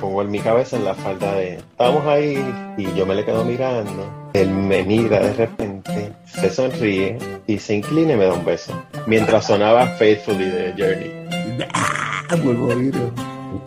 pongo 0.00 0.22
en 0.22 0.30
mi 0.30 0.40
cabeza 0.40 0.76
en 0.76 0.84
la 0.84 0.94
falda 0.94 1.34
de 1.34 1.56
estamos 1.56 2.06
ahí 2.06 2.38
y 2.76 2.92
yo 2.94 3.06
me 3.06 3.14
le 3.14 3.24
quedo 3.24 3.44
mirando. 3.44 4.30
Él 4.34 4.50
me 4.50 4.82
mira 4.82 5.20
de 5.20 5.32
repente, 5.32 6.12
se 6.26 6.50
sonríe 6.50 7.18
y 7.46 7.58
se 7.58 7.74
inclina 7.74 8.12
y 8.12 8.16
me 8.16 8.24
da 8.26 8.34
un 8.34 8.44
beso. 8.44 8.72
Mientras 9.06 9.46
sonaba 9.46 9.86
Faithfully 9.98 10.50
de 10.50 10.74
Journey. 10.76 11.66
¡Ah! 11.72 12.36
Vuelvo 12.42 12.70
a 12.70 12.74
oír. 12.74 12.94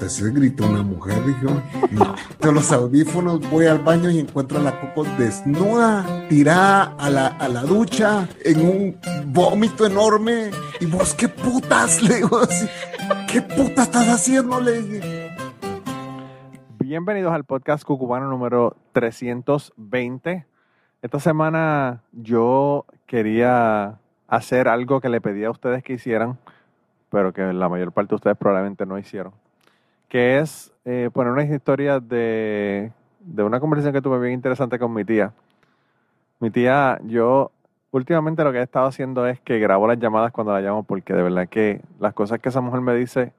Se 0.07 0.31
gritó 0.31 0.65
una 0.65 0.81
mujer, 0.81 1.17
dijo. 1.25 1.61
Con 2.39 2.55
los 2.55 2.71
audífonos 2.71 3.39
voy 3.49 3.65
al 3.65 3.79
baño 3.79 4.09
y 4.09 4.19
encuentro 4.19 4.59
a 4.59 4.61
la 4.61 4.79
Coco 4.79 5.07
desnuda, 5.17 6.25
tirada 6.29 6.95
a 6.97 7.09
la, 7.09 7.27
a 7.27 7.47
la 7.47 7.61
ducha, 7.61 8.27
en 8.43 8.61
un 8.61 8.97
vómito 9.27 9.85
enorme. 9.85 10.51
Y 10.79 10.85
vos, 10.85 11.13
¿qué 11.13 11.27
putas? 11.27 12.01
Le 12.03 12.15
digo 12.15 12.39
así. 12.39 12.67
¿Qué 13.31 13.41
puta 13.41 13.83
estás 13.83 14.07
haciendo? 14.07 14.59
Le 14.59 14.81
dije. 14.81 15.18
Bienvenidos 16.89 17.31
al 17.33 17.43
podcast 17.43 17.83
cucubano 17.83 18.25
número 18.25 18.75
320. 18.93 20.47
Esta 21.03 21.19
semana 21.19 22.01
yo 22.13 22.85
quería 23.05 23.99
hacer 24.27 24.67
algo 24.67 24.99
que 24.99 25.09
le 25.09 25.21
pedí 25.21 25.43
a 25.43 25.51
ustedes 25.51 25.83
que 25.83 25.93
hicieran, 25.93 26.39
pero 27.11 27.31
que 27.31 27.43
la 27.53 27.69
mayor 27.69 27.91
parte 27.91 28.09
de 28.09 28.15
ustedes 28.15 28.37
probablemente 28.37 28.87
no 28.87 28.97
hicieron, 28.97 29.33
que 30.07 30.39
es 30.39 30.73
eh, 30.83 31.11
poner 31.13 31.31
unas 31.31 31.47
historias 31.51 32.09
de, 32.09 32.91
de 33.19 33.43
una 33.43 33.59
conversación 33.59 33.93
que 33.93 34.01
tuve 34.01 34.19
bien 34.19 34.33
interesante 34.33 34.79
con 34.79 34.91
mi 34.91 35.05
tía. 35.05 35.31
Mi 36.39 36.49
tía, 36.49 36.99
yo 37.03 37.51
últimamente 37.91 38.43
lo 38.43 38.51
que 38.51 38.57
he 38.57 38.63
estado 38.63 38.87
haciendo 38.87 39.27
es 39.27 39.39
que 39.41 39.59
grabo 39.59 39.87
las 39.87 39.99
llamadas 39.99 40.31
cuando 40.31 40.53
la 40.53 40.61
llamo, 40.61 40.81
porque 40.81 41.13
de 41.13 41.21
verdad 41.21 41.47
que 41.49 41.81
las 41.99 42.15
cosas 42.15 42.39
que 42.39 42.49
esa 42.49 42.61
mujer 42.61 42.81
me 42.81 42.95
dice, 42.95 43.31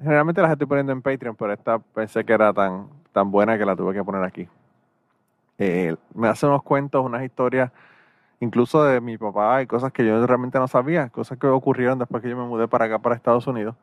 generalmente 0.00 0.42
las 0.42 0.52
estoy 0.52 0.66
poniendo 0.66 0.92
en 0.92 1.02
Patreon, 1.02 1.36
pero 1.36 1.52
esta 1.52 1.78
pensé 1.78 2.24
que 2.24 2.32
era 2.32 2.52
tan, 2.52 2.88
tan 3.12 3.30
buena 3.30 3.58
que 3.58 3.64
la 3.64 3.76
tuve 3.76 3.94
que 3.94 4.04
poner 4.04 4.24
aquí. 4.24 4.48
Eh, 5.58 5.96
me 6.14 6.28
hace 6.28 6.46
unos 6.46 6.62
cuentos, 6.62 7.04
unas 7.04 7.22
historias, 7.22 7.70
incluso 8.40 8.84
de 8.84 9.00
mi 9.00 9.18
papá 9.18 9.62
y 9.62 9.66
cosas 9.66 9.92
que 9.92 10.04
yo 10.06 10.26
realmente 10.26 10.58
no 10.58 10.68
sabía, 10.68 11.08
cosas 11.10 11.38
que 11.38 11.46
ocurrieron 11.46 11.98
después 11.98 12.22
que 12.22 12.30
yo 12.30 12.36
me 12.36 12.44
mudé 12.46 12.68
para 12.68 12.86
acá, 12.86 12.98
para 13.00 13.14
Estados 13.14 13.46
Unidos, 13.46 13.76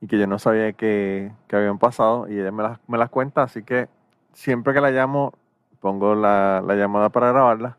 y 0.00 0.06
que 0.08 0.18
yo 0.18 0.26
no 0.26 0.38
sabía 0.38 0.72
que, 0.74 1.32
que 1.48 1.56
habían 1.56 1.78
pasado, 1.78 2.28
y 2.28 2.38
ella 2.38 2.52
me 2.52 2.62
las, 2.62 2.78
me 2.88 2.98
las 2.98 3.10
cuenta, 3.10 3.42
así 3.42 3.62
que 3.64 3.88
siempre 4.32 4.74
que 4.74 4.80
la 4.80 4.90
llamo, 4.90 5.34
pongo 5.80 6.14
la, 6.14 6.62
la 6.66 6.74
llamada 6.76 7.10
para 7.10 7.32
grabarla. 7.32 7.78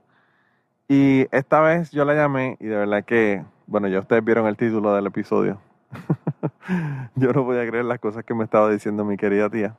Y 0.89 1.27
esta 1.31 1.61
vez 1.61 1.91
yo 1.91 2.05
la 2.05 2.15
llamé, 2.15 2.57
y 2.59 2.65
de 2.67 2.77
verdad 2.77 3.05
que, 3.05 3.45
bueno, 3.67 3.87
ya 3.87 3.99
ustedes 3.99 4.23
vieron 4.25 4.47
el 4.47 4.57
título 4.57 4.93
del 4.93 5.07
episodio. 5.07 5.59
yo 7.15 7.33
no 7.33 7.45
podía 7.45 7.67
creer 7.67 7.85
las 7.85 7.99
cosas 7.99 8.23
que 8.23 8.33
me 8.33 8.43
estaba 8.43 8.69
diciendo 8.69 9.05
mi 9.05 9.17
querida 9.17 9.49
tía. 9.49 9.75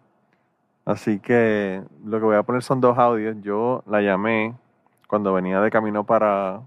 Así 0.85 1.19
que 1.21 1.83
lo 2.05 2.19
que 2.19 2.25
voy 2.25 2.37
a 2.37 2.43
poner 2.43 2.63
son 2.63 2.81
dos 2.81 2.99
audios. 2.99 3.37
Yo 3.43 3.83
la 3.87 4.01
llamé 4.01 4.55
cuando 5.07 5.33
venía 5.33 5.61
de 5.61 5.71
camino 5.71 6.05
para, 6.05 6.61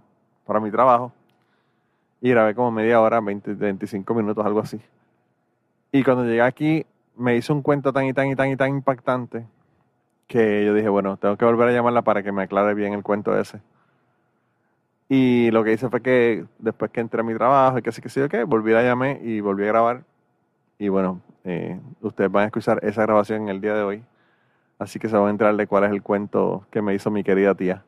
para 0.45 0.59
mi 0.59 0.71
trabajo 0.71 1.11
y 2.21 2.29
grabé 2.29 2.55
como 2.55 2.71
media 2.71 3.01
hora, 3.01 3.19
20, 3.19 3.53
25 3.55 4.13
minutos, 4.13 4.45
algo 4.45 4.61
así. 4.61 4.79
Y 5.91 6.03
cuando 6.03 6.23
llegué 6.23 6.41
aquí 6.41 6.85
me 7.17 7.35
hizo 7.35 7.53
un 7.53 7.61
cuento 7.61 7.93
tan 7.93 8.05
y 8.05 8.13
tan 8.13 8.27
y 8.27 8.35
tan 8.35 8.49
y 8.49 8.55
tan 8.55 8.69
impactante 8.69 9.45
que 10.27 10.65
yo 10.65 10.73
dije, 10.73 10.89
bueno, 10.89 11.17
tengo 11.17 11.37
que 11.37 11.45
volver 11.45 11.69
a 11.69 11.73
llamarla 11.73 12.01
para 12.01 12.23
que 12.23 12.31
me 12.31 12.43
aclare 12.43 12.73
bien 12.73 12.93
el 12.93 13.03
cuento 13.03 13.37
ese. 13.37 13.61
Y 15.09 15.51
lo 15.51 15.63
que 15.63 15.73
hice 15.73 15.89
fue 15.89 16.01
que 16.01 16.45
después 16.59 16.91
que 16.91 17.01
entré 17.01 17.21
a 17.21 17.23
mi 17.23 17.35
trabajo 17.35 17.77
y 17.77 17.81
que 17.81 17.91
que 17.91 18.09
sí, 18.09 18.21
ok, 18.21 18.35
volví 18.47 18.73
a 18.73 18.81
llamé 18.81 19.19
y 19.21 19.41
volví 19.41 19.63
a 19.63 19.67
grabar. 19.67 20.03
Y 20.83 20.89
bueno, 20.89 21.21
eh, 21.45 21.79
ustedes 22.01 22.29
van 22.29 22.43
a 22.43 22.45
escuchar 22.47 22.81
esa 22.83 23.03
grabación 23.03 23.43
en 23.43 23.47
el 23.47 23.61
día 23.61 23.73
de 23.73 23.83
hoy. 23.83 24.03
Así 24.77 24.99
que 24.99 25.07
se 25.07 25.15
van 25.15 25.27
a 25.27 25.29
enterar 25.29 25.55
de 25.55 25.65
cuál 25.65 25.85
es 25.85 25.91
el 25.91 26.03
cuento 26.03 26.67
que 26.71 26.81
me 26.81 26.93
hizo 26.93 27.09
mi 27.09 27.23
querida 27.23 27.55
tía. 27.55 27.85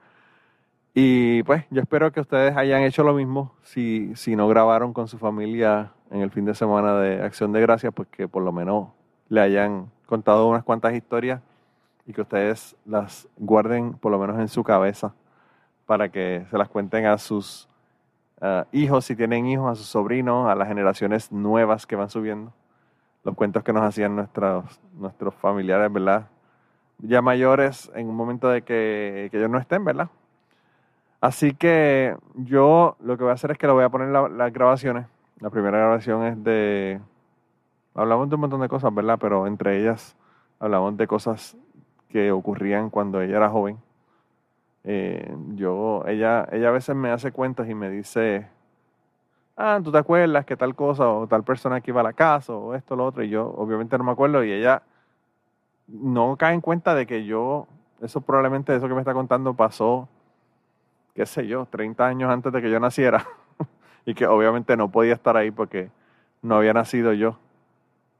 Y 0.93 1.43
pues 1.43 1.65
yo 1.71 1.81
espero 1.81 2.13
que 2.13 2.21
ustedes 2.21 2.55
hayan 2.55 2.83
hecho 2.83 3.03
lo 3.03 3.13
mismo. 3.13 3.51
Si, 3.63 4.15
si 4.15 4.37
no 4.37 4.47
grabaron 4.47 4.93
con 4.93 5.09
su 5.09 5.17
familia 5.17 5.91
en 6.09 6.21
el 6.21 6.31
fin 6.31 6.45
de 6.45 6.55
semana 6.55 6.97
de 6.97 7.21
Acción 7.21 7.51
de 7.51 7.59
Gracias, 7.59 7.93
pues 7.93 8.07
que 8.07 8.29
por 8.29 8.43
lo 8.43 8.53
menos 8.53 8.87
le 9.27 9.41
hayan 9.41 9.91
contado 10.05 10.47
unas 10.47 10.63
cuantas 10.63 10.93
historias 10.93 11.41
y 12.05 12.13
que 12.13 12.21
ustedes 12.21 12.77
las 12.85 13.27
guarden 13.35 13.95
por 13.95 14.13
lo 14.13 14.19
menos 14.19 14.39
en 14.39 14.47
su 14.47 14.63
cabeza 14.63 15.13
para 15.85 16.07
que 16.07 16.45
se 16.49 16.57
las 16.57 16.69
cuenten 16.69 17.07
a 17.07 17.17
sus 17.17 17.67
ah, 18.39 18.67
hijos, 18.71 19.03
si 19.03 19.17
tienen 19.17 19.47
hijos, 19.47 19.69
a 19.69 19.75
sus 19.75 19.87
sobrinos, 19.87 20.47
a 20.49 20.55
las 20.55 20.69
generaciones 20.69 21.29
nuevas 21.29 21.85
que 21.85 21.97
van 21.97 22.09
subiendo. 22.09 22.53
Los 23.25 23.35
cuentos 23.35 23.63
que 23.63 23.73
nos 23.73 23.83
hacían 23.83 24.15
nuestros, 24.15 24.79
nuestros 24.93 25.35
familiares, 25.35 25.91
¿verdad? 25.91 26.27
Ya 26.99 27.21
mayores 27.21 27.91
en 27.95 28.07
un 28.09 28.15
momento 28.15 28.49
de 28.49 28.61
que, 28.61 29.27
que 29.31 29.37
ellos 29.37 29.49
no 29.49 29.57
estén, 29.59 29.83
¿verdad? 29.83 30.09
Así 31.21 31.53
que 31.53 32.15
yo 32.35 32.95
lo 33.01 33.17
que 33.17 33.23
voy 33.23 33.31
a 33.31 33.33
hacer 33.33 33.51
es 33.51 33.57
que 33.57 33.67
le 33.67 33.73
voy 33.73 33.83
a 33.83 33.89
poner 33.89 34.09
la- 34.09 34.29
las 34.29 34.53
grabaciones. 34.53 35.07
La 35.39 35.49
primera 35.49 35.77
grabación 35.77 36.23
es 36.23 36.43
de... 36.43 37.01
Hablamos 37.95 38.29
de 38.29 38.35
un 38.35 38.41
montón 38.41 38.61
de 38.61 38.69
cosas, 38.69 38.93
¿verdad? 38.93 39.17
Pero 39.19 39.47
entre 39.47 39.81
ellas 39.81 40.15
hablamos 40.59 40.97
de 40.97 41.07
cosas 41.07 41.57
que 42.09 42.31
ocurrían 42.31 42.89
cuando 42.89 43.21
ella 43.21 43.37
era 43.37 43.49
joven. 43.49 43.77
Eh, 44.83 45.35
yo, 45.55 46.03
ella, 46.07 46.47
ella 46.51 46.69
a 46.69 46.71
veces 46.71 46.95
me 46.95 47.09
hace 47.09 47.31
cuentos 47.31 47.67
y 47.67 47.73
me 47.73 47.89
dice, 47.89 48.47
ah, 49.57 49.79
¿tú 49.83 49.91
te 49.91 49.97
acuerdas 49.97 50.45
que 50.45 50.55
tal 50.55 50.75
cosa 50.75 51.07
o 51.09 51.27
tal 51.27 51.43
persona 51.43 51.81
que 51.81 51.91
iba 51.91 52.01
a 52.01 52.03
la 52.03 52.13
casa 52.13 52.53
o 52.53 52.73
esto, 52.75 52.95
lo 52.95 53.05
otro? 53.05 53.23
Y 53.23 53.29
yo 53.29 53.47
obviamente 53.57 53.97
no 53.97 54.03
me 54.03 54.11
acuerdo 54.11 54.43
y 54.43 54.51
ella 54.51 54.83
no 55.87 56.35
cae 56.37 56.53
en 56.53 56.61
cuenta 56.61 56.95
de 56.95 57.05
que 57.05 57.25
yo, 57.25 57.67
eso 58.01 58.21
probablemente, 58.21 58.75
eso 58.75 58.87
que 58.87 58.93
me 58.93 59.01
está 59.01 59.13
contando 59.13 59.53
pasó, 59.53 60.07
qué 61.13 61.25
sé 61.25 61.47
yo, 61.47 61.65
30 61.67 62.05
años 62.05 62.29
antes 62.29 62.51
de 62.51 62.61
que 62.61 62.71
yo 62.71 62.79
naciera 62.79 63.25
y 64.05 64.13
que 64.13 64.27
obviamente 64.27 64.75
no 64.77 64.89
podía 64.91 65.13
estar 65.13 65.37
ahí 65.37 65.51
porque 65.51 65.89
no 66.41 66.55
había 66.55 66.73
nacido 66.73 67.13
yo. 67.13 67.37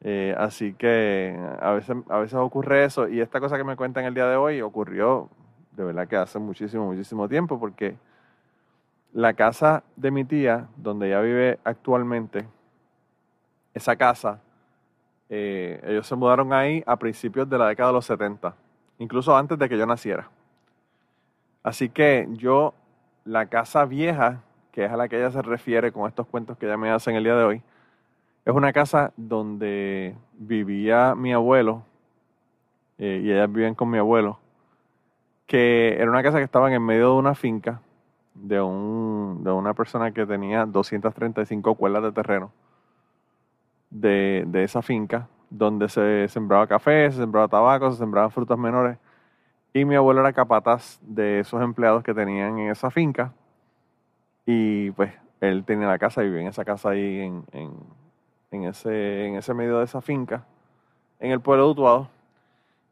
Eh, 0.02 0.36
así 0.38 0.74
que 0.74 1.40
a 1.62 1.72
veces, 1.72 1.98
a 2.10 2.20
veces 2.20 2.36
ocurre 2.36 2.86
eso 2.86 3.08
y 3.08 3.22
esta 3.22 3.40
cosa 3.40 3.58
que 3.58 3.64
me 3.64 3.76
cuentan 3.76 4.06
el 4.06 4.14
día 4.14 4.28
de 4.28 4.36
hoy 4.36 4.62
ocurrió 4.62 5.30
de 5.76 5.84
verdad 5.84 6.08
que 6.08 6.16
hace 6.16 6.40
muchísimo, 6.40 6.86
muchísimo 6.86 7.28
tiempo 7.28 7.60
porque 7.60 7.96
la 9.16 9.34
casa 9.34 9.82
de 9.96 10.12
mi 10.12 10.26
tía, 10.26 10.68
donde 10.76 11.08
ella 11.08 11.22
vive 11.22 11.58
actualmente, 11.64 12.46
esa 13.74 13.96
casa, 13.96 14.42
eh, 15.30 15.82
ellos 15.88 16.06
se 16.06 16.16
mudaron 16.16 16.52
ahí 16.52 16.84
a 16.86 16.98
principios 16.98 17.50
de 17.50 17.58
la 17.58 17.68
década 17.68 17.90
de 17.90 17.94
los 17.94 18.06
70, 18.06 18.54
incluso 19.00 19.36
antes 19.36 19.58
de 19.58 19.70
que 19.70 19.78
yo 19.78 19.86
naciera. 19.86 20.30
Así 21.64 21.88
que 21.88 22.28
yo, 22.32 22.74
la 23.24 23.46
casa 23.46 23.86
vieja, 23.86 24.42
que 24.74 24.84
es 24.84 24.92
a 24.92 24.98
la 24.98 25.08
que 25.08 25.16
ella 25.16 25.32
se 25.32 25.42
refiere 25.42 25.94
con 25.94 26.10
estos 26.10 26.28
cuentos 26.28 26.58
que 26.58 26.66
ella 26.66 26.76
me 26.76 26.90
hace 26.90 27.10
en 27.10 27.16
el 27.16 27.24
día 27.24 27.36
de 27.36 27.44
hoy, 27.46 27.62
es 28.44 28.54
una 28.54 28.74
casa 28.74 29.14
donde 29.16 30.14
vivía 30.34 31.16
mi 31.16 31.32
abuelo, 31.32 31.84
eh, 32.98 33.22
y 33.24 33.32
ellas 33.32 33.50
viven 33.50 33.76
con 33.76 33.90
mi 33.90 33.98
abuelo, 33.98 34.40
que 35.48 35.96
era 35.98 36.12
una 36.12 36.22
casa 36.22 36.38
que 36.38 36.44
estaba 36.44 36.70
en 36.70 36.84
medio 36.84 37.14
de 37.14 37.20
una 37.20 37.34
finca 37.34 37.80
de, 38.36 38.62
un, 38.62 39.44
de 39.44 39.52
una 39.52 39.74
persona 39.74 40.12
que 40.12 40.26
tenía 40.26 40.66
235 40.66 41.76
cuerdas 41.76 42.04
de 42.04 42.12
terreno 42.12 42.52
de, 43.90 44.44
de 44.48 44.64
esa 44.64 44.82
finca, 44.82 45.28
donde 45.50 45.90
se 45.90 46.28
sembraba 46.28 46.68
café, 46.68 47.12
se 47.12 47.18
sembraba 47.18 47.48
tabaco, 47.48 47.92
se 47.92 47.98
sembraban 47.98 48.32
frutas 48.32 48.58
menores. 48.58 48.98
Y 49.74 49.86
mi 49.86 49.96
abuelo 49.96 50.22
era 50.22 50.34
capataz 50.34 51.00
de 51.02 51.40
esos 51.40 51.62
empleados 51.62 52.04
que 52.04 52.14
tenían 52.14 52.60
en 52.60 52.72
esa 52.72 52.92
finca. 52.92 53.34
Y 54.46 54.92
pues 54.92 55.12
él 55.42 55.64
tenía 55.66 55.88
la 55.88 55.98
casa 56.00 56.22
vivía 56.22 56.42
en 56.42 56.48
esa 56.48 56.66
casa 56.66 56.90
ahí 56.90 57.20
en, 57.22 57.44
en, 57.52 57.72
en 58.52 58.64
ese, 58.66 59.28
en 59.28 59.36
ese 59.36 59.54
medio 59.54 59.80
de 59.80 59.86
esa 59.86 60.02
finca, 60.02 60.46
en 61.20 61.32
el 61.32 61.42
pueblo 61.42 61.66
de 61.66 61.72
Utuado. 61.72 62.10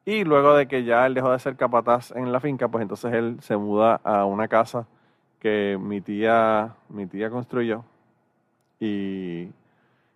Y 0.06 0.26
luego 0.26 0.56
de 0.56 0.68
que 0.68 0.84
ya 0.84 1.06
él 1.06 1.14
dejó 1.14 1.32
de 1.32 1.40
ser 1.40 1.56
capataz 1.56 2.12
en 2.12 2.32
la 2.32 2.40
finca, 2.42 2.68
pues 2.68 2.82
entonces 2.82 3.14
él 3.14 3.38
se 3.42 3.56
muda 3.56 4.02
a 4.04 4.26
una 4.26 4.48
casa 4.48 4.86
que 5.44 5.78
mi 5.80 6.00
tía, 6.00 6.74
mi 6.88 7.06
tía 7.06 7.30
construyó. 7.30 7.84
Y, 8.80 9.50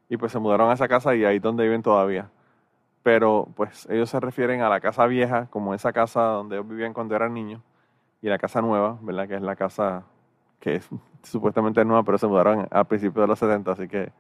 y 0.10 0.18
pues 0.18 0.32
se 0.32 0.40
mudaron 0.40 0.70
a 0.70 0.74
esa 0.74 0.88
casa 0.88 1.14
y 1.16 1.26
ahí 1.26 1.36
es 1.36 1.42
donde 1.42 1.66
viven 1.66 1.84
todavía. 1.84 2.30
Pero 3.04 3.50
pues 3.56 3.88
ellos 3.90 4.10
se 4.10 4.22
refieren 4.22 4.62
a 4.62 4.70
la 4.70 4.80
casa 4.80 5.06
vieja 5.06 5.48
como 5.48 5.74
esa 5.74 5.92
casa 5.92 6.22
donde 6.22 6.56
ellos 6.56 6.70
vivían 6.70 6.94
cuando 6.94 7.14
eran 7.16 7.34
niños. 7.34 7.62
Y 8.22 8.30
la 8.30 8.38
casa 8.38 8.62
nueva, 8.62 8.98
¿verdad? 9.02 9.28
Que 9.28 9.36
es 9.36 9.42
la 9.42 9.56
casa 9.58 10.06
que 10.62 10.76
es 10.76 10.90
supuestamente 11.24 11.84
nueva, 11.84 12.04
pero 12.04 12.18
se 12.18 12.28
mudaron 12.28 12.66
a 12.72 12.84
principios 12.86 13.24
de 13.24 13.28
los 13.28 13.40
70, 13.40 13.72
así 13.72 13.88
que 13.90 14.12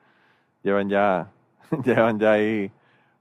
llevan 0.62 0.89
ya, 0.89 1.31
llevan 1.86 2.19
ya 2.19 2.33
ahí 2.33 2.69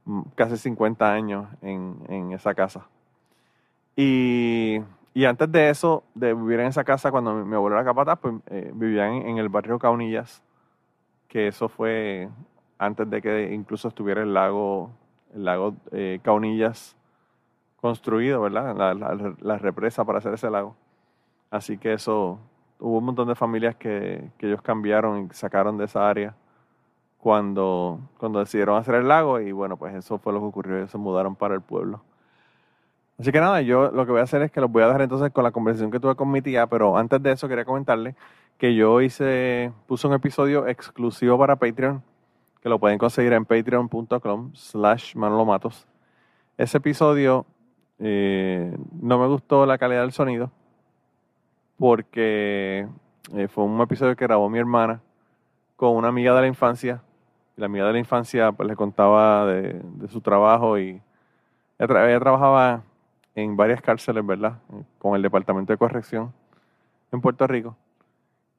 mm, 0.05 0.23
casi 0.35 0.59
50 0.59 1.13
años 1.13 1.49
en, 1.63 1.99
en 2.09 2.33
esa 2.33 2.53
casa. 2.55 2.89
Y, 3.97 4.81
y 5.17 5.25
antes 5.27 5.51
de 5.53 5.71
eso, 5.71 6.05
de 6.15 6.35
vivir 6.35 6.61
en 6.61 6.67
esa 6.69 6.85
casa, 6.85 7.11
cuando 7.11 7.35
mi, 7.35 7.45
mi 7.45 7.57
abuelo 7.57 7.77
era 7.77 7.85
capataz, 7.87 8.19
pues 8.21 8.35
eh, 8.49 8.73
vivía 8.75 9.09
en, 9.09 9.29
en 9.29 9.39
el 9.39 9.49
barrio 9.49 9.79
Caunillas, 9.79 10.43
que 11.29 11.49
eso 11.49 11.69
fue 11.69 12.29
antes 12.79 13.09
de 13.11 13.23
que 13.23 13.55
incluso 13.55 13.89
estuviera 13.89 14.23
el 14.23 14.35
lago, 14.35 14.91
el 15.35 15.45
lago 15.45 15.75
eh, 15.93 16.21
Caunillas 16.23 16.97
construido, 17.81 18.41
¿verdad? 18.43 18.77
La, 18.77 18.95
la- 18.95 19.35
la 19.41 19.59
represa 19.59 20.05
para 20.05 20.19
hacer 20.19 20.35
ese 20.35 20.51
lago. 20.51 20.77
Así 21.51 21.79
que 21.79 21.95
eso, 21.95 22.39
hubo 22.81 22.99
un 22.99 23.05
montón 23.07 23.29
de 23.29 23.35
familias 23.37 23.77
que, 23.77 24.31
que 24.39 24.49
ellos 24.49 24.63
cambiaron 24.63 25.29
y 25.31 25.35
sacaron 25.35 25.79
de 25.79 25.87
esa 25.87 26.09
área 26.09 26.35
cuando, 27.19 28.01
cuando 28.19 28.41
decidieron 28.41 28.79
hacer 28.79 28.97
el 28.97 29.09
lago 29.09 29.41
y 29.41 29.53
bueno, 29.53 29.77
pues 29.77 29.95
eso 29.95 30.19
fue 30.19 30.33
lo 30.33 30.41
que 30.41 30.47
ocurrió, 30.47 30.77
ellos 30.79 30.91
se 30.91 30.99
mudaron 30.99 31.37
para 31.37 31.55
el 31.55 31.61
pueblo. 31.63 32.03
Así 33.19 33.33
que 33.33 33.41
nada, 33.41 33.63
yo 33.63 33.91
lo 33.91 34.05
que 34.05 34.13
voy 34.13 34.21
a 34.21 34.25
hacer 34.25 34.43
es 34.43 34.51
que 34.51 34.61
los 34.61 34.71
voy 34.71 34.83
a 34.83 34.87
dejar 34.87 35.03
entonces 35.03 35.31
con 35.33 35.43
la 35.43 35.51
conversación 35.51 35.91
que 35.91 35.99
tuve 35.99 36.15
con 36.17 36.31
mi 36.31 36.43
tía, 36.43 36.67
pero 36.67 36.99
antes 36.99 37.23
de 37.23 37.33
eso 37.33 37.49
quería 37.49 37.65
comentarle 37.65 38.15
que 38.59 38.75
yo 38.75 39.01
hice, 39.01 39.73
puse 39.87 40.07
un 40.07 40.15
episodio 40.15 40.67
exclusivo 40.67 41.39
para 41.39 41.57
Patreon, 41.57 42.03
que 42.63 42.69
lo 42.69 42.79
pueden 42.79 42.99
conseguir 42.99 43.33
en 43.33 43.45
patreon.com 43.45 44.51
slash 44.55 45.15
manolomatos. 45.15 45.87
Ese 46.59 46.79
episodio 46.79 47.47
eh, 47.99 48.77
no 49.01 49.19
me 49.19 49.27
gustó 49.27 49.65
la 49.65 49.79
calidad 49.79 50.03
del 50.03 50.13
sonido 50.13 50.51
porque 51.79 52.87
eh, 53.35 53.49
fue 53.49 53.65
un 53.65 53.81
episodio 53.81 54.17
que 54.17 54.27
grabó 54.27 54.49
mi 54.49 54.59
hermana 54.59 55.01
con 55.77 55.97
una 55.97 56.09
amiga 56.09 56.35
de 56.35 56.43
la 56.43 56.47
infancia. 56.47 57.03
La 57.57 57.67
amiga 57.67 57.87
de 57.87 57.93
la 57.93 57.99
infancia 57.99 58.53
pues, 58.53 58.69
le 58.69 58.77
contaba 58.77 59.47
de, 59.47 59.81
su 60.09 60.21
trabajo 60.21 60.79
y 60.79 61.01
ella 61.79 62.19
trabajaba 62.19 62.83
en 63.37 63.57
varias 63.57 63.81
cárceles, 63.83 64.27
¿verdad? 64.27 64.59
Con 64.99 65.15
el 65.15 65.23
Departamento 65.23 65.73
de 65.73 65.77
Corrección 65.77 66.33
en 67.13 67.21
Puerto 67.21 67.47
Rico. 67.47 67.77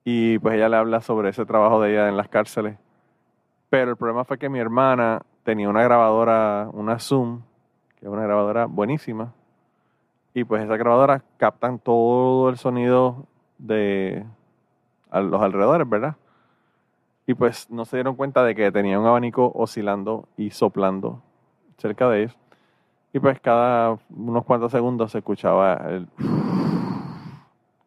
Y 0.05 0.39
pues 0.39 0.55
ella 0.55 0.69
le 0.69 0.77
habla 0.77 1.01
sobre 1.01 1.29
ese 1.29 1.45
trabajo 1.45 1.81
de 1.81 1.91
ella 1.91 2.07
en 2.07 2.15
las 2.15 2.29
cárceles. 2.29 2.77
Pero 3.69 3.91
el 3.91 3.97
problema 3.97 4.23
fue 4.23 4.37
que 4.37 4.47
mi 4.47 4.59
hermana 4.59 5.23
tenía 5.43 5.67
una 5.67 5.83
grabadora, 5.83 6.69
una 6.71 6.99
Zoom, 6.99 7.41
que 7.99 8.05
es 8.05 8.11
una 8.11 8.23
grabadora 8.23 8.67
buenísima. 8.67 9.33
Y 10.33 10.43
pues 10.43 10.63
esas 10.63 10.77
grabadoras 10.77 11.23
captan 11.37 11.79
todo 11.79 12.47
el 12.49 12.57
sonido 12.57 13.25
de 13.57 14.23
los 15.11 15.41
alrededores, 15.41 15.89
¿verdad? 15.89 16.15
Y 17.25 17.33
pues 17.33 17.69
no 17.71 17.83
se 17.83 17.97
dieron 17.97 18.15
cuenta 18.15 18.43
de 18.43 18.53
que 18.53 18.71
tenía 18.71 18.99
un 18.99 19.07
abanico 19.07 19.51
oscilando 19.55 20.29
y 20.37 20.51
soplando 20.51 21.23
cerca 21.77 22.07
de 22.09 22.23
ellos. 22.23 22.37
Y 23.13 23.19
pues 23.19 23.39
cada 23.39 23.97
unos 24.09 24.45
cuantos 24.45 24.71
segundos 24.71 25.11
se 25.11 25.19
escuchaba 25.19 25.75
el 25.89 26.07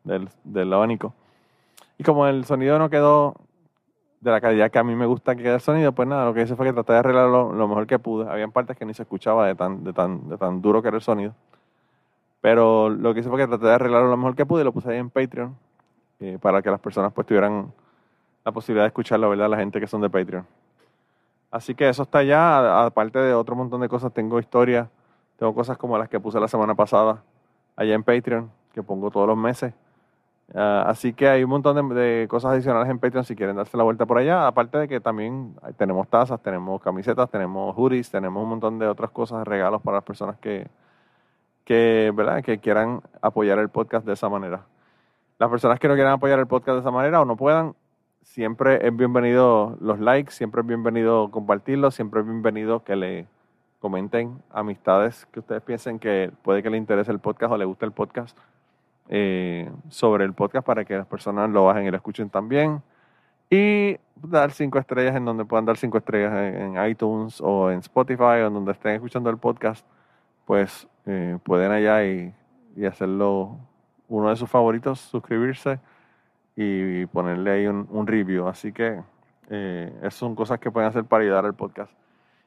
del, 0.05 0.29
del 0.45 0.73
abanico. 0.73 1.15
Y 1.99 2.05
como 2.05 2.27
el 2.27 2.45
sonido 2.45 2.79
no 2.79 2.89
quedó 2.89 3.35
de 4.21 4.31
la 4.31 4.41
calidad 4.41 4.71
que 4.71 4.79
a 4.79 4.85
mí 4.85 4.95
me 4.95 5.07
gusta 5.07 5.35
que 5.35 5.43
quede 5.43 5.55
el 5.55 5.61
sonido, 5.61 5.93
pues 5.93 6.07
nada, 6.09 6.27
lo 6.27 6.35
que 6.35 6.43
hice 6.43 6.55
fue 6.55 6.67
que 6.67 6.73
traté 6.73 6.93
de 6.93 6.99
arreglarlo 6.99 7.53
lo 7.53 7.69
mejor 7.69 7.87
que 7.87 7.99
pude. 7.99 8.31
Habían 8.31 8.53
partes 8.53 8.77
que 8.77 8.85
ni 8.85 8.95
se 8.95 9.03
escuchaba 9.03 9.47
de 9.47 9.55
tan, 9.55 9.85
de 9.85 9.93
tan, 9.93 10.29
de 10.29 10.37
tan 10.37 10.61
duro 10.61 10.83
que 10.83 10.89
era 10.89 10.97
el 10.97 11.03
sonido. 11.03 11.35
Pero 12.41 12.89
lo 12.89 13.15
que 13.15 13.21
hice 13.21 13.29
fue 13.29 13.39
que 13.39 13.47
traté 13.47 13.67
de 13.67 13.75
arreglarlo 13.75 14.09
lo 14.09 14.17
mejor 14.17 14.35
que 14.35 14.47
pude 14.47 14.63
y 14.63 14.65
lo 14.65 14.73
puse 14.73 14.91
ahí 14.91 14.99
en 14.99 15.11
Patreon 15.11 15.57
eh, 16.21 16.39
para 16.41 16.63
que 16.63 16.71
las 16.71 16.81
personas 16.81 17.13
pues 17.13 17.27
tuvieran 17.27 17.73
la 18.45 18.53
posibilidad 18.53 18.85
de 18.85 18.89
escucharlo, 18.89 19.31
¿verdad? 19.31 19.49
La 19.49 19.57
gente 19.57 19.81
que 19.81 19.87
son 19.87 20.01
de 20.01 20.11
Patreon. 20.11 20.47
Así 21.51 21.75
que 21.75 21.89
eso 21.89 22.05
está 22.05 22.19
allá, 22.19 22.85
aparte 22.87 23.19
de 23.19 23.35
otro 23.35 23.57
montón 23.57 23.81
de 23.81 23.89
cosas, 23.89 24.13
tengo 24.13 24.39
historias, 24.39 24.89
tengo 25.41 25.55
cosas 25.55 25.79
como 25.79 25.97
las 25.97 26.11
que 26.11 26.21
puse 26.21 26.39
la 26.39 26.49
semana 26.49 26.75
pasada 26.75 27.23
allá 27.75 27.95
en 27.95 28.03
Patreon, 28.03 28.51
que 28.75 28.83
pongo 28.83 29.11
todos 29.11 29.27
los 29.27 29.39
meses. 29.39 29.73
Ah, 30.55 30.85
así 30.87 31.15
que 31.15 31.31
hay 31.31 31.43
un 31.43 31.49
montón 31.49 31.95
de, 31.95 32.27
cosas 32.29 32.53
adicionales 32.53 32.91
en 32.91 32.99
Patreon 32.99 33.25
si 33.25 33.35
quieren 33.35 33.57
darse 33.57 33.75
la 33.79 33.83
vuelta 33.83 34.05
por 34.05 34.19
allá. 34.19 34.47
Aparte 34.47 34.77
de 34.77 34.87
que 34.87 35.01
también 35.01 35.57
tenemos 35.79 36.09
tazas, 36.09 36.43
tenemos 36.43 36.83
camisetas, 36.83 37.31
tenemos 37.31 37.75
hoodies, 37.75 38.11
tenemos 38.11 38.43
un 38.43 38.51
montón 38.51 38.79
de 38.79 38.87
otras 38.87 39.13
cosas, 39.13 39.49
regalos 39.49 39.81
para 39.81 39.97
las 39.97 40.05
personas 40.05 40.37
que, 40.37 40.69
que, 41.65 42.13
¿verdad? 42.15 42.45
que 42.45 42.59
quieran 42.59 43.01
apoyar 43.23 43.59
el 43.61 43.71
podcast 43.71 44.05
de 44.05 44.13
esa 44.13 44.29
manera. 44.29 44.67
Las 45.39 45.49
personas 45.49 45.81
que 45.81 45.89
no 45.89 45.95
quieran 45.95 46.13
apoyar 46.13 46.39
el 46.39 46.49
podcast 46.49 46.75
de 46.75 46.81
esa 46.81 46.91
manera 46.91 47.19
o 47.19 47.25
no 47.25 47.37
puedan, 47.37 47.75
siempre 48.21 48.87
es 48.87 48.95
bienvenido 48.95 49.79
los 49.81 50.01
likes, 50.01 50.33
siempre 50.33 50.61
es 50.61 50.67
bienvenido 50.67 51.31
compartirlo, 51.31 51.91
siempre 51.91 52.21
es 52.21 52.27
bienvenido 52.27 52.85
que 52.85 52.95
le 52.95 53.27
comenten 53.81 54.41
amistades 54.53 55.27
que 55.33 55.41
ustedes 55.41 55.63
piensen 55.63 55.99
que 55.99 56.31
puede 56.43 56.63
que 56.63 56.71
le 56.71 56.77
interese 56.77 57.11
el 57.11 57.19
podcast 57.19 57.53
o 57.53 57.57
le 57.57 57.65
guste 57.65 57.87
el 57.87 57.93
podcast 57.93 58.39
eh, 59.09 59.69
sobre 59.89 60.25
el 60.25 60.35
podcast 60.35 60.65
para 60.65 60.85
que 60.85 60.97
las 60.97 61.07
personas 61.07 61.51
lo 61.51 61.65
bajen 61.65 61.87
y 61.87 61.91
lo 61.91 61.97
escuchen 61.97 62.31
también. 62.31 62.83
Y 63.51 63.97
dar 64.15 64.53
cinco 64.53 64.79
estrellas 64.79 65.17
en 65.17 65.25
donde 65.25 65.45
puedan 65.45 65.65
dar 65.65 65.77
cinco 65.77 65.99
estrellas 65.99 66.33
en, 66.33 66.77
en 66.77 66.87
iTunes 66.89 67.41
o 67.41 67.71
en 67.71 67.81
Spotify 67.81 68.23
o 68.45 68.47
en 68.47 68.55
donde 68.55 68.73
estén 68.73 68.93
escuchando 68.93 69.31
el 69.31 69.39
podcast, 69.39 69.85
pues 70.45 70.87
eh, 71.07 71.39
pueden 71.43 71.73
allá 71.73 72.05
y, 72.05 72.33
y 72.77 72.85
hacerlo 72.85 73.57
uno 74.09 74.31
de 74.31 74.37
sus 74.37 74.49
favoritos, 74.49 75.01
suscribirse 75.01 75.81
y 76.55 77.07
ponerle 77.07 77.51
ahí 77.51 77.67
un, 77.67 77.89
un 77.91 78.07
review. 78.07 78.47
Así 78.47 78.73
que 78.73 79.01
eh, 79.49 79.93
esas 79.99 80.15
son 80.15 80.37
cosas 80.37 80.61
que 80.61 80.71
pueden 80.71 80.89
hacer 80.89 81.05
para 81.05 81.25
ayudar 81.25 81.45
al 81.45 81.55
podcast. 81.55 81.93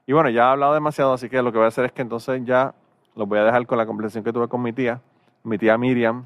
Y 0.05 0.13
bueno, 0.13 0.29
ya 0.29 0.43
he 0.43 0.51
hablado 0.51 0.73
demasiado, 0.73 1.13
así 1.13 1.29
que 1.29 1.41
lo 1.41 1.51
que 1.51 1.57
voy 1.57 1.65
a 1.65 1.69
hacer 1.69 1.85
es 1.85 1.91
que 1.91 2.01
entonces 2.01 2.43
ya 2.43 2.73
los 3.15 3.27
voy 3.27 3.39
a 3.39 3.43
dejar 3.43 3.65
con 3.65 3.77
la 3.77 3.85
conversación 3.85 4.23
que 4.23 4.33
tuve 4.33 4.47
con 4.47 4.61
mi 4.61 4.73
tía, 4.73 5.01
mi 5.43 5.57
tía 5.57 5.77
Miriam. 5.77 6.25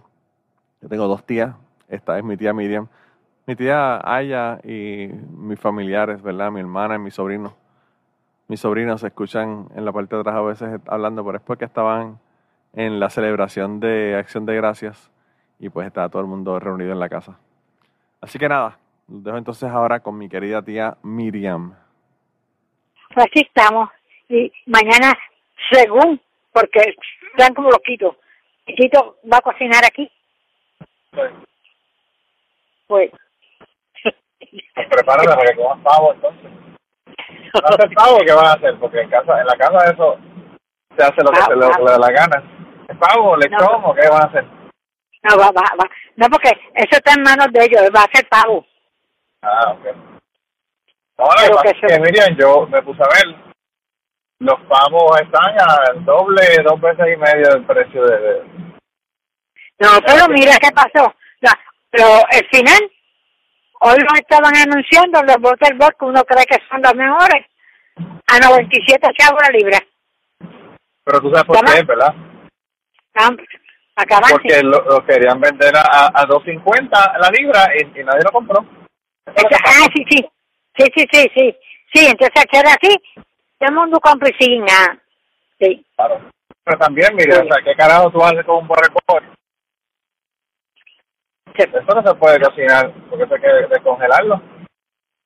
Yo 0.82 0.90
tengo 0.90 1.08
dos 1.08 1.24
tías, 1.26 1.56
esta 1.88 2.18
es 2.18 2.24
mi 2.24 2.38
tía 2.38 2.54
Miriam. 2.54 2.88
Mi 3.46 3.56
tía 3.56 4.02
Aya 4.04 4.60
y 4.64 5.08
mis 5.08 5.60
familiares, 5.60 6.22
¿verdad? 6.22 6.52
Mi 6.52 6.60
hermana 6.60 6.96
y 6.96 7.00
mi 7.00 7.12
sobrino. 7.12 7.54
Mis 8.48 8.60
sobrinos 8.60 9.02
se 9.02 9.08
escuchan 9.08 9.69
en 9.76 9.86
la 9.86 9.92
parte 9.92 10.16
de 10.16 10.22
atrás 10.22 10.36
a 10.36 10.42
veces 10.42 10.81
hablando, 10.88 11.24
pero 11.26 11.38
es 11.38 11.44
porque 11.44 11.66
estaban 11.66 12.19
en 12.74 13.00
la 13.00 13.10
celebración 13.10 13.80
de 13.80 14.16
Acción 14.18 14.46
de 14.46 14.56
Gracias 14.56 15.12
y 15.60 15.69
pues 15.69 15.88
estaba 15.88 16.10
todo 16.10 16.22
el 16.22 16.28
mundo 16.28 16.60
reunido 16.60 16.92
en 16.92 17.00
la 17.00 17.10
casa. 17.10 17.38
Así 18.22 18.40
que 18.40 18.50
nada, 18.50 18.80
los 19.07 19.24
dejo 19.24 19.38
entonces 19.38 19.69
ahora 19.69 20.00
con 20.00 20.18
mi 20.18 20.30
querida 20.30 20.62
tía 20.62 20.98
Miriam. 21.04 21.74
Pues 23.18 23.30
así 23.31 23.47
estamos. 23.47 23.90
Y 24.30 24.52
mañana, 24.68 25.18
según, 25.71 26.21
porque 26.54 26.95
están 27.31 27.56
como 27.56 27.71
loquitos, 27.71 28.16
Tito 28.64 29.18
va 29.24 29.38
a 29.38 29.42
cocinar 29.42 29.83
aquí. 29.83 30.07
Pues, 32.86 33.09
Prepárate 34.76 35.30
para 35.30 35.50
que 35.50 35.56
comas 35.56 35.80
pavo 35.83 36.14
entonces. 36.14 36.52
¿No 37.56 37.68
haces 37.69 37.92
pavo? 37.95 38.19
¿Qué 38.19 38.33
van 38.33 38.45
a 38.45 38.54
hacer? 38.54 38.78
Porque 38.80 39.02
en 39.02 39.09
casa, 39.09 39.42
en 39.42 39.47
la 39.47 39.56
casa 39.56 39.92
eso 39.92 40.19
se 40.95 41.04
hace 41.04 41.24
lo 41.24 41.31
que 41.31 41.42
se 41.42 41.56
le, 41.56 41.66
le 41.66 41.92
da 41.92 41.97
la 41.97 42.12
gana. 42.12 42.44
¿Es 42.88 42.97
pavo, 42.97 43.36
lechón 43.36 43.83
o 43.83 43.95
qué 43.95 44.07
van 44.09 44.21
a 44.21 44.26
hacer? 44.28 44.45
no, 45.24 45.38
va, 45.40 45.45
va, 45.45 45.64
va. 45.81 45.90
No, 46.18 46.28
porque 46.30 46.50
eso 46.76 46.97
está 46.97 47.14
en 47.14 47.24
manos 47.24 47.47
de 47.52 47.66
ellos, 47.66 47.81
va 47.95 48.04
a 48.04 48.16
ser 48.16 48.28
pavo. 48.30 48.64
Ah, 49.42 49.71
ok. 49.71 50.06
No, 51.18 51.26
lo 51.56 51.62
que 51.62 51.74
que 51.74 51.88
se- 51.90 52.00
Miriam, 52.00 52.36
yo 52.38 52.68
me 52.68 52.81
puse 52.83 53.02
a 53.02 53.07
ver, 53.07 53.36
los 54.40 54.59
pavos 54.68 55.19
están 55.19 55.56
al 55.59 56.06
doble, 56.06 56.42
dos 56.64 56.80
veces 56.80 57.06
y 57.14 57.18
medio 57.18 57.50
del 57.50 57.66
precio 57.66 58.06
de... 58.06 58.18
de- 58.19 58.44
No, 59.80 59.90
pero 60.06 60.28
mira 60.30 60.54
qué 60.62 60.69
pasó. 60.71 61.14
No, 61.42 61.52
pero 61.90 62.06
el 62.31 62.47
final, 62.52 62.92
hoy 63.81 63.97
nos 63.97 64.19
estaban 64.19 64.56
anunciando 64.56 65.24
los 65.24 65.38
Butterball 65.38 65.95
que 66.00 66.06
uno 66.06 66.24
cree 66.24 66.45
que 66.45 66.57
son 66.69 66.81
los 66.81 66.94
mejores, 66.95 67.45
a 68.28 68.40
97 68.40 69.07
chavos 69.18 69.42
la 69.42 69.50
libra. 69.57 69.80
Pero 71.04 71.21
tú 71.21 71.30
sabes 71.31 71.45
por 71.45 71.56
qué, 71.66 71.83
¿verdad? 71.83 72.14
Acaban 74.00 74.30
Porque 74.30 74.62
lo, 74.62 74.80
lo 74.83 75.04
querían 75.06 75.40
vender 75.42 75.76
a, 75.76 75.81
a, 75.81 76.06
a 76.07 76.28
2.50 76.28 77.18
la 77.19 77.30
libra 77.31 77.71
y, 77.76 78.00
y 78.00 78.04
nadie 78.04 78.21
lo 78.24 78.31
compró. 78.31 78.64
Esa- 79.33 79.57
ah, 79.66 79.88
sí, 79.95 80.06
sí. 80.09 80.30
Sí, 80.78 80.86
sí, 80.96 81.07
sí, 81.12 81.31
sí. 81.36 81.57
Sí, 81.94 82.06
entonces 82.07 82.46
era 82.52 82.72
así. 82.72 82.96
Todo 83.60 83.69
el 83.69 83.76
mundo 83.76 84.00
nada. 84.60 85.00
Sí. 85.60 85.84
Claro. 85.96 86.22
Pero 86.64 86.78
también, 86.78 87.16
mire, 87.16 87.31
o 87.38 87.44
sea, 87.46 87.64
¿qué 87.64 87.74
carajo 87.76 88.12
tú 88.12 88.24
haces 88.24 88.46
con 88.46 88.57
un 88.57 88.68
borrecor? 88.68 89.24
Sí. 91.56 91.64
Eso 91.64 91.96
no 91.96 92.04
se 92.07 92.16
puede 92.16 92.40
cocinar 92.40 92.92
porque 93.10 93.24
eso 93.24 93.34
hay 93.36 93.42
que 93.42 93.68
descongelarlo. 93.74 94.42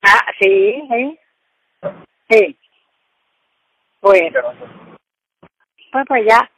Ah, 0.04 0.26
sí, 0.40 0.82
sí. 0.90 1.20
Sí. 2.30 2.58
Pues, 4.00 4.22
Que 4.22 4.42
no 4.42 4.52
sé. 4.52 4.58
pues, 5.92 6.06
pues 6.08 6.26
ya. 6.26 6.50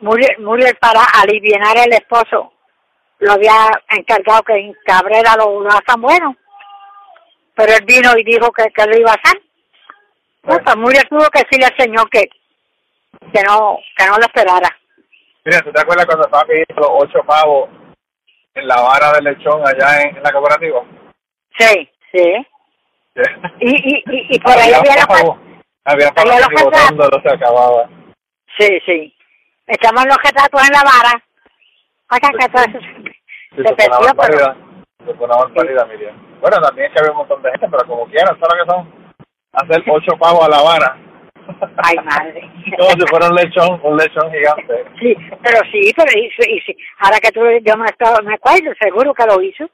Muriel, 0.00 0.38
Muriel 0.40 0.76
para 0.76 1.00
aliviar 1.22 1.78
el 1.78 1.92
esposo, 1.94 2.52
lo 3.20 3.32
había 3.32 3.70
encargado 3.88 4.42
que 4.42 4.52
en 4.54 4.74
Cabrera 4.84 5.34
lo, 5.36 5.60
lo 5.62 5.68
hacen 5.70 6.00
bueno. 6.02 6.36
Pero 7.54 7.72
él 7.72 7.84
vino 7.86 8.10
y 8.16 8.24
dijo 8.24 8.50
que, 8.52 8.64
que 8.70 8.86
lo 8.86 8.98
iba 8.98 9.10
a 9.10 9.14
hacer. 9.14 9.40
No, 10.42 10.58
pues 10.58 10.76
Muriel 10.76 11.08
tuvo 11.08 11.28
que 11.30 11.40
decirle 11.40 11.66
al 11.66 11.76
señor 11.76 12.10
que, 12.10 12.28
que 13.32 13.42
no, 13.42 13.78
que 13.96 14.06
no 14.06 14.18
lo 14.18 14.26
esperara. 14.26 14.68
Mira, 15.44 15.60
¿tú 15.62 15.72
te 15.72 15.80
acuerdas 15.80 16.06
cuando 16.06 16.28
papi 16.28 16.52
hizo 16.68 16.80
los 16.80 16.90
ocho 16.90 17.20
pavos 17.26 17.68
en 18.54 18.66
la 18.68 18.80
vara 18.80 19.12
del 19.12 19.24
lechón 19.24 19.62
allá 19.66 20.02
en, 20.02 20.16
en 20.16 20.22
la 20.22 20.32
cooperativa? 20.32 20.82
Sí, 21.58 21.90
sí. 22.12 22.46
Y, 23.60 23.70
y, 23.70 24.04
y, 24.06 24.36
y 24.36 24.40
por 24.40 24.52
ahí 24.52 24.72
había 24.72 24.96
los 24.96 25.06
pavos. 25.06 25.38
Había 25.84 26.10
pavos 26.12 26.40
botando, 26.62 27.08
no 27.08 27.22
se 27.22 27.34
acababa. 27.34 27.88
Sí, 28.58 28.80
sí. 28.84 29.16
Echamos 29.66 30.04
los 30.06 30.16
retratos 30.22 30.62
en 30.66 30.72
la 30.72 30.82
vara. 30.82 31.24
Oiga, 32.10 32.30
que 32.38 32.48
todo 32.48 32.62
eso 32.64 32.78
Sí, 33.56 33.56
se 33.56 33.60
una 33.60 33.76
perdió, 33.76 34.14
pero 34.16 34.63
fue 35.12 35.26
una 35.26 35.36
barbaridad, 35.36 35.86
Miriam. 35.88 36.16
Bueno, 36.40 36.56
también 36.60 36.86
es 36.88 36.92
que 36.94 37.00
había 37.00 37.12
un 37.12 37.18
montón 37.18 37.42
de 37.42 37.50
gente, 37.50 37.66
pero 37.70 37.86
como 37.86 38.06
quieran, 38.06 38.38
¿sabes 38.40 38.56
lo 38.58 38.64
que 38.64 38.70
son? 38.70 39.04
Hacer 39.52 39.82
ocho 39.90 40.16
pavos 40.18 40.44
a 40.46 40.48
la 40.48 40.62
vara. 40.62 40.96
Ay, 41.84 41.96
madre. 42.04 42.50
Como 42.78 42.90
si 42.90 43.06
fuera 43.08 43.28
un 43.28 43.34
lechón, 43.34 43.80
un 43.82 43.96
lechón 43.96 44.32
gigante. 44.32 44.84
Sí, 44.98 45.14
pero 45.42 45.58
sí, 45.70 45.92
pero 45.96 46.10
y 46.18 46.60
sí. 46.60 46.76
Ahora 46.98 47.18
que 47.20 47.30
tú, 47.32 47.40
yo 47.62 47.76
me, 47.76 47.86
estaba, 47.86 48.20
me 48.22 48.34
acuerdo, 48.34 48.72
seguro 48.80 49.12
que 49.14 49.26
lo 49.26 49.42
hizo. 49.42 49.64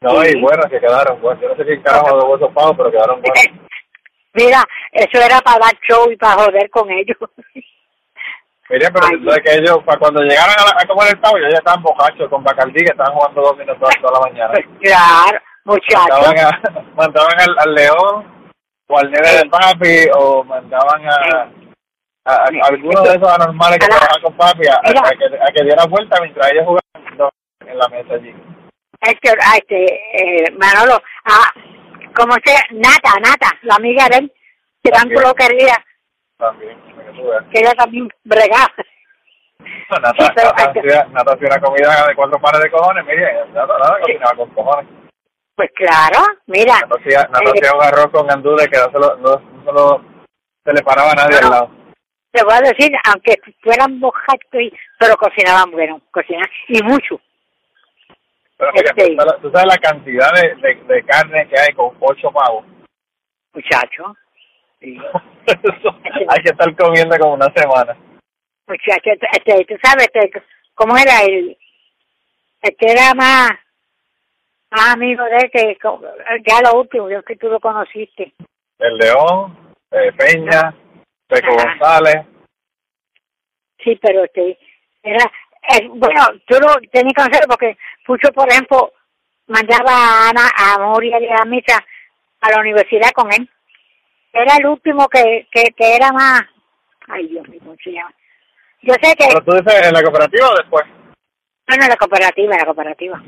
No, 0.00 0.20
Sí. 0.22 0.36
y 0.36 0.40
buenas 0.40 0.66
que 0.66 0.80
quedaron. 0.80 1.20
Bueno, 1.20 1.40
yo 1.40 1.48
no 1.50 1.56
sé 1.56 1.64
qué 1.64 1.80
carajo 1.80 2.16
de 2.16 2.34
esos 2.34 2.52
pavos, 2.52 2.74
pero 2.76 2.90
quedaron 2.90 3.20
buenos. 3.22 3.44
Mira, 4.34 4.64
eso 4.92 5.22
era 5.24 5.40
para 5.40 5.58
dar 5.66 5.74
show 5.88 6.10
y 6.10 6.16
para 6.16 6.42
joder 6.42 6.70
con 6.70 6.90
ellos. 6.90 7.16
Mira, 8.72 8.90
pero 8.90 9.06
Ay. 9.06 9.18
de 9.20 9.42
que 9.42 9.52
ellos, 9.58 9.78
para 9.84 9.98
cuando 9.98 10.22
llegaran 10.22 10.54
a, 10.58 10.64
la- 10.64 10.82
a 10.82 10.86
comer 10.86 11.08
el 11.10 11.20
pavo, 11.20 11.36
ellos 11.36 11.50
ya 11.52 11.58
estaban 11.58 11.82
bocachos 11.82 12.28
con 12.30 12.42
Bacardí, 12.42 12.80
que 12.84 12.92
estaban 12.92 13.12
jugando 13.14 13.42
dos 13.42 13.56
minutos 13.58 13.90
toda 14.00 14.18
la 14.18 14.26
mañana. 14.26 14.54
Claro, 14.80 15.38
muchachos. 15.64 16.08
Mandaban, 16.08 16.38
a, 16.38 16.80
mandaban 16.96 17.40
al, 17.40 17.56
al 17.58 17.74
león, 17.74 18.48
o 18.88 18.98
al 18.98 19.10
nene 19.10 19.28
de 19.28 19.44
papi, 19.50 20.10
o 20.16 20.42
mandaban 20.44 21.06
a, 21.06 21.48
a, 22.24 22.32
a 22.34 22.48
alguno 22.68 23.02
de 23.02 23.10
esos 23.10 23.28
anormales 23.28 23.78
que 23.78 23.86
trabajaban 23.86 24.22
con 24.22 24.36
papi 24.38 24.66
a, 24.68 24.80
que, 24.82 25.26
a 25.26 25.52
que 25.54 25.64
diera 25.64 25.84
vuelta 25.86 26.20
mientras 26.22 26.50
ellos 26.52 26.64
jugaban 26.64 27.30
en 27.66 27.78
la 27.78 27.88
mesa 27.88 28.14
allí. 28.14 28.34
Héctor, 29.02 29.36
este, 29.56 29.84
eh, 30.46 30.50
Manolo, 30.58 31.02
ah, 31.26 31.50
¿cómo 32.14 32.34
se 32.44 32.54
Nata, 32.74 33.18
Nata, 33.20 33.50
la 33.62 33.74
amiga 33.74 34.08
de 34.08 34.16
él, 34.18 34.32
que 34.82 34.90
También. 34.90 35.20
También, 36.38 36.78
para 36.96 37.04
que 37.12 37.18
tú 37.18 37.28
veas. 37.28 37.44
que 37.52 37.58
ella 37.60 37.72
también 37.74 38.08
bregaba. 38.24 38.68
Nata, 39.90 40.12
Sí, 40.18 40.26
pero 40.34 40.48
Nata 40.50 40.72
que- 40.72 40.80
hacía- 40.80 41.04
Nata 41.10 41.32
hacía 41.34 41.46
una 41.48 41.60
comida 41.60 42.06
de 42.08 42.14
cuatro 42.16 42.40
pares 42.40 42.62
de 42.62 42.70
cojones, 42.70 43.04
mire, 43.04 43.32
Nata, 43.52 43.78
Nata 43.78 43.96
Sí. 43.96 44.02
cocinaba 44.02 44.36
con 44.36 44.50
cojones. 44.50 44.90
Pues 45.54 45.70
claro, 45.74 46.18
mira, 46.46 46.74
Nata 46.80 46.96
hacía, 46.98 47.22
Nata 47.24 47.40
eh, 47.44 47.52
hacía 47.54 47.74
un 47.76 47.82
arroz 47.84 48.10
con 48.10 48.26
gandules 48.26 48.68
que 48.68 48.78
no 48.78 48.84
se, 48.90 48.98
lo, 48.98 49.16
no, 49.16 49.36
no 49.38 49.64
se 49.64 49.72
lo- 49.72 50.04
se 50.64 50.72
le 50.72 50.82
paraba 50.82 51.12
a 51.12 51.14
nadie 51.14 51.40
No. 51.40 51.46
al 51.46 51.50
lado. 51.52 51.70
te 52.32 52.42
voy 52.44 52.54
a 52.54 52.60
decir, 52.60 52.90
aunque 53.12 53.34
fueran 53.62 53.98
mojachos, 54.00 54.54
y- 54.54 54.72
pero 54.98 55.16
cocinaban 55.16 55.70
bueno, 55.70 56.00
cocinaban, 56.10 56.48
y 56.68 56.82
mucho. 56.82 57.20
Pero 58.56 58.72
mira, 58.72 58.90
Este- 58.96 59.10
tú, 59.10 59.16
sabes, 59.22 59.42
tú 59.42 59.50
sabes 59.52 59.66
la 59.66 59.76
cantidad 59.78 60.32
de, 60.32 60.54
de, 60.56 60.74
de 60.94 61.02
carne 61.04 61.46
que 61.48 61.60
hay 61.60 61.74
con 61.74 61.94
ocho 62.00 62.30
pavos. 62.30 62.64
Muchacho, 63.52 64.16
sí. 64.82 64.98
Hay 66.28 66.42
que 66.42 66.50
estar 66.50 66.76
comiendo 66.76 67.16
como 67.18 67.34
una 67.34 67.52
semana. 67.54 67.96
muchacho, 68.66 69.10
este, 69.10 69.26
este, 69.32 69.64
tú 69.64 69.74
sabes, 69.82 70.08
este, 70.12 70.42
¿cómo 70.74 70.96
era 70.96 71.22
el, 71.22 71.56
que 72.62 72.86
era 72.92 73.14
más, 73.14 73.50
más 74.70 74.94
amigo 74.94 75.24
de 75.24 75.36
él, 75.36 75.50
que 75.50 75.78
ya 76.46 76.60
lo 76.62 76.80
último, 76.80 77.08
yo 77.08 77.22
que 77.22 77.36
tú 77.36 77.48
lo 77.48 77.60
conociste. 77.60 78.32
El 78.78 78.96
León, 78.98 79.74
eh, 79.90 80.12
Peña, 80.12 80.74
Peco 81.28 81.54
Ajá. 81.58 81.70
González. 81.70 82.26
Sí, 83.82 83.98
pero 84.00 84.24
este, 84.24 84.58
era, 85.02 85.24
eh, 85.70 85.88
bueno, 85.88 86.20
tú 86.46 86.56
lo 86.60 86.74
tenías 86.90 87.14
que 87.14 87.22
conocer 87.22 87.44
porque 87.48 87.76
Pucho, 88.06 88.32
por 88.32 88.48
ejemplo, 88.50 88.92
mandaba 89.46 89.90
a 89.90 90.30
Ana, 90.30 90.48
a 90.56 90.78
Moria 90.78 91.20
y 91.20 91.28
a 91.28 91.44
Misa 91.44 91.84
a 92.40 92.50
la 92.50 92.60
universidad 92.60 93.10
con 93.12 93.32
él. 93.32 93.48
Era 94.32 94.56
el 94.56 94.66
último 94.66 95.08
que, 95.08 95.46
que, 95.50 95.72
que 95.76 95.96
era 95.96 96.12
más, 96.12 96.42
ay 97.08 97.28
Dios 97.28 97.46
mío, 97.48 97.60
¿cómo 97.62 97.76
se 97.82 97.92
llama? 97.92 98.12
Yo 98.82 98.94
sé 98.94 99.14
que, 99.16 99.26
Pero 99.28 99.44
tú 99.44 99.52
dices 99.52 99.86
en 99.86 99.94
la 99.94 100.02
cooperativa 100.02 100.50
o 100.50 100.56
después. 100.56 100.84
no, 101.68 101.76
no, 101.76 101.88
la 101.88 101.96
cooperativa, 101.96 102.56
la 102.56 102.64
cooperativa. 102.64 103.22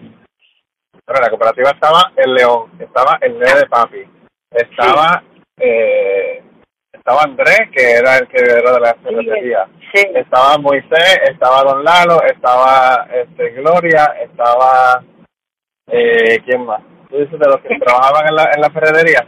Pero 1.06 1.18
en 1.18 1.22
la 1.22 1.30
cooperativa 1.30 1.70
estaba 1.70 2.12
el 2.16 2.34
León, 2.34 2.70
estaba 2.78 3.18
el 3.20 3.38
nene 3.38 3.60
de 3.60 3.66
papi, 3.66 4.04
estaba 4.50 5.22
eh, 5.58 6.42
estaba 7.04 7.22
Andrés, 7.24 7.68
que 7.70 7.92
era 7.92 8.16
el 8.16 8.28
que 8.28 8.38
era 8.38 8.72
de 8.72 8.80
la 8.80 8.96
cervecería. 9.02 9.66
Sí, 9.92 10.02
Estaba 10.14 10.56
Moisés, 10.58 11.18
estaba 11.30 11.62
Don 11.62 11.84
Lalo, 11.84 12.22
estaba 12.24 13.06
este, 13.12 13.50
Gloria, 13.50 14.04
estaba 14.22 15.04
eh, 15.88 16.40
¿quién 16.44 16.64
más? 16.64 16.80
Tú 17.10 17.18
dices 17.18 17.38
de 17.38 17.46
los 17.46 17.60
que 17.60 17.78
trabajaban 17.84 18.26
en 18.28 18.34
la, 18.34 18.50
en 18.54 18.60
la 18.60 18.70
ferretería. 18.70 19.26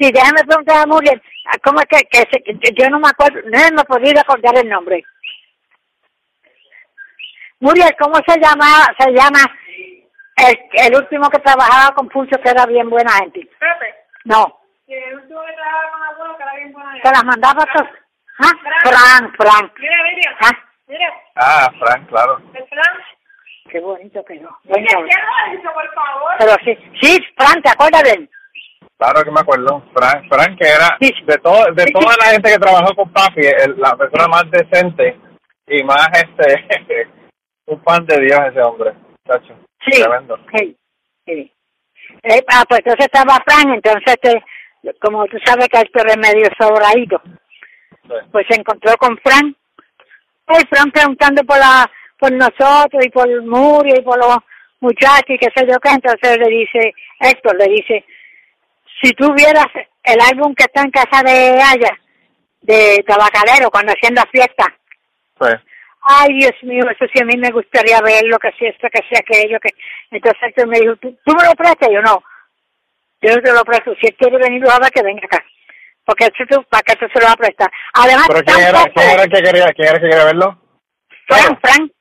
Sí, 0.00 0.10
déjame 0.12 0.42
preguntar 0.46 0.82
a 0.82 0.86
Muriel, 0.86 1.22
¿a 1.52 1.58
¿cómo 1.58 1.80
es 1.80 1.86
que, 1.86 2.04
que, 2.10 2.18
se- 2.30 2.42
que 2.42 2.72
yo 2.74 2.88
no 2.90 2.98
me 2.98 3.08
acuerdo, 3.08 3.40
no 3.44 3.58
me 3.58 3.82
he 3.82 3.84
podido 3.84 4.20
acordar 4.20 4.56
el 4.58 4.68
nombre? 4.68 5.04
Muriel, 7.60 7.94
¿cómo 8.00 8.14
se 8.26 8.40
llama, 8.40 8.66
se 8.98 9.10
llama 9.12 9.40
el, 10.36 10.58
el 10.72 10.96
último 10.96 11.28
que 11.28 11.38
trabajaba 11.40 11.94
con 11.94 12.08
Pucho 12.08 12.40
que 12.40 12.48
era 12.48 12.64
bien 12.66 12.88
buena 12.88 13.12
gente? 13.18 13.40
Pepe, 13.58 13.94
No, 14.24 14.58
que 14.86 14.96
el 15.08 15.16
último 15.16 15.40
que 15.44 15.52
trabajaba 15.52 15.90
con 15.92 16.02
abuelo 16.02 16.36
que 16.38 16.42
era 16.42 16.54
bien 16.54 16.72
buena 16.72 16.92
se 17.02 17.10
las 17.10 17.24
mandaba 17.24 17.66
todas. 17.66 17.90
¿Ah? 18.42 18.52
Fran, 18.82 19.32
Fran. 19.34 19.72
Mira, 19.78 20.36
¿Ah? 20.40 20.50
mira, 20.86 21.12
Ah, 21.36 21.70
Frank, 21.78 22.08
claro. 22.08 22.40
el 22.54 22.64
plan. 22.64 22.98
Qué 23.70 23.78
bonito 23.80 24.24
quedó. 24.24 24.48
Mira, 24.64 24.94
Bueno, 24.94 25.08
¿qué 25.50 25.62
lo 25.62 25.74
por 25.74 25.94
favor? 25.94 26.32
pero 26.38 26.52
sí, 26.64 26.78
sí, 27.02 27.26
Fran, 27.36 27.60
¿te 27.62 27.68
acuerdas 27.70 28.02
de 28.04 28.10
él? 28.12 28.30
Claro 29.00 29.24
que 29.24 29.30
me 29.30 29.40
acuerdo. 29.40 29.82
Frank, 29.94 30.26
Frank 30.28 30.58
que 30.60 30.68
era 30.68 30.96
de 31.00 31.38
todo, 31.38 31.64
de 31.72 31.86
toda 31.86 32.14
la 32.22 32.32
gente 32.32 32.52
que 32.52 32.58
trabajó 32.58 32.94
con 32.94 33.10
papi, 33.10 33.40
el- 33.40 33.80
la 33.80 33.96
persona 33.96 34.28
más 34.28 34.44
decente 34.50 35.18
y 35.66 35.82
más 35.84 36.06
este 36.12 36.68
un 37.66 37.80
pan 37.82 38.04
de 38.04 38.20
Dios 38.20 38.38
ese 38.50 38.60
hombre, 38.60 38.92
chacho. 39.26 39.54
Sí. 39.88 40.02
Tremendo. 40.02 40.38
Sí, 40.54 40.76
sí. 41.24 41.52
Eh, 42.24 42.44
ah, 42.48 42.64
pues 42.68 42.80
entonces 42.84 43.06
estaba 43.06 43.38
Fran, 43.46 43.72
entonces, 43.72 44.02
este, 44.06 44.44
como 45.00 45.24
tú 45.28 45.38
sabes 45.46 45.68
que 45.68 45.78
Héctor 45.80 46.06
es 46.08 46.16
medio 46.18 46.46
sobradito, 46.58 47.22
Sí. 48.02 48.14
pues 48.32 48.44
se 48.50 48.60
encontró 48.60 48.92
con 48.98 49.16
Fran. 49.18 49.56
Y 50.48 50.66
Fran 50.66 50.90
preguntando 50.90 51.42
por 51.44 51.56
la 51.58 51.90
por 52.18 52.32
nosotros 52.32 53.02
y 53.02 53.08
por 53.08 53.26
Murio 53.46 53.94
y 53.96 54.02
por 54.02 54.18
los 54.18 54.36
muchachos 54.80 55.24
y 55.30 55.38
qué 55.38 55.48
sé 55.56 55.64
yo 55.66 55.78
qué, 55.80 55.88
entonces 55.88 56.36
le 56.36 56.48
dice, 56.48 56.92
Héctor 57.20 57.56
le 57.56 57.64
dice, 57.72 58.04
si 59.02 59.12
tú 59.12 59.32
vieras 59.34 59.66
el 60.04 60.18
álbum 60.20 60.54
que 60.54 60.64
está 60.64 60.82
en 60.82 60.90
casa 60.90 61.22
de 61.22 61.60
Aya, 61.62 61.98
de 62.62 63.04
Tabacalero, 63.06 63.70
cuando 63.70 63.92
hacían 63.92 64.14
la 64.14 64.26
fiesta, 64.26 64.66
Sí. 65.40 65.46
ay 66.02 66.34
Dios 66.38 66.52
mío, 66.62 66.84
eso 66.90 67.06
sí 67.12 67.22
a 67.22 67.24
mí 67.24 67.36
me 67.38 67.50
gustaría 67.50 68.00
verlo, 68.02 68.38
que 68.38 68.52
si 68.58 68.66
esto, 68.66 68.88
que 68.92 69.00
si 69.08 69.16
aquello, 69.16 69.58
que... 69.60 69.70
Entonces 70.10 70.42
Héctor 70.42 70.66
me 70.68 70.80
dijo, 70.80 70.96
¿tú, 70.96 71.16
tú 71.24 71.34
me 71.34 71.44
lo 71.44 71.52
prestas? 71.54 71.88
Yo 71.90 72.02
no, 72.02 72.22
yo 73.22 73.34
no 73.36 73.42
te 73.42 73.52
lo 73.52 73.64
presto, 73.64 73.94
si 74.00 74.06
él 74.06 74.16
quiere 74.18 74.36
venir, 74.38 74.60
lo 74.62 74.70
haga 74.70 74.90
que 74.90 75.02
venga 75.02 75.22
acá. 75.24 75.42
Porque 76.04 76.24
eso 76.24 76.44
tú, 76.48 76.62
para 76.64 76.82
que 76.82 76.96
tú 76.96 77.06
se 77.12 77.20
lo 77.20 77.26
va 77.26 77.32
a 77.32 77.36
prestar. 77.36 77.70
Además, 77.94 78.26
¿Pero 78.28 78.42
quién 78.42 78.60
era, 78.60 78.84
quién 78.94 79.10
era 79.10 79.22
el 79.22 79.30
que 79.30 79.42
quería, 79.42 79.66
quién 79.72 79.88
era 79.88 79.96
el 79.96 80.02
que 80.02 80.08
quería 80.08 80.24
verlo? 80.24 80.58
Fran, 81.26 81.58
Fran, 81.60 81.92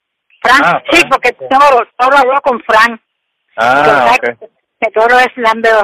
Fran, 0.42 0.62
Ah, 0.64 0.84
sí, 0.92 1.02
porque 1.10 1.32
todo, 1.34 1.86
todo 1.98 2.18
habló 2.18 2.42
con 2.42 2.62
Fran. 2.64 3.00
Ah, 3.58 4.18
que, 4.22 4.32
ok. 4.32 4.52
Que 4.80 4.92
todo 4.92 5.20
es 5.20 5.28
Lambert 5.36 5.76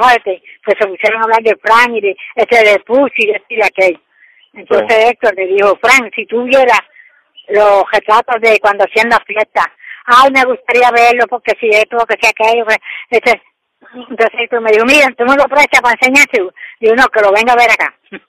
pues 0.64 0.76
se 0.80 0.86
pusieron 0.86 1.20
a 1.20 1.24
hablar 1.24 1.42
de 1.42 1.56
Fran 1.62 1.94
y 1.94 2.00
de 2.00 2.16
este 2.34 2.64
de 2.64 2.78
Push 2.80 3.12
y 3.16 3.26
de 3.26 3.32
este 3.32 3.54
y 3.54 3.56
de 3.56 3.64
aquel. 3.64 4.00
Entonces 4.54 5.04
Héctor 5.10 5.34
le 5.36 5.46
dijo, 5.48 5.78
Fran, 5.82 6.10
si 6.14 6.24
tú 6.26 6.44
vieras 6.44 6.80
los 7.48 7.84
retratos 7.92 8.40
de 8.40 8.58
cuando 8.60 8.84
hacían 8.84 9.10
la 9.10 9.20
fiesta, 9.20 9.62
ay, 10.06 10.30
me 10.32 10.44
gustaría 10.44 10.90
verlo 10.90 11.26
porque 11.28 11.52
si 11.60 11.68
esto, 11.68 11.98
que 12.06 12.16
si 12.20 12.28
aquello, 12.28 12.64
pues, 12.64 12.78
este, 13.10 13.42
entonces 13.94 14.40
Héctor 14.40 14.60
me 14.62 14.70
dijo, 14.72 14.84
mira, 14.86 15.08
tú 15.16 15.24
me 15.24 15.36
lo 15.36 15.44
prestas 15.44 15.80
para 15.82 15.94
enseñarte. 16.00 16.42
Digo, 16.80 16.94
no, 16.96 17.06
que 17.08 17.20
lo 17.20 17.32
venga 17.32 17.52
a 17.52 17.56
ver 17.56 17.70
acá. 17.70 17.94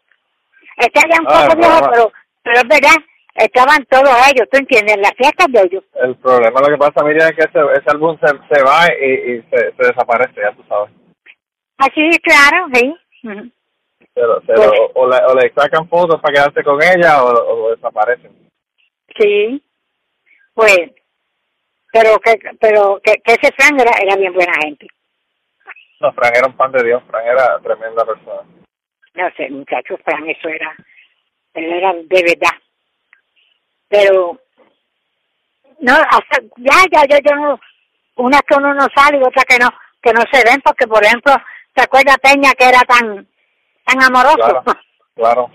Está 0.77 1.01
ya 1.09 1.19
un 1.21 1.27
Ah, 1.27 1.47
poco 1.47 1.57
viejo, 1.57 1.77
broma. 1.77 1.89
pero, 1.91 2.11
pero 2.43 2.57
es 2.57 2.67
verdad, 2.67 2.95
estaban 3.37 3.85
todos 3.85 4.09
ellos, 4.31 4.47
¿tú 4.51 4.57
entiendes? 4.57 4.97
Las 4.97 5.13
fiestas 5.15 5.47
de 5.51 5.61
ellos. 5.61 5.83
El 5.95 6.15
problema, 6.17 6.59
lo 6.61 6.67
que 6.67 6.77
pasa, 6.77 7.03
Miriam, 7.05 7.29
es 7.29 7.35
que 7.35 7.43
ese, 7.43 7.59
ese 7.79 7.89
álbum 7.91 8.17
se, 8.19 8.27
se 8.55 8.63
va 8.63 8.85
y, 8.99 9.31
y 9.31 9.41
se, 9.49 9.57
se 9.75 9.87
desaparece, 9.87 10.41
ya 10.41 10.51
tú 10.53 10.63
sabes. 10.67 10.91
Así, 11.77 12.09
claro, 12.23 12.67
sí. 12.73 12.95
Ujú. 13.23 13.51
Pero, 14.13 14.41
pero 14.47 14.61
Pues- 14.61 14.79
o, 14.79 14.91
o 15.01 15.09
le, 15.09 15.17
o 15.25 15.35
le 15.35 15.53
sacan 15.53 15.87
fotos 15.87 16.19
para 16.21 16.33
quedarse 16.33 16.63
con 16.63 16.79
ella 16.81 17.23
o, 17.23 17.29
o 17.29 17.75
desaparecen. 17.75 18.31
Sí, 19.19 19.63
pues, 20.53 20.79
pero 21.93 22.17
que, 22.19 22.39
pero 22.59 22.99
que, 23.03 23.13
que 23.23 23.33
ese 23.33 23.51
Frank 23.57 23.79
era, 23.79 23.91
era 24.01 24.15
bien 24.15 24.33
buena 24.33 24.53
gente. 24.61 24.87
No, 25.99 26.11
Fran 26.13 26.31
era 26.35 26.47
un 26.47 26.53
pan 26.57 26.71
de 26.71 26.83
Dios, 26.83 27.01
Fran 27.09 27.25
era 27.25 27.59
tremenda 27.59 28.05
persona. 28.05 28.41
No 29.15 29.29
sé, 29.35 29.49
muchachos, 29.49 29.99
mí 30.21 30.31
eso 30.31 30.47
era, 30.49 30.75
él 31.55 31.73
era 31.73 31.93
de 31.93 32.23
verdad. 32.23 32.55
Pero, 33.89 34.39
no, 35.79 35.93
hasta, 35.93 36.41
ya, 36.57 36.83
ya, 36.91 37.03
ya, 37.09 37.19
yo 37.23 37.35
no, 37.35 37.59
una 38.17 38.39
que 38.41 38.55
uno 38.55 38.73
no 38.73 38.87
sale 38.95 39.17
y 39.17 39.23
otra 39.23 39.43
que 39.43 39.57
no, 39.57 39.69
que 40.01 40.13
no 40.13 40.21
se 40.31 40.43
ven, 40.43 40.61
porque 40.63 40.87
por 40.87 41.03
ejemplo, 41.03 41.33
¿te 41.73 41.83
acuerdas 41.83 42.17
Peña 42.17 42.51
que 42.53 42.67
era 42.67 42.81
tan, 42.81 43.27
tan 43.85 44.03
amoroso? 44.03 44.35
Claro. 44.35 44.63
Claro. 45.15 45.51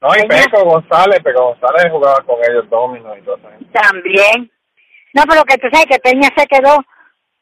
No, 0.00 0.14
y 0.16 0.26
Peña. 0.26 0.44
Peco 0.44 0.64
González, 0.64 1.20
Peco 1.22 1.54
González 1.54 1.90
jugaba 1.90 2.20
con 2.24 2.36
ellos 2.48 2.68
domino 2.68 3.16
y 3.16 3.22
todo 3.22 3.36
eso. 3.36 3.66
También. 3.72 4.50
No, 5.14 5.22
pero 5.28 5.44
que 5.44 5.58
tú 5.58 5.68
sabes 5.72 5.86
que 5.86 5.98
Peña 5.98 6.28
se 6.36 6.46
quedó, 6.46 6.84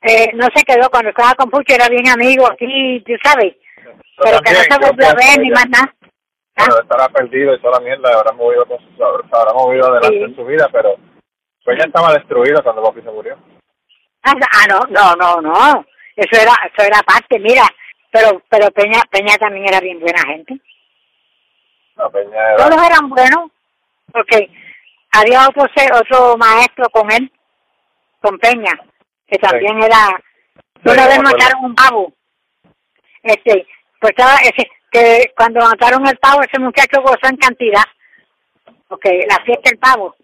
eh, 0.03 0.31
no 0.35 0.47
se 0.55 0.63
quedó 0.65 0.91
cuando 0.91 1.11
estaba 1.11 1.35
con 1.35 1.51
Pucho, 1.51 1.75
era 1.75 1.89
bien 1.89 2.09
amigo 2.09 2.47
aquí, 2.47 3.03
tú 3.07 3.13
sabes, 3.23 3.55
pero 4.23 4.41
que 4.41 4.53
no 4.53 4.59
se 4.59 4.79
volvió 4.79 5.09
a 5.09 5.15
ver 5.15 5.39
ni 5.41 5.51
más 5.51 5.69
nada. 5.71 5.95
¿Ah? 6.57 6.65
Bueno, 6.67 6.83
estará 6.83 7.09
perdido 7.09 7.55
y 7.55 7.61
toda 7.61 7.79
la 7.79 7.85
mierda, 7.85 8.13
habrá 8.15 8.33
movido, 8.33 8.67
con 8.67 8.79
habrá 9.33 9.53
movido 9.55 9.87
adelante 9.87 10.19
Sí. 10.19 10.23
en 10.25 10.37
su 10.37 10.45
vida, 10.45 10.69
pero 10.71 10.97
pues 11.65 11.79
ya 11.79 11.85
estaba 11.85 12.13
destruido 12.13 12.63
cuando 12.63 12.83
papi 12.83 13.01
se 13.03 13.11
murió. 13.11 13.39
Ah, 14.25 14.35
ah, 14.35 14.67
no, 14.69 14.81
no, 14.91 15.15
no, 15.17 15.41
no. 15.41 15.87
Eso 16.15 16.41
era, 16.43 16.53
eso 16.71 16.87
era 16.87 17.03
parte, 17.03 17.39
mira. 17.39 17.65
Pero, 18.11 18.43
pero 18.51 18.71
Peña, 18.71 19.01
Peña 19.11 19.37
también 19.39 19.67
era 19.69 19.81
bien 19.81 19.99
buena 19.99 20.21
gente. 20.27 20.61
La 21.97 22.11
Peña 22.11 22.55
era, 22.55 22.57
Todos 22.69 22.87
eran 22.87 23.09
buenos, 23.09 23.51
porque 24.13 24.51
había 25.13 25.49
otro, 25.49 25.65
otro 25.65 26.37
maestro 26.37 26.91
con 26.91 27.11
él, 27.11 27.33
con 28.21 28.39
Peña, 28.39 28.73
que 29.27 29.39
también 29.39 29.83
era, 29.83 30.09
Sí, 30.85 30.91
una 30.91 31.05
yo 31.05 31.09
vez 31.09 31.23
mataron 31.23 31.65
un 31.65 31.75
pavo. 31.75 32.13
Este, 33.23 33.67
pues 34.01 34.11
estaba, 34.11 34.37
ese, 34.43 34.69
que 34.93 35.33
cuando 35.37 35.61
mataron 35.61 36.07
el 36.07 36.19
pavo, 36.19 36.43
ese 36.43 36.61
muchacho 36.61 37.01
gozó 37.01 37.19
en 37.29 37.37
cantidad, 37.37 37.83
porque 38.87 39.27
la 39.29 39.43
fiesta 39.45 39.71
del 39.71 39.79
pavo. 39.79 40.15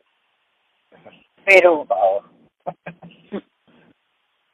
Pero, 1.45 1.87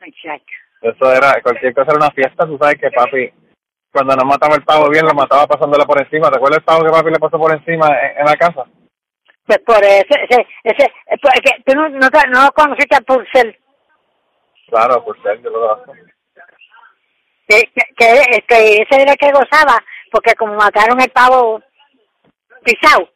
muchacho. 0.00 0.44
Eso 0.82 1.12
era, 1.12 1.40
cualquier 1.42 1.74
cosa 1.74 1.90
era 1.90 1.96
una 1.96 2.10
fiesta, 2.10 2.46
tú 2.46 2.56
sabes 2.58 2.76
que 2.80 2.90
papi, 2.90 3.32
cuando 3.90 4.14
no 4.14 4.24
mataba 4.24 4.54
el 4.54 4.62
pavo 4.62 4.88
bien, 4.90 5.04
lo 5.06 5.14
mataba 5.14 5.46
pasándole 5.46 5.84
por 5.84 6.00
encima. 6.00 6.30
¿Te 6.30 6.36
acuerdas 6.36 6.58
el 6.58 6.64
pavo 6.64 6.84
que 6.84 6.90
papi 6.90 7.10
le 7.10 7.18
pasó 7.18 7.38
por 7.38 7.52
encima 7.52 7.88
en, 7.88 8.18
en 8.18 8.24
la 8.26 8.36
casa? 8.36 8.64
Pues 9.46 9.58
por 9.58 9.82
ese, 9.82 10.06
ese, 10.28 10.46
ese, 10.62 10.84
eh, 10.84 11.16
pues, 11.20 11.34
que 11.42 11.62
tú 11.66 11.74
no, 11.74 11.88
no, 11.88 12.08
no 12.28 12.52
conociste 12.52 12.96
a 12.96 13.00
Purcell, 13.00 13.56
Claro, 14.68 15.04
ser, 15.22 15.42
yo 15.42 15.50
lo 15.50 15.60
conozco. 15.60 15.92
que, 17.46 17.60
que, 17.74 17.82
que, 17.96 18.44
que 18.48 18.82
ese 18.82 19.02
era 19.02 19.12
el 19.12 19.18
que 19.18 19.30
gozaba, 19.32 19.82
porque 20.14 20.34
como 20.36 20.54
mataron 20.54 21.00
el 21.00 21.10
pavo 21.10 21.60
pisado, 22.62 23.08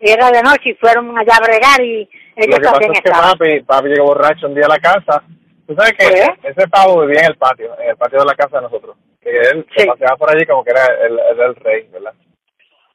y 0.00 0.10
era 0.10 0.28
de 0.32 0.42
noche 0.42 0.70
y 0.70 0.74
fueron 0.74 1.16
allá 1.16 1.36
a 1.36 1.44
bregar 1.46 1.80
y 1.80 2.10
Lo 2.34 2.42
ellos 2.44 2.58
que 2.58 2.64
pasa 2.64 2.72
también 2.72 2.92
es 2.94 3.00
que 3.02 3.10
papi, 3.12 3.60
papi 3.60 3.88
llegó 3.90 4.06
borracho 4.06 4.48
un 4.48 4.54
día 4.56 4.66
a 4.66 4.70
la 4.70 4.78
casa. 4.80 5.22
Tú 5.68 5.76
sabes 5.76 5.92
que 5.96 6.04
¿Eh? 6.04 6.34
ese 6.42 6.66
pavo 6.66 7.02
vivía 7.02 7.20
en 7.20 7.26
el 7.26 7.36
patio, 7.36 7.78
en 7.78 7.90
el 7.90 7.96
patio 7.96 8.18
de 8.18 8.24
la 8.24 8.34
casa 8.34 8.56
de 8.56 8.62
nosotros. 8.62 8.96
Que 9.20 9.30
él 9.30 9.64
se 9.76 9.86
paseaba 9.86 10.16
por 10.16 10.30
allí 10.34 10.44
como 10.44 10.64
que 10.64 10.70
era 10.72 10.84
el, 11.06 11.16
el, 11.30 11.40
el 11.40 11.54
rey, 11.54 11.88
¿verdad? 11.92 12.14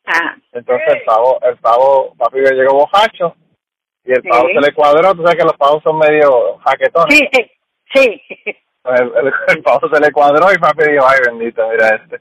Ah, 0.07 0.35
Entonces 0.51 0.87
el 0.95 1.03
pavo, 1.05 1.39
el 1.43 1.55
pavo, 1.57 2.13
papi 2.17 2.39
llegó 2.39 2.73
borracho 2.85 3.33
y 4.03 4.11
el 4.11 4.23
pavo 4.23 4.47
Sí. 4.49 4.55
se 4.55 4.59
le 4.61 4.73
cuadró. 4.73 5.13
Tú 5.15 5.21
sabes 5.23 5.37
que 5.37 5.45
los 5.45 5.55
pavos 5.55 5.81
son 5.83 5.97
medio 5.99 6.57
jaquetones. 6.65 7.15
sí, 7.17 7.29
sí, 7.31 7.51
sí. 7.93 8.21
El, 8.83 9.11
el, 9.15 9.33
el 9.47 9.63
pavo 9.63 9.87
se 9.89 10.01
le 10.01 10.11
cuadró 10.11 10.51
y 10.53 10.57
papi 10.57 10.91
dijo, 10.91 11.05
ay 11.07 11.19
bendito, 11.25 11.65
mira 11.69 11.95
este. 11.95 12.19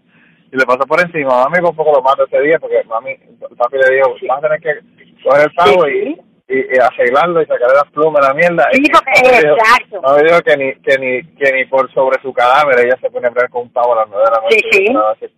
Le 0.56 0.64
pasó 0.64 0.86
por 0.86 1.00
encima. 1.00 1.44
Mami 1.44 1.60
por 1.60 1.76
poco 1.76 1.92
lo 1.96 2.02
mata 2.02 2.24
ese 2.24 2.40
día 2.40 2.58
porque 2.58 2.82
mami, 2.84 3.14
papi 3.58 3.76
le 3.76 3.94
dijo, 3.96 4.14
vas 4.28 4.38
a 4.38 4.40
tener 4.40 4.60
que 4.60 4.80
coger 5.22 5.42
el 5.48 5.54
pavo 5.54 5.84
Sí, 5.84 6.16
y, 6.48 6.54
y, 6.54 6.58
y 6.60 6.78
arreglarlo 6.80 7.42
y 7.42 7.46
sacarle 7.46 7.74
las 7.74 7.90
plumas 7.92 8.26
la 8.26 8.32
mierda. 8.34 8.66
Sí, 8.72 8.82
porque- 8.90 9.38
dijo- 9.42 9.54
exacto. 9.56 10.00
Mami 10.02 10.22
dijo 10.22 10.40
que 10.40 10.56
ni, 10.56 10.74
que 10.80 10.98
ni, 10.98 11.36
que 11.36 11.52
ni 11.52 11.64
por 11.66 11.92
sobre 11.92 12.20
su 12.22 12.32
cadáver 12.32 12.86
ella 12.86 12.96
se 13.00 13.10
pone 13.10 13.26
a 13.26 13.30
bregar 13.30 13.50
con 13.50 13.62
un 13.62 13.72
pavo 13.72 13.92
a 13.92 13.96
las 13.96 14.08
nueve 14.08 14.24
de 14.24 14.30
la 14.30 14.40
noche. 14.42 14.58
Sí, 14.72 14.86
sí. 14.86 14.96
así, 15.12 15.34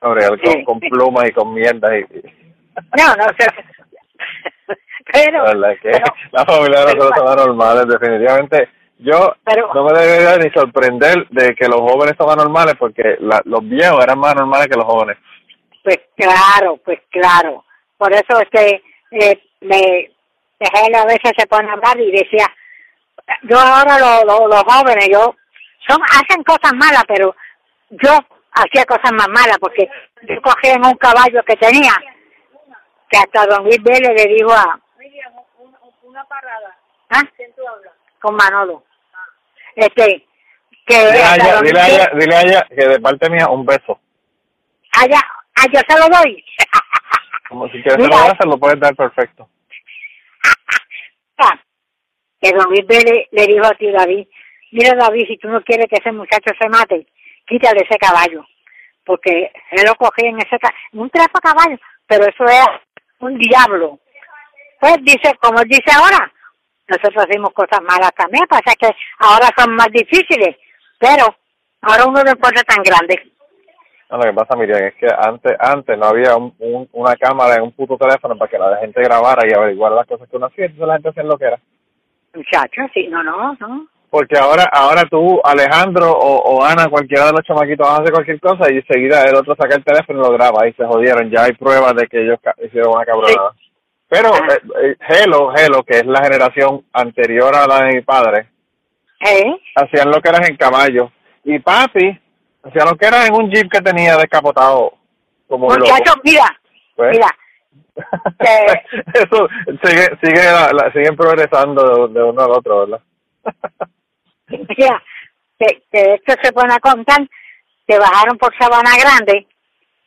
Sobre 0.00 0.24
él 0.24 0.64
con, 0.64 0.80
plumas 0.80 1.28
y 1.28 1.32
con 1.32 1.54
mierda 1.54 1.96
y, 1.96 2.00
y- 2.00 2.22
No, 2.98 3.14
no 3.16 3.24
sé. 3.38 3.46
Pero, 5.12 5.44
la 5.44 5.54
verdad 5.54 5.72
es 5.72 5.80
que 5.80 5.90
pero- 5.90 6.04
la 6.32 6.44
familia 6.44 6.80
de 6.80 6.84
nosotros 6.94 7.10
son 7.16 7.28
anormales, 7.28 7.86
definitivamente. 7.86 8.68
Yo 8.98 9.34
Pero- 9.44 9.72
no 9.74 9.84
me 9.84 9.92
debería 9.98 10.36
ni 10.38 10.50
sorprender 10.50 11.28
de 11.28 11.54
que 11.54 11.68
los 11.68 11.80
jóvenes 11.80 12.14
son 12.18 12.30
anormales 12.30 12.74
porque 12.78 13.16
la, 13.20 13.40
los 13.44 13.60
viejos 13.68 14.02
eran 14.02 14.18
más 14.18 14.32
anormales 14.32 14.68
que 14.68 14.76
los 14.76 14.84
jóvenes. 14.86 15.18
Pues 15.84 15.98
claro, 16.16 16.78
pues 16.84 17.00
claro. 17.10 17.64
Por 17.98 18.12
eso 18.12 18.40
este 18.40 18.82
eh, 19.10 19.42
me 19.60 20.10
dejé 20.58 20.96
a 20.96 21.04
veces 21.04 21.32
se 21.36 21.46
pone 21.46 21.68
a 21.68 21.74
hablar 21.74 22.00
y 22.00 22.10
decía, 22.10 22.46
yo 23.42 23.58
ahora 23.58 23.98
lo- 23.98 24.24
lo- 24.24 24.48
los 24.48 24.62
jóvenes, 24.64 25.08
yo 25.10 25.34
son 25.86 26.00
hacen 26.02 26.42
cosas 26.42 26.72
malas, 26.74 27.04
pero 27.06 27.34
yo 27.90 28.10
hacía 28.52 28.84
cosas 28.86 29.12
más 29.12 29.28
malas 29.28 29.58
porque 29.60 29.88
yo 30.22 30.40
cogí 30.42 30.68
en 30.68 30.84
un 30.84 30.94
caballo 30.96 31.42
que 31.44 31.56
tenía 31.56 31.92
que 33.08 33.18
hasta 33.18 33.46
don 33.46 33.62
Luis 33.64 33.80
Vélez 33.82 34.10
le 34.24 34.34
dijo 34.34 34.52
a 34.52 34.80
Una 36.02 36.24
parada. 36.24 36.76
¿ah? 37.10 37.22
¿Quién 37.36 37.52
tú 37.54 37.62
hablas? 37.68 37.92
Con 38.20 38.34
Manolo 38.34 38.84
este 39.74 40.26
que 40.86 40.96
Dile 40.98 41.22
a 41.22 41.34
ella, 41.34 41.44
dile 41.44 41.50
a 41.50 41.60
Luis 41.60 41.72
ella, 41.72 42.10
Vélez- 42.12 42.18
dile 42.20 42.36
a 42.36 42.42
ella 42.42 42.66
que 42.68 42.88
de 42.88 43.00
parte 43.00 43.28
mía 43.30 43.48
un 43.48 43.64
beso. 43.66 44.00
allá 44.92 45.20
yo 45.72 45.80
se 45.88 45.98
lo 45.98 46.08
doy 46.16 46.44
Como 47.48 47.66
si 47.68 47.82
quieres 47.82 47.98
Mira. 47.98 48.16
saludar, 48.16 48.36
se 48.40 48.46
lo 48.48 48.58
puedes 48.58 48.80
dar 48.80 48.94
perfecto. 48.94 49.48
Ah, 51.38 51.58
que 52.40 52.50
don 52.52 52.66
Luis 52.70 52.84
le 53.30 53.46
dijo 53.46 53.66
a 53.66 53.74
ti 53.74 53.90
David, 53.90 54.26
mira 54.72 54.94
David, 54.94 55.26
si 55.26 55.36
tú 55.38 55.48
no 55.48 55.60
quieres 55.62 55.86
que 55.88 55.96
ese 55.96 56.12
muchacho 56.12 56.52
se 56.60 56.68
mate, 56.68 57.06
quítale 57.46 57.80
ese 57.88 57.98
caballo, 57.98 58.44
porque 59.04 59.50
él 59.72 59.84
lo 59.86 59.94
cogía 59.96 60.30
en 60.30 60.38
ese 60.38 60.58
ca 60.58 60.72
un 60.92 61.10
trapo 61.10 61.38
caballo, 61.40 61.78
pero 62.06 62.24
eso 62.24 62.44
es 62.44 62.66
un 63.20 63.36
diablo. 63.38 63.98
Pues 64.80 64.96
dice, 65.02 65.34
como 65.40 65.62
dice 65.64 65.90
ahora, 65.94 66.32
nosotros 66.88 67.24
hacemos 67.28 67.50
cosas 67.52 67.80
malas 67.82 68.10
también, 68.16 68.44
pasa 68.48 68.74
que 68.78 68.88
ahora 69.18 69.48
son 69.56 69.74
más 69.74 69.88
difíciles, 69.92 70.56
pero 70.98 71.24
ahora 71.82 72.04
uno 72.06 72.22
lo 72.22 72.30
encuentra 72.30 72.62
tan 72.62 72.82
grande. 72.82 73.32
No, 74.08 74.18
lo 74.18 74.22
que 74.24 74.32
pasa, 74.34 74.56
Miriam, 74.56 74.84
es 74.84 74.94
que 74.94 75.08
antes 75.18 75.52
antes 75.58 75.98
no 75.98 76.06
había 76.06 76.36
un, 76.36 76.54
un- 76.60 76.88
una 76.92 77.16
cámara 77.16 77.56
en 77.56 77.62
un 77.62 77.72
puto 77.72 77.96
teléfono 77.96 78.36
para 78.38 78.48
que 78.50 78.58
la 78.58 78.76
gente 78.78 79.02
grabara 79.02 79.42
y 79.48 79.52
averiguara 79.52 79.96
las 79.96 80.06
cosas 80.06 80.28
que 80.28 80.36
uno 80.36 80.46
hacía, 80.46 80.66
entonces 80.66 80.86
la 80.86 80.94
gente 80.94 81.08
hacía 81.08 81.22
lo 81.24 81.36
que 81.36 81.44
era. 81.46 81.58
Muchachos, 82.34 82.86
sí, 82.94 83.08
no, 83.08 83.22
no, 83.22 83.56
no. 83.58 83.86
Porque 84.08 84.38
ahora 84.38 84.64
ahora 84.72 85.02
tú, 85.10 85.40
Alejandro 85.42 86.12
o, 86.12 86.36
o 86.54 86.64
Ana, 86.64 86.88
cualquiera 86.88 87.26
de 87.26 87.32
los 87.32 87.42
chamaquitos 87.42 87.86
van 87.86 87.96
a 87.98 88.02
hacer 88.02 88.12
cualquier 88.12 88.40
cosa 88.40 88.72
y 88.72 88.76
enseguida 88.76 89.24
el 89.24 89.34
otro 89.34 89.56
saca 89.56 89.74
el 89.74 89.84
teléfono 89.84 90.20
y 90.20 90.22
lo 90.22 90.32
graba 90.32 90.68
y 90.68 90.72
se 90.74 90.86
jodieron. 90.86 91.28
Ya 91.30 91.42
hay 91.42 91.52
pruebas 91.54 91.92
de 91.96 92.06
que 92.06 92.22
ellos 92.22 92.38
hicieron 92.64 92.94
una 92.94 93.04
cabronada. 93.04 93.50
Pero 94.08 94.28
eh, 94.34 94.60
eh, 94.82 94.96
Hello, 95.08 95.52
Hello, 95.56 95.82
que 95.82 95.96
es 95.98 96.06
la 96.06 96.22
generación 96.22 96.84
anterior 96.92 97.54
a 97.54 97.66
la 97.66 97.84
de 97.84 97.94
mi 97.96 98.00
padre, 98.02 98.48
¿Eh? 99.20 99.56
hacían 99.74 100.10
lo 100.10 100.20
que 100.20 100.28
eran 100.28 100.44
en 100.44 100.56
caballo. 100.56 101.10
Y 101.44 101.58
papi 101.58 102.18
hacía 102.62 102.84
lo 102.84 102.96
que 102.96 103.06
era 103.06 103.26
en 103.26 103.34
un 103.34 103.50
jeep 103.50 103.70
que 103.70 103.80
tenía 103.80 104.16
descapotado 104.16 104.94
como. 105.48 105.66
Muchachos, 105.68 106.16
mira, 106.24 106.44
Pues, 106.94 107.10
mira, 107.12 107.28
que- 108.38 109.00
Eso 109.14 109.48
sigue, 109.84 110.06
sigue 110.22 110.44
la- 110.44 110.70
la- 110.72 110.92
siguen 110.92 111.16
progresando 111.16 112.08
de, 112.08 112.14
de 112.14 112.22
uno 112.22 112.42
al 112.42 112.50
otro, 112.52 112.86
¿verdad? 112.86 113.00
Mira, 114.48 115.02
que, 115.58 115.82
que 115.90 116.14
esto 116.14 116.34
se 116.42 116.52
pone 116.52 116.72
a 116.72 116.78
contar 116.78 117.26
que 117.86 117.98
bajaron 117.98 118.38
por 118.38 118.56
Sabana 118.56 118.90
Grande 118.96 119.46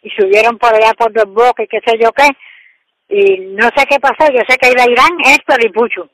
y 0.02 0.10
subieron 0.12 0.58
por 0.58 0.74
allá 0.74 0.94
por 0.98 1.12
Dos 1.12 1.26
Bocas 1.34 1.66
y 1.66 1.68
qué 1.68 1.80
sé 1.86 1.98
yo 2.02 2.12
qué, 2.14 2.28
y 3.10 3.39
no 3.39 3.67
sé 3.76 3.86
qué 3.89 4.00
pasó, 4.00 4.32
yo 4.32 4.41
sé 4.48 4.58
que 4.58 4.69
iba 4.72 4.89
Irán, 4.89 5.17
Héctor 5.26 5.65
y 5.65 5.69
Pucho, 5.69 6.10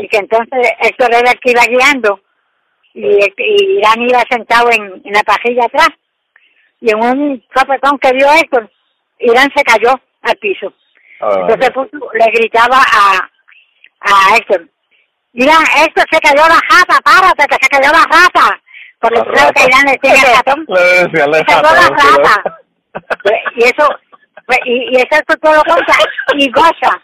y 0.00 0.08
que 0.08 0.18
entonces 0.18 0.70
Héctor 0.80 1.10
era 1.14 1.30
el 1.30 1.40
que 1.40 1.50
iba 1.50 1.62
guiando, 1.64 2.20
y, 2.94 3.18
y 3.36 3.78
Irán 3.78 4.02
iba 4.02 4.22
sentado 4.30 4.70
en, 4.70 5.00
en 5.04 5.12
la 5.12 5.22
pajilla 5.22 5.64
atrás, 5.64 5.88
y 6.80 6.90
en 6.90 7.02
un 7.02 7.44
sopetón 7.54 7.98
que 7.98 8.12
dio 8.12 8.26
Héctor, 8.32 8.70
Irán 9.20 9.48
se 9.56 9.64
cayó 9.64 9.98
al 10.22 10.36
piso. 10.36 10.72
A 11.20 11.28
ver, 11.28 11.38
Entonces 11.40 11.70
Pucho 11.70 11.98
le 12.12 12.26
gritaba 12.26 12.76
a, 12.76 13.30
a 14.00 14.36
Héctor, 14.36 14.68
mira, 15.32 15.54
Héctor 15.84 16.04
se 16.10 16.20
cayó 16.20 16.42
la 16.46 16.60
jata, 16.68 17.00
párate, 17.02 17.46
que 17.46 17.56
se 17.62 17.68
cayó 17.70 17.90
la 17.92 18.04
rata. 18.04 18.60
Porque 19.00 19.18
La 19.18 19.24
tú 19.24 19.30
sabes 19.34 19.52
que. 19.54 19.64
Irán 19.64 19.84
le 19.86 19.98
tiene 19.98 20.34
ratón. 20.36 20.64
Le 20.68 20.80
decían 20.80 21.30
la 21.32 21.38
Se 21.38 21.44
cayó 21.44 22.22
la. 22.22 22.60
Pues, 23.22 23.40
Y 23.56 23.64
eso, 23.64 23.88
y, 24.64 24.96
y 24.96 24.96
eso 24.96 25.22
tú 25.26 25.34
te 25.36 25.52
lo 25.52 25.62
cuenta 25.64 25.94
y 26.36 26.50
goza. 26.50 27.02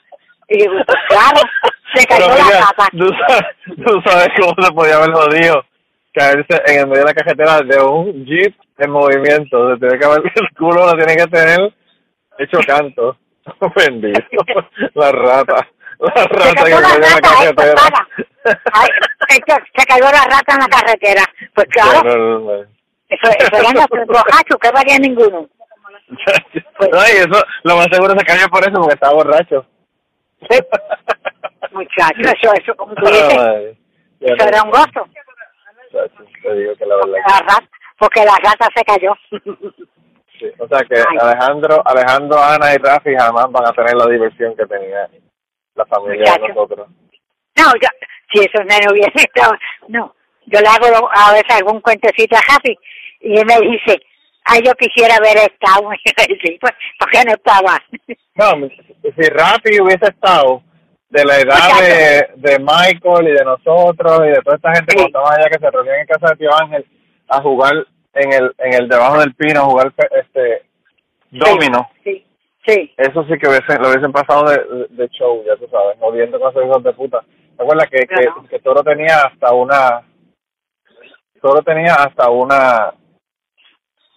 Y 0.49 0.59
digo, 0.63 0.73
pues, 0.87 0.99
claro, 1.09 1.41
se 1.95 2.07
cayó 2.07 2.27
Pero 2.27 2.39
la 2.39 2.45
mira, 2.45 2.61
rata. 2.61 2.89
tú 2.93 3.09
sabes, 3.27 3.45
tú 3.87 4.03
sabes 4.07 4.29
cómo 4.41 4.55
se 4.63 4.73
podía 4.73 4.97
haber 4.97 5.13
jodido 5.13 5.65
caerse 6.15 6.63
en 6.67 6.81
el 6.81 6.87
medio 6.87 7.05
de 7.05 7.09
la 7.09 7.15
carretera 7.15 7.61
de 7.61 7.81
un 7.83 8.25
jeep 8.25 8.55
en 8.79 8.91
movimiento. 8.91 9.73
Se 9.75 9.79
tiene 9.81 9.99
que 9.99 10.05
haber, 10.07 10.23
el 10.35 10.49
culo 10.57 10.87
lo 10.87 10.93
tiene 10.97 11.17
que 11.17 11.27
tener 11.27 11.73
hecho 12.39 12.59
canto. 12.67 13.17
Bendito. 13.77 14.21
La 14.95 15.13
rata. 15.13 15.69
La 16.01 16.23
Se 16.23 16.29
rata 16.29 16.65
que 16.65 16.71
cayó 16.71 16.81
la 16.81 16.89
cayó 16.89 16.95
en 16.97 17.01
la 17.03 17.09
rata, 17.09 17.29
eh, 17.29 17.55
carretera. 17.55 18.09
Ay, 18.73 18.89
se 19.77 19.85
cayó 19.87 20.05
la 20.05 20.25
rata 20.25 20.55
en 20.55 20.59
la 20.61 20.69
carretera. 20.69 21.23
Pues 21.55 21.67
claro, 21.71 22.03
No, 22.05 22.17
no, 22.17 22.39
no. 22.41 22.55
eso, 23.09 23.31
eso 23.39 23.57
eran 23.57 23.75
los 23.75 23.87
borrachos, 24.07 24.57
que 24.63 24.71
valía 24.71 24.99
ninguno. 24.99 25.47
No, 26.09 26.99
y 27.07 27.17
eso, 27.19 27.45
lo 27.65 27.77
más 27.77 27.87
seguro 27.91 28.15
se 28.19 28.25
cayó 28.25 28.49
por 28.49 28.63
eso, 28.63 28.73
porque 28.73 28.95
estaba 28.95 29.15
borracho. 29.15 29.67
Sí. 30.51 30.59
Muchacho, 31.73 32.21
eso, 32.21 32.53
eso, 32.55 32.75
como 32.77 32.95
tú 32.95 33.05
dices, 33.07 33.39
Ay, 33.39 33.79
eso 34.21 34.37
no, 34.37 34.45
era 34.49 34.63
un 34.63 34.71
gozo. 34.71 35.07
muchacho, 35.07 36.25
Te 36.43 36.55
digo 36.55 36.75
que 36.77 36.87
la 36.87 36.97
verdad. 36.97 37.13
La 37.27 37.39
rata, 37.41 37.69
porque 37.99 38.25
la 38.25 38.35
rata 38.43 38.69
se 38.75 38.85
cayó. 38.85 39.15
Sí, 40.39 40.47
O 40.59 40.69
sea 40.69 40.81
que 40.85 40.95
Ay. 40.97 41.17
Alejandro, 41.21 41.83
Alejandro, 41.85 42.39
Ana 42.43 42.73
y 42.75 42.79
Rafi 42.79 43.15
jamás 43.17 43.47
van 43.51 43.67
a 43.67 43.73
tener 43.73 43.95
la 43.95 44.07
diversión 44.07 44.55
que 44.57 44.65
tenía 44.67 45.09
la 45.75 45.87
familia 45.87 46.33
de 46.33 46.39
Muchacho. 46.39 46.55
nosotros. 46.55 46.89
No, 47.57 47.73
yo, 47.83 47.89
si 48.33 48.39
esos 48.41 48.65
nenes 48.67 48.87
hubiesen 48.93 49.13
estado, 49.19 49.53
no, 49.89 50.15
yo 50.47 50.61
le 50.61 50.69
hago 50.69 51.11
a 51.13 51.33
veces 51.33 51.51
algún 51.57 51.81
cuentecito 51.81 52.37
a 52.37 52.55
Happy 52.55 52.79
y 53.21 53.37
él 53.39 53.47
me 53.47 53.59
dice, 53.61 54.01
ay, 54.49 54.61
yo 54.65 54.73
quisiera 54.75 55.17
haber 55.17 55.37
estado, 55.39 55.89
pues, 56.61 56.73
¿por 56.99 57.11
qué 57.11 57.25
no 57.25 57.33
estaba? 57.33 57.83
No, 58.35 58.69
si 59.03 59.29
Rafi 59.31 59.81
hubiese 59.81 60.07
estado 60.07 60.63
de 61.11 61.25
la 61.25 61.39
edad 61.39 61.81
de, 61.81 62.51
de 62.51 62.59
Michael 62.59 63.29
y 63.29 63.33
de 63.33 63.45
nosotros 63.45 64.21
y 64.27 64.29
de 64.29 64.43
toda 64.43 64.57
esta 64.57 64.73
gente 64.75 64.93
Sí. 64.93 64.97
cuando 64.97 65.07
estaban 65.19 65.33
allá 65.41 65.51
que 65.51 65.59
se 65.59 65.71
reunían 65.71 66.01
en 66.01 66.07
casa 66.07 66.29
de 66.29 66.37
Tío 66.37 66.51
Ángel 66.55 66.87
a 67.29 67.41
jugar 67.41 67.73
en 68.15 68.33
el 68.33 68.55
en 68.59 68.75
el 68.75 68.89
debajo 68.89 69.19
del 69.21 69.35
pino, 69.35 69.61
a 69.61 69.65
jugar 69.65 69.93
este 70.23 70.63
domino. 71.31 71.89
Sí, 72.05 72.27
sí, 72.67 72.95
Eso 72.97 73.25
sí 73.25 73.39
que 73.39 73.49
hubiesen, 73.49 73.81
lo 73.83 73.89
hubiesen 73.91 74.13
pasado 74.13 74.45
de, 74.51 74.87
de 74.91 75.09
show, 75.09 75.43
ya 75.47 75.57
tú 75.57 75.67
sabes, 75.71 75.99
no 75.99 76.11
viendo 76.13 76.39
con 76.41 76.51
esos 76.51 76.65
hijos 76.65 76.83
de 76.83 76.93
puta. 76.93 77.21
¿Te 77.57 77.63
acuerdas 77.63 77.89
que, 77.91 78.07
que, 78.07 78.29
Ajá. 78.29 78.43
que 78.49 78.59
Toro 78.61 78.83
tenía 78.83 79.23
hasta 79.23 79.53
una... 79.53 80.03
Toro 81.43 81.63
tenía 81.63 81.95
hasta 81.95 82.31
una 82.31 82.93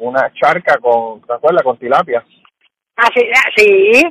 una 0.01 0.31
charca 0.33 0.77
con, 0.79 1.21
¿te 1.21 1.33
acuerdas? 1.33 1.63
Con 1.63 1.77
tilapia. 1.77 2.23
ah, 2.97 3.07
sí, 3.15 3.27
ah, 3.33 3.49
sí, 3.55 4.01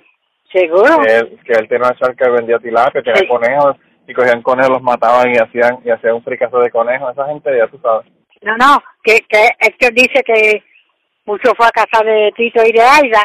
seguro. 0.53 0.99
Que 1.03 1.17
él, 1.17 1.39
que 1.45 1.53
él 1.53 1.69
tenía 1.69 1.89
una 1.89 1.99
charca 1.99 2.25
que 2.25 2.31
vendía 2.31 2.59
tilapia, 2.59 3.03
tenía 3.03 3.17
Sí. 3.21 3.27
conejos, 3.29 3.77
y 4.07 4.15
cogían 4.15 4.43
conejos, 4.43 4.71
los 4.73 4.83
mataban 4.83 5.31
y 5.35 5.39
hacían 5.39 5.79
y 5.85 5.91
hacían 5.91 6.15
un 6.15 6.25
fricazo 6.25 6.59
de 6.61 6.71
conejos. 6.71 7.13
Esa 7.13 7.27
gente, 7.27 7.57
ya 7.57 7.67
tú 7.69 7.79
sabes. 7.83 8.07
No, 8.43 8.57
no, 8.57 8.83
que, 9.05 9.19
que 9.29 9.49
Héctor 9.61 9.93
dice 9.93 10.23
que 10.25 10.63
mucho 11.27 11.53
fue 11.57 11.67
a 11.67 11.71
casa 11.71 12.03
de 12.03 12.33
Tito 12.37 12.63
y 12.65 12.73
de 12.73 12.81
Aida 12.83 13.23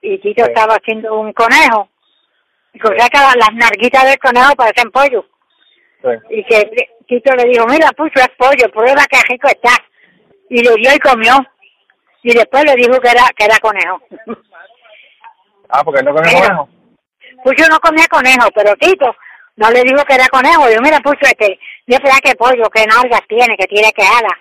y 0.00 0.18
Tito 0.18 0.44
Sí. 0.44 0.50
estaba 0.50 0.74
haciendo 0.74 1.18
un 1.18 1.32
conejo. 1.32 1.88
Y 2.72 2.78
sea 2.78 3.08
que 3.08 3.18
las 3.18 3.36
las 3.36 3.54
narguitas 3.54 4.04
del 4.04 4.18
conejo 4.18 4.54
parecen 4.56 4.90
pollo. 4.90 5.24
Sí. 6.00 6.08
y 6.30 6.44
que 6.44 6.70
Tito 7.08 7.34
le 7.34 7.48
dijo, 7.48 7.66
mira, 7.66 7.88
pucho, 7.96 8.20
es 8.20 8.28
pollo, 8.38 8.70
prueba 8.72 9.02
que 9.10 9.18
rico 9.28 9.48
está. 9.48 9.72
Y 10.48 10.62
le 10.62 10.74
dio 10.76 10.94
y 10.94 10.98
comió. 11.00 11.32
Y 12.28 12.34
después 12.34 12.62
le 12.62 12.74
dijo 12.74 13.00
que 13.00 13.08
era 13.08 13.22
que 13.34 13.46
era 13.46 13.58
conejo. 13.58 14.02
Ah, 15.70 15.82
porque 15.82 16.00
él 16.00 16.04
no 16.04 16.14
comía 16.14 16.32
conejo. 16.34 16.68
Pucho 17.42 17.66
no 17.70 17.80
comía 17.80 18.06
conejo, 18.06 18.50
pero 18.54 18.76
Tito 18.76 19.16
no 19.56 19.70
le 19.70 19.82
dijo 19.82 20.04
que 20.04 20.14
era 20.14 20.28
conejo. 20.28 20.68
Dijo, 20.68 20.82
mira, 20.82 21.00
Pucho, 21.00 21.22
este, 21.22 21.58
yo 21.86 21.96
espera 21.96 22.16
que 22.22 22.34
pollo, 22.34 22.68
que 22.68 22.84
nalgas 22.84 23.22
tiene, 23.28 23.56
que 23.56 23.66
tiene 23.66 23.90
que 23.92 24.02
alas. 24.02 24.38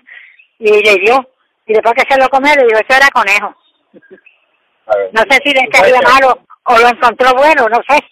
Y 0.60 0.84
le 0.84 0.96
dio. 1.00 1.30
Y 1.66 1.72
después 1.76 1.94
que 1.96 2.14
se 2.14 2.20
lo 2.20 2.28
comió, 2.28 2.54
le 2.56 2.66
dijo, 2.66 2.78
eso 2.78 2.98
era 2.98 3.08
conejo. 3.10 3.56
A 4.88 4.98
ver. 4.98 5.10
No 5.14 5.22
sé 5.30 5.40
si 5.46 5.54
le 5.54 5.68
¿Tú 5.68 5.78
sabes 5.78 5.94
cayó 5.94 6.12
malo 6.12 6.40
o 6.64 6.78
lo 6.80 6.88
encontró 6.90 7.32
bueno, 7.38 7.70
no 7.70 7.78
sé. 7.88 8.04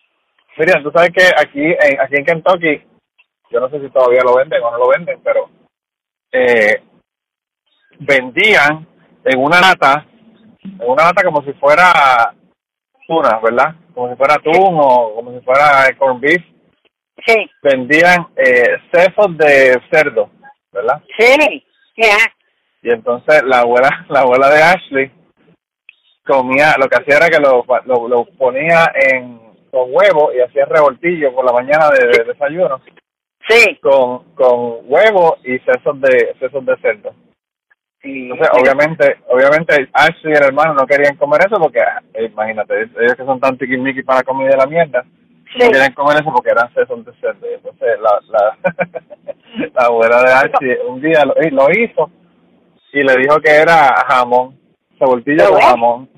Miriam, 0.55 0.83
tú 0.83 0.91
sabes 0.91 1.11
que 1.11 1.25
aquí 1.38 1.63
en, 1.63 1.99
aquí 1.99 2.15
en 2.15 2.25
Kentucky, 2.25 2.81
yo 3.49 3.59
no 3.59 3.69
sé 3.69 3.81
si 3.81 3.89
todavía 3.89 4.21
lo 4.23 4.35
venden 4.35 4.63
o 4.63 4.71
no 4.71 4.77
lo 4.77 4.88
venden, 4.88 5.19
pero 5.21 5.49
eh, 6.31 6.81
vendían 7.99 8.94
en 9.25 9.39
una 9.43 9.59
lata, 9.59 10.05
en 10.63 10.79
una 10.88 11.03
lata 11.03 11.23
como 11.23 11.43
si 11.43 11.53
fuera 11.53 12.33
tuna, 13.07 13.39
¿verdad? 13.43 13.75
Como 13.93 14.09
si 14.09 14.15
fuera 14.15 14.35
atún 14.35 14.77
o 14.79 15.15
como 15.15 15.31
si 15.38 15.43
fuera 15.45 15.88
corned 15.97 16.21
beef, 16.21 16.43
Sí, 17.25 17.49
vendían 17.63 18.27
eh, 18.35 18.77
sesos 18.91 19.38
de 19.38 19.81
cerdo, 19.89 20.29
¿verdad? 20.71 21.01
sí, 21.17 21.65
ya. 21.97 22.17
Y 22.83 22.91
entonces 22.91 23.41
la 23.43 23.59
abuela, 23.61 23.89
la 24.09 24.19
abuela 24.19 24.49
de 24.49 24.61
Ashley 24.61 25.11
comía, 26.25 26.75
lo 26.77 26.88
que 26.88 26.97
hacía 27.01 27.17
era 27.17 27.29
que 27.29 27.39
lo, 27.39 27.65
lo, 27.85 28.07
lo 28.07 28.25
ponía 28.38 28.91
en 29.11 29.39
con 29.71 29.89
huevo 29.93 30.31
y 30.33 30.39
hacía 30.39 30.65
revoltillo 30.65 31.33
por 31.33 31.45
la 31.45 31.51
mañana 31.51 31.89
de, 31.89 32.05
de 32.07 32.23
desayuno 32.25 32.79
Sí. 33.47 33.77
con, 33.81 34.23
con 34.33 34.79
huevo 34.85 35.38
y 35.43 35.59
sesos 35.59 35.99
de 36.01 36.35
sesos 36.39 36.65
de 36.65 36.77
cerdo. 36.77 37.13
Entonces, 38.05 38.49
obviamente, 38.53 39.17
obviamente 39.27 39.89
Ashley 39.93 40.33
y 40.33 40.37
el 40.37 40.43
hermano 40.43 40.73
no 40.73 40.85
querían 40.85 41.15
comer 41.15 41.41
eso 41.45 41.59
porque, 41.59 41.81
ah, 41.81 42.01
imagínate, 42.19 42.81
ellos 42.81 43.15
que 43.15 43.25
son 43.25 43.39
tan 43.39 43.57
tiquismiquis 43.57 44.05
para 44.05 44.23
comida 44.23 44.49
de 44.51 44.57
la 44.57 44.67
mierda, 44.67 45.03
Sí. 45.53 45.59
no 45.63 45.71
querían 45.71 45.93
comer 45.93 46.17
eso 46.21 46.31
porque 46.33 46.49
eran 46.51 46.73
sesos 46.73 47.05
de 47.05 47.13
cerdo. 47.19 47.47
Y 47.49 47.53
entonces 47.53 47.99
la, 48.01 48.19
la, 48.29 48.57
la 49.73 49.85
abuela 49.85 50.21
de 50.23 50.33
Ashley 50.33 50.77
un 50.87 51.01
día 51.01 51.23
lo, 51.25 51.71
hizo 51.71 52.11
y 52.93 53.03
le 53.03 53.17
dijo 53.17 53.39
que 53.39 53.51
era 53.51 53.95
jamón, 54.07 54.59
revoltillo 54.99 55.45
¿Lo 55.45 55.51
con 55.51 55.61
jamón. 55.61 56.09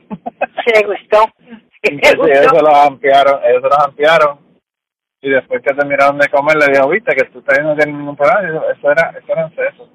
Se 0.65 0.79
le 0.79 0.87
gustó. 0.87 1.25
Entonces 1.83 2.19
ellos 2.19 2.41
se 2.41 2.49
gustó. 2.49 2.65
los 2.65 2.85
ampliaron, 2.87 3.39
ellos 3.45 3.61
se 3.61 3.69
los 3.69 3.79
ampliaron 3.85 4.39
y 5.21 5.29
después 5.29 5.61
que 5.61 5.73
terminaron 5.73 6.17
de 6.17 6.29
comer 6.29 6.57
le 6.57 6.67
dijo, 6.73 6.89
viste 6.89 7.15
que 7.15 7.25
tú 7.25 7.43
no 7.63 7.75
tienen 7.75 7.97
ningún 7.97 8.15
problema, 8.15 8.41
dijo, 8.41 8.63
eso 8.69 8.91
era, 8.91 9.13
eso 9.17 9.33
eran 9.33 9.49
sesos. 9.55 9.89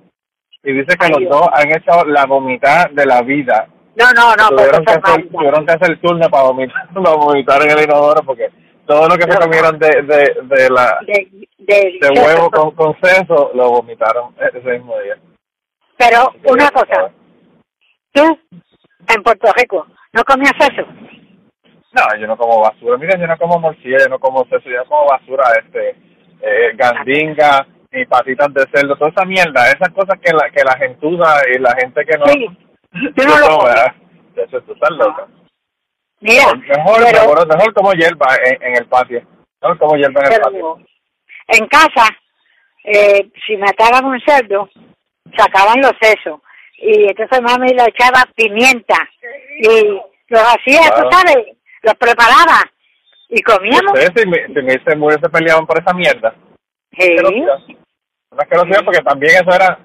Y 0.65 0.73
dice 0.73 0.97
que 0.97 1.07
Ay, 1.07 1.11
los 1.11 1.19
Dios. 1.21 1.31
dos 1.31 1.49
han 1.53 1.69
hecho 1.71 2.05
la 2.07 2.27
vomitada 2.27 2.89
de 2.93 3.07
la 3.07 3.23
vida. 3.23 3.69
No, 3.97 4.07
no, 4.13 4.35
no, 4.37 4.49
tuvieron, 4.57 4.85
que 4.85 4.93
hacer, 4.93 5.29
tuvieron 5.29 5.67
que 5.67 5.73
hacer 5.73 6.01
turno 6.01 6.29
para 6.31 6.45
vomitar, 6.45 6.89
para 6.95 7.15
vomitar 7.17 7.63
en 7.63 7.71
el 7.71 7.85
inodoro 7.85 8.23
porque 8.25 8.49
todo 8.87 9.09
lo 9.09 9.17
que 9.17 9.31
se 9.31 9.39
comieron 9.39 9.79
de, 9.79 10.03
de, 10.03 10.37
de 10.43 10.71
la 10.71 10.99
de, 11.07 11.29
de, 11.59 11.99
de 12.01 12.21
huevo 12.21 12.51
con, 12.51 12.71
con 12.73 12.97
seso 13.01 13.51
lo 13.55 13.71
vomitaron 13.71 14.35
ese 14.39 14.71
mismo 14.79 14.99
día. 15.01 15.17
Pero 15.99 16.33
una 16.45 16.69
cosa, 16.71 17.11
tú 18.13 18.39
en 19.09 19.23
Puerto 19.23 19.53
Rico 19.57 19.87
no 20.13 20.23
comías 20.25 20.55
eso. 20.59 20.87
No, 21.93 22.19
yo 22.19 22.27
no 22.27 22.37
como 22.37 22.61
basura. 22.63 22.97
Miren, 22.97 23.21
yo 23.21 23.27
no 23.27 23.37
como 23.37 23.59
morcilla, 23.59 23.99
yo 23.99 24.09
no 24.09 24.19
como 24.19 24.45
seso, 24.45 24.63
yo 24.65 24.79
no 24.79 24.85
como 24.87 25.07
basura, 25.09 25.45
este, 25.63 25.91
eh, 26.41 26.73
gandinga, 26.75 27.67
ni 27.93 28.05
patitas 28.07 28.53
de 28.55 28.67
cerdo, 28.73 28.97
toda 28.97 29.11
esa 29.11 29.25
mierda, 29.25 29.71
esas 29.71 29.91
cosas 29.91 30.19
que 30.21 30.33
la, 30.33 30.51
que 30.51 30.65
la 30.65 30.77
gentuza 30.79 31.37
y 31.55 31.59
la 31.59 31.75
gente 31.77 32.05
que 32.05 32.19
no... 32.19 32.27
Sí, 32.27 32.47
no 32.93 33.39
lo. 33.39 33.65
¿verdad? 33.65 33.95
Eso 34.37 34.61
tú 34.63 34.73
estás 34.73 34.91
loca. 34.91 35.27
Mira, 36.21 36.55
Mejor, 36.55 37.03
pero, 37.05 37.21
mejor, 37.21 37.49
mejor 37.49 37.75
como 37.75 37.93
hierba 37.93 38.27
en, 38.45 38.63
en 38.63 38.77
el 38.77 38.87
patio. 38.87 39.23
Mejor 39.61 39.79
como 39.79 39.97
hierba 39.97 40.21
en 40.25 40.33
el 40.33 40.41
patio. 40.41 40.79
en 41.49 41.67
casa, 41.67 42.09
eh, 42.85 43.31
si 43.47 43.57
mataban 43.57 44.05
un 44.05 44.21
cerdo, 44.21 44.69
sacaban 45.37 45.81
los 45.81 45.93
sesos. 46.01 46.41
Y 46.79 47.05
entonces 47.09 47.41
mami 47.43 47.69
le 47.75 47.85
echaba 47.85 48.25
pimienta. 48.35 48.97
Y 49.61 50.01
los 50.29 50.43
hacía, 50.43 50.89
Claro. 50.89 51.09
tú 51.09 51.17
sabes, 51.17 51.47
los 51.83 51.95
preparaba. 51.95 52.63
Y 53.29 53.41
comíamos. 53.43 53.93
Ustedes 53.93 54.13
si, 54.17 54.27
me 54.97 55.13
se 55.13 55.29
peleaban 55.31 55.67
por 55.67 55.79
esa 55.81 55.95
mierda. 55.95 56.35
Sí. 56.99 57.17
Una 58.33 58.43
asquerosidad 58.43 58.85
porque 58.85 59.01
también 59.03 59.33
eso 59.35 59.55
era 59.55 59.79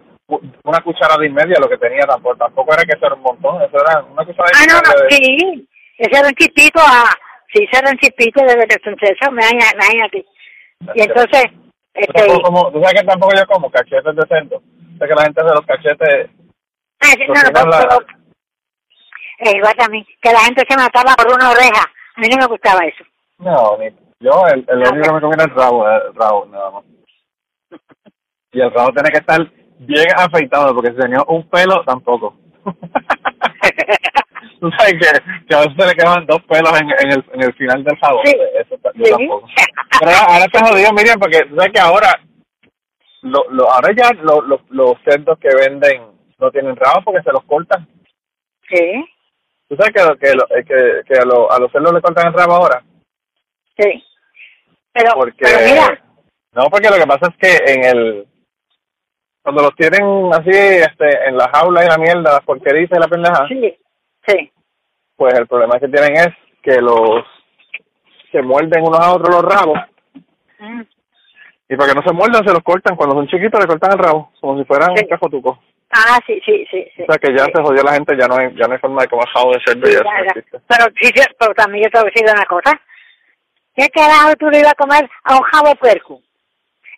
una 0.64 0.82
cucharada 0.82 1.26
y 1.26 1.30
media 1.30 1.58
lo 1.60 1.70
que 1.70 1.78
tenía 1.78 2.06
tampoco. 2.06 2.36
Tampoco 2.38 2.74
era 2.74 2.84
que 2.84 2.96
eso 2.98 3.06
era 3.06 3.16
un 3.16 3.22
montón, 3.22 3.62
eso 3.62 3.78
era 3.80 4.02
una 4.04 4.26
cucharada 4.26 4.52
Ah, 4.56 4.64
y 4.64 4.68
no, 4.68 4.76
no, 4.76 4.82
media 4.82 5.04
de- 5.04 5.16
sí. 5.16 5.70
Ese 5.98 6.20
era 6.20 6.28
un 6.28 6.36
chispito, 6.36 6.80
a, 6.80 7.10
sí, 7.54 7.64
ese 7.64 7.80
era 7.82 7.90
un 7.92 7.98
chispito 7.98 8.42
de 8.46 8.56
de 8.56 8.66
eso, 8.66 9.32
imagínate. 9.32 10.26
Y 10.94 11.02
entonces, 11.02 11.46
este, 11.94 12.14
tampoco 12.14 12.42
como- 12.44 12.72
tú 12.72 12.82
sabes 12.84 13.02
que 13.02 13.08
tampoco 13.08 13.34
yo 13.36 13.46
como 13.48 13.72
cachetes 13.72 14.16
de 14.16 14.28
cerdo. 14.28 14.62
Sé 15.00 15.08
que 15.08 15.16
la 15.16 15.24
gente 15.24 15.42
hace 15.42 15.56
los 15.56 15.66
cachetes. 15.66 16.30
ah, 17.02 17.14
sí, 17.18 17.24
no, 17.28 17.34
no, 17.64 17.70
la- 17.70 18.00
eh, 19.40 19.58
igual 19.58 19.76
también, 19.76 20.06
que 20.22 20.32
la 20.32 20.40
gente 20.42 20.64
se 20.68 20.76
mataba 20.78 21.16
por 21.16 21.34
una 21.34 21.52
oreja. 21.52 21.84
A 22.16 22.20
mí 22.22 22.28
no 22.30 22.38
me 22.38 22.46
gustaba 22.48 22.84
eso. 22.86 23.04
No, 23.40 23.78
yo 24.20 24.48
el, 24.48 24.66
el 24.68 24.84
Ah, 24.84 24.90
único 24.92 25.04
que 25.08 25.12
me 25.14 25.22
comía 25.22 25.36
era 25.36 25.44
el 25.44 25.52
rabo, 25.56 25.88
el 25.90 26.16
rabo, 26.16 26.46
nada 26.48 26.72
más. 26.72 26.84
Y 28.58 28.62
el 28.62 28.72
rabo 28.74 28.92
tiene 28.92 29.12
que 29.12 29.20
estar 29.20 29.40
bien 29.78 30.08
afeitado 30.16 30.74
porque 30.74 30.90
si 30.90 30.98
tenía 30.98 31.22
un 31.28 31.48
pelo, 31.48 31.84
tampoco. 31.86 32.36
Tú 34.60 34.72
sabes 34.72 34.94
que, 34.94 35.46
que 35.48 35.56
a 35.56 35.60
veces 35.60 35.74
se 35.78 35.86
le 35.86 35.94
quedan 35.94 36.26
dos 36.26 36.42
pelos 36.50 36.72
en, 36.82 36.90
en, 36.90 37.12
el, 37.12 37.24
en 37.34 37.42
el 37.44 37.54
final 37.54 37.84
del. 37.84 37.96
Sí. 38.26 38.36
Eso 38.60 38.76
ta- 38.82 38.90
yo 38.96 39.06
Sí. 39.06 39.12
tampoco. 39.12 39.48
Pero 40.00 40.12
ahora, 40.12 40.46
está 40.46 40.66
jodido, 40.66 40.92
Miriam, 40.94 41.20
porque 41.20 41.44
tú 41.46 41.56
sabes 41.56 41.72
que 41.72 41.80
ahora, 41.80 42.20
lo, 43.22 43.46
lo, 43.52 43.70
ahora 43.72 43.92
ya 43.96 44.12
lo, 44.24 44.42
lo- 44.42 44.62
los 44.70 44.96
cerdos 45.06 45.38
que 45.38 45.50
venden 45.56 46.02
no 46.40 46.50
tienen 46.50 46.76
rabo 46.76 47.04
porque 47.06 47.22
se 47.22 47.32
los 47.32 47.44
cortan. 47.44 47.88
Sí. 48.68 49.06
¿Tú 49.70 49.76
sabes 49.76 49.94
que, 49.94 50.18
que, 50.20 50.32
eh, 50.32 50.66
que, 50.66 51.02
que 51.14 51.20
a, 51.20 51.26
lo- 51.26 51.52
a 51.52 51.60
los 51.60 51.72
cerdos 51.72 51.94
le 51.94 52.02
cortan 52.02 52.26
el 52.28 52.34
rabo 52.34 52.54
ahora? 52.56 52.82
Sí. 53.78 54.04
Pero, 54.92 55.12
Porque... 55.14 55.36
pero 55.42 55.60
mira, 55.70 56.02
No, 56.54 56.64
porque 56.72 56.90
lo 56.90 56.96
que 56.96 57.06
pasa 57.06 57.28
es 57.32 57.38
que 57.38 57.72
en 57.74 57.84
el... 57.86 58.28
Cuando 59.48 59.64
los 59.64 59.76
tienen 59.78 60.30
así 60.34 60.50
este, 60.50 61.30
en 61.30 61.38
la 61.38 61.50
jaula 61.54 61.82
y 61.82 61.88
la 61.88 61.98
mierda, 61.98 62.34
las 62.34 62.44
porquerías 62.44 62.92
y 62.92 63.00
la 63.00 63.08
pendeja, 63.08 63.48
sí, 63.48 63.78
sí. 64.28 64.52
pues 65.16 65.34
el 65.40 65.48
problema 65.48 65.80
que 65.80 65.88
tienen 65.88 66.18
es 66.18 66.28
que 66.62 66.82
los... 66.82 67.24
se 68.30 68.42
muerden 68.42 68.84
unos 68.86 69.00
a 69.00 69.14
otros 69.14 69.30
los 69.34 69.42
rabos 69.46 69.80
Mm. 70.60 70.82
y 71.70 71.76
para 71.78 71.90
que 71.94 71.96
no 71.96 72.02
se 72.02 72.12
muerdan 72.14 72.44
se 72.46 72.52
los 72.52 72.62
cortan. 72.64 72.98
Cuando 72.98 73.16
son 73.16 73.28
chiquitos 73.28 73.58
le 73.62 73.68
cortan 73.68 73.92
el 73.94 74.00
rabo, 74.00 74.34
como 74.42 74.58
si 74.58 74.66
fueran 74.66 74.90
Sí. 74.98 75.04
un 75.04 75.10
cajotuco. 75.12 75.60
Ah, 75.92 76.20
sí, 76.28 76.42
sí, 76.46 76.66
sí. 76.70 76.86
sí. 76.94 77.04
O 77.04 77.06
sea 77.06 77.18
que 77.20 77.32
ya 77.38 77.46
se 77.46 77.62
jodió 77.64 77.84
la 77.84 77.94
gente, 77.94 78.18
ya 78.20 78.28
no 78.28 78.36
hay, 78.36 78.54
ya 78.56 78.68
no 78.68 78.74
hay 78.74 78.80
forma 78.80 79.04
de 79.04 79.08
comer 79.08 79.28
jabo 79.30 79.54
de 79.54 79.62
cerdo 79.66 79.88
y 79.88 79.92
Sí, 79.94 79.98
no. 80.04 80.60
Pero, 80.68 80.86
sí, 81.00 81.10
sí, 81.16 81.24
pero 81.40 81.54
también 81.54 81.86
yo 81.86 81.90
te 81.92 82.00
voy 82.00 82.10
a 82.10 82.12
decir 82.12 82.30
una 82.36 82.46
cosa. 82.46 82.82
¿Qué 83.78 83.88
carajo 83.90 84.36
tú 84.38 84.50
le 84.50 84.60
ibas 84.60 84.74
a 84.74 84.76
comer 84.84 85.10
a 85.24 85.36
un 85.38 85.42
jabo 85.44 85.76
puerco? 85.76 86.22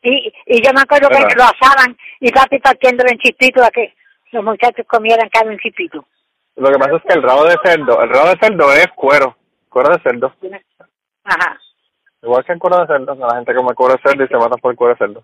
Y, 0.02 0.34
y 0.46 0.62
yo 0.66 0.72
me 0.74 0.82
acuerdo 0.82 1.10
¿Verdad? 1.10 1.28
que 1.28 1.36
lo 1.36 1.44
asaban 1.44 1.98
y 2.20 2.32
papi 2.32 2.60
partiendo 2.60 3.04
en 3.08 3.18
chispitos 3.18 3.66
a 3.66 3.70
que 3.70 3.94
los 4.32 4.44
muchachos 4.44 4.86
comieran 4.88 5.30
cada 5.30 5.50
un 5.50 5.58
chispito. 5.60 6.06
Lo 6.56 6.72
que 6.72 6.78
pasa 6.80 6.96
es 6.98 7.04
que 7.04 7.14
el 7.14 7.24
rabo 7.24 7.46
de 7.46 7.58
cerdo, 7.64 8.02
el 8.02 8.10
rabo 8.10 8.30
de 8.30 8.38
cerdo 8.40 8.74
es 8.74 8.88
cuero, 8.96 9.36
cuero 9.70 9.90
de 9.96 10.02
cerdo. 10.04 10.34
Ajá. 11.24 11.60
Igual 12.22 12.44
que 12.46 12.52
el 12.54 12.60
cuero 12.60 12.80
de 12.80 12.88
cerdo, 12.88 13.16
la 13.16 13.36
gente 13.36 13.56
come 13.56 13.74
cuero 13.74 13.96
de 13.96 14.02
cerdo 14.02 14.24
y 14.24 14.28
se 14.28 14.36
mata 14.38 14.58
por 14.58 14.72
el 14.72 14.78
cuero 14.78 14.94
de 14.94 14.98
cerdo. 14.98 15.24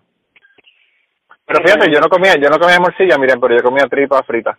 Pero 1.46 1.60
fíjate, 1.62 1.92
yo 1.92 2.00
no 2.00 2.08
comía, 2.08 2.34
yo 2.36 2.48
no 2.50 2.58
comía 2.58 2.80
morcilla, 2.80 3.18
miren, 3.18 3.40
pero 3.40 3.56
yo 3.56 3.62
comía 3.62 3.86
tripa 3.86 4.22
frita. 4.24 4.58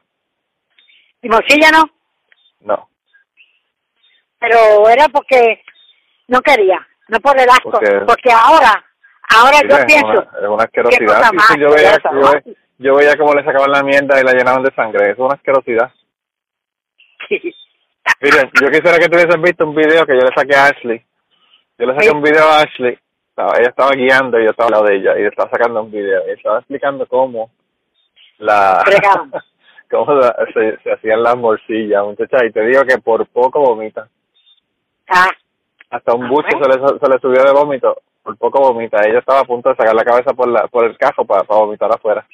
Y 1.21 1.29
morcilla 1.29 1.69
no, 1.71 1.89
No, 2.61 2.89
pero 4.39 4.87
era 4.89 5.07
porque 5.09 5.63
no 6.27 6.41
quería, 6.41 6.85
no 7.07 7.19
por 7.19 7.39
el 7.39 7.49
asco. 7.49 7.71
Porque- 7.71 8.01
Porque 8.05 8.31
ahora, 8.31 8.85
ahora 9.35 9.57
Sí, 9.59 9.67
yo 9.69 9.75
es 9.77 9.85
pienso, 9.85 10.07
una, 10.07 10.19
es 10.19 10.47
una 10.47 10.57
¿qué 10.67 10.81
asquerosidad. 10.81 11.23
Sí, 11.31 11.37
sí, 11.53 11.59
yo 11.59 11.69
veía, 11.71 11.97
yo, 12.03 12.11
no? 12.11 12.31
ve- 12.31 12.55
yo 12.79 12.95
veía 12.95 13.15
cómo 13.17 13.33
le 13.33 13.43
sacaban 13.43 13.71
la 13.71 13.83
mierda 13.83 14.19
y 14.19 14.23
la 14.23 14.33
llenaban 14.33 14.63
de 14.63 14.73
sangre. 14.73 15.11
Es 15.11 15.17
una 15.17 15.35
asquerosidad. 15.35 15.91
Miren, 18.21 18.49
yo 18.61 18.67
quisiera 18.69 18.97
que 18.99 19.09
tuvieses 19.09 19.41
visto 19.41 19.65
un 19.65 19.75
video 19.75 20.05
que 20.05 20.13
yo 20.13 20.21
le 20.25 20.31
saqué 20.35 20.55
a 20.55 20.65
Ashley. 20.67 21.03
Yo 21.77 21.85
le 21.85 21.93
saqué 21.93 22.07
Sí. 22.09 22.15
un 22.15 22.21
video 22.21 22.43
a 22.47 22.61
Ashley. 22.61 22.97
Ella 23.37 23.69
estaba 23.69 23.91
guiando 23.91 24.39
y 24.39 24.45
yo 24.45 24.49
estaba 24.51 24.67
al 24.67 24.71
lado 24.71 24.85
de 24.85 24.95
ella 24.95 25.17
y 25.17 25.21
le 25.21 25.27
estaba 25.27 25.49
sacando 25.51 25.83
un 25.83 25.91
video. 25.91 26.21
Y 26.27 26.31
estaba 26.31 26.59
explicando 26.59 27.05
cómo 27.07 27.51
la 28.39 28.83
cómo 29.91 30.13
la- 30.13 30.35
se, 30.53 30.77
se 30.81 30.91
hacían 30.93 31.21
las 31.21 31.35
morcillas, 31.35 32.03
muchacha. 32.03 32.45
Y 32.45 32.51
te 32.51 32.61
digo 32.65 32.83
que 32.83 32.97
por 32.97 33.27
poco 33.27 33.59
vomita. 33.59 34.07
ah, 35.09 35.29
Hasta 35.91 36.13
un 36.15 36.25
Ah, 36.25 36.29
buche 36.29 36.55
bueno. 36.57 36.73
se 36.73 36.79
le, 36.93 36.99
se 36.99 37.09
le 37.09 37.19
subió 37.19 37.43
de 37.43 37.51
vómito. 37.53 38.01
Por 38.27 38.37
poco 38.37 38.59
vomita. 38.59 38.99
Ella 39.07 39.19
estaba 39.19 39.39
a 39.39 39.45
punto 39.45 39.69
de 39.69 39.75
sacar 39.77 39.95
la 39.95 40.03
cabeza 40.03 40.33
por 40.33 40.49
la 40.49 40.67
por 40.67 40.83
el 40.83 40.97
cajo 40.97 41.23
para, 41.23 41.43
vomitar 41.43 41.89
afuera. 41.89 42.27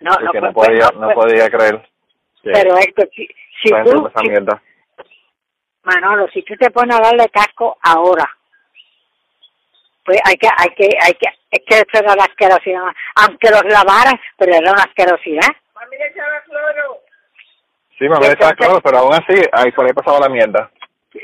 no, 0.00 0.10
no, 0.12 0.18
Porque 0.26 0.40
no, 0.42 0.52
pues, 0.52 0.68
podía 0.68 0.90
no, 0.92 1.00
no 1.00 1.06
pues, 1.14 1.16
podía 1.16 1.48
creer. 1.48 1.88
Pero 2.42 2.76
Héctor, 2.76 3.08
si, 3.16 3.26
si 3.62 3.70
tú, 3.82 4.06
esa 4.08 4.20
si- 4.20 4.28
mierda. 4.28 4.60
Manolo, 5.84 6.28
si 6.34 6.42
tú 6.42 6.54
te 6.56 6.70
pones 6.70 6.94
a 6.96 7.00
darle 7.00 7.30
casco 7.30 7.78
ahora, 7.82 8.28
pues 10.04 10.18
hay 10.24 10.36
que, 10.36 10.48
hay 10.54 10.68
que, 10.76 10.90
hay 11.00 11.14
que, 11.14 11.26
es 11.50 11.60
que 11.66 11.74
eso 11.76 12.04
era 12.04 12.14
la 12.14 12.24
asquerosidad, 12.24 12.82
aunque 13.14 13.48
los 13.50 13.64
lavaran, 13.64 14.20
pero 14.36 14.52
era 14.54 14.70
una 14.72 14.82
asquerosidad. 14.82 15.48
Mami 15.74 15.96
le 15.96 16.08
echaba 16.08 16.42
cloro. 16.44 16.98
Sí, 17.98 18.04
mami, 18.04 18.26
Entonces- 18.26 18.32
estaba 18.34 18.52
claro, 18.52 18.80
pero 18.82 18.98
aún 18.98 19.14
así, 19.14 19.40
ahí 19.52 19.72
por 19.72 19.86
ahí 19.86 19.92
pasaba 19.94 20.20
la 20.20 20.28
mierda. 20.28 20.70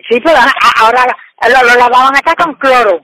Sí, 0.09 0.19
pero 0.25 0.39
ahora 0.81 1.05
lo, 1.43 1.69
lo 1.69 1.75
lavaban 1.79 2.17
acá 2.17 2.35
con 2.43 2.55
cloro. 2.55 3.03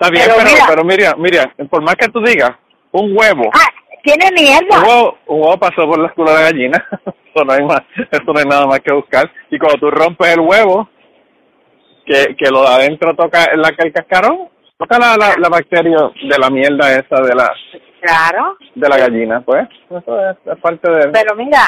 Está 0.00 0.10
bien, 0.10 0.24
Pero 0.26 0.36
pero, 0.38 0.50
mira- 0.50 0.66
pero 0.68 0.84
Miriam, 0.84 1.14
Miriam, 1.20 1.68
por 1.68 1.82
más 1.82 1.96
que 1.96 2.08
tú 2.08 2.20
digas, 2.20 2.52
un 2.92 3.16
huevo, 3.16 3.50
Ah, 3.52 3.68
tiene 4.04 4.26
un 4.28 4.34
mierda. 4.34 4.82
huevo, 4.86 5.18
un 5.26 5.40
huevo 5.42 5.58
pasó 5.58 5.86
por 5.88 5.98
la 5.98 6.06
escuela 6.08 6.34
de 6.36 6.42
gallina, 6.44 6.86
eso 7.34 7.44
no 7.44 7.52
hay 7.52 7.64
más, 7.64 7.80
eso 7.96 8.32
no 8.32 8.38
hay 8.38 8.44
nada 8.46 8.66
más 8.66 8.80
que 8.80 8.92
buscar. 8.94 9.30
Y 9.50 9.58
cuando 9.58 9.78
tú 9.78 9.90
rompes 9.90 10.28
el 10.34 10.40
huevo, 10.40 10.88
que, 12.06 12.36
que 12.36 12.50
lo 12.50 12.62
de 12.62 12.68
adentro 12.68 13.14
toca 13.14 13.44
el, 13.46 13.60
la- 13.60 13.74
el 13.76 13.92
cascarón, 13.92 14.48
toca 14.78 14.98
la, 14.98 15.16
la, 15.16 15.34
la 15.36 15.48
bacteria 15.48 15.96
de 16.22 16.38
la 16.38 16.48
mierda 16.48 16.92
esa 16.92 17.20
de 17.20 17.34
la, 17.34 17.52
Claro, 18.00 18.56
de 18.76 18.88
la 18.88 18.96
gallina, 18.98 19.40
pues, 19.40 19.66
eso 19.90 20.30
es, 20.30 20.36
es 20.46 20.58
parte 20.60 20.88
de... 20.90 21.08
pero 21.08 21.34
mira, 21.34 21.58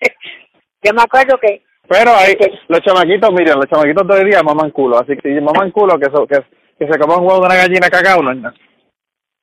yo 0.82 0.92
me 0.94 1.02
acuerdo 1.02 1.36
que, 1.38 1.62
Pero 1.88 2.12
hay, 2.16 2.36
que- 2.36 2.52
los 2.68 2.80
chamaquitos, 2.82 3.32
Miriam, 3.32 3.56
los 3.58 3.68
chamaquitos 3.68 4.06
de 4.06 4.14
hoy 4.14 4.30
día 4.30 4.42
maman 4.44 4.70
culo, 4.70 4.98
así 5.00 5.16
que 5.16 5.34
si 5.34 5.40
maman 5.40 5.72
culo, 5.72 5.98
que, 5.98 6.06
so- 6.06 6.26
que, 6.26 6.36
que 6.80 6.86
se 6.86 6.98
huevo 6.98 7.34
de 7.34 7.46
una 7.46 7.54
gallina 7.56 7.90
cagado, 7.90 8.22
no 8.22 8.30
es 8.32 8.38
nada. 8.38 8.54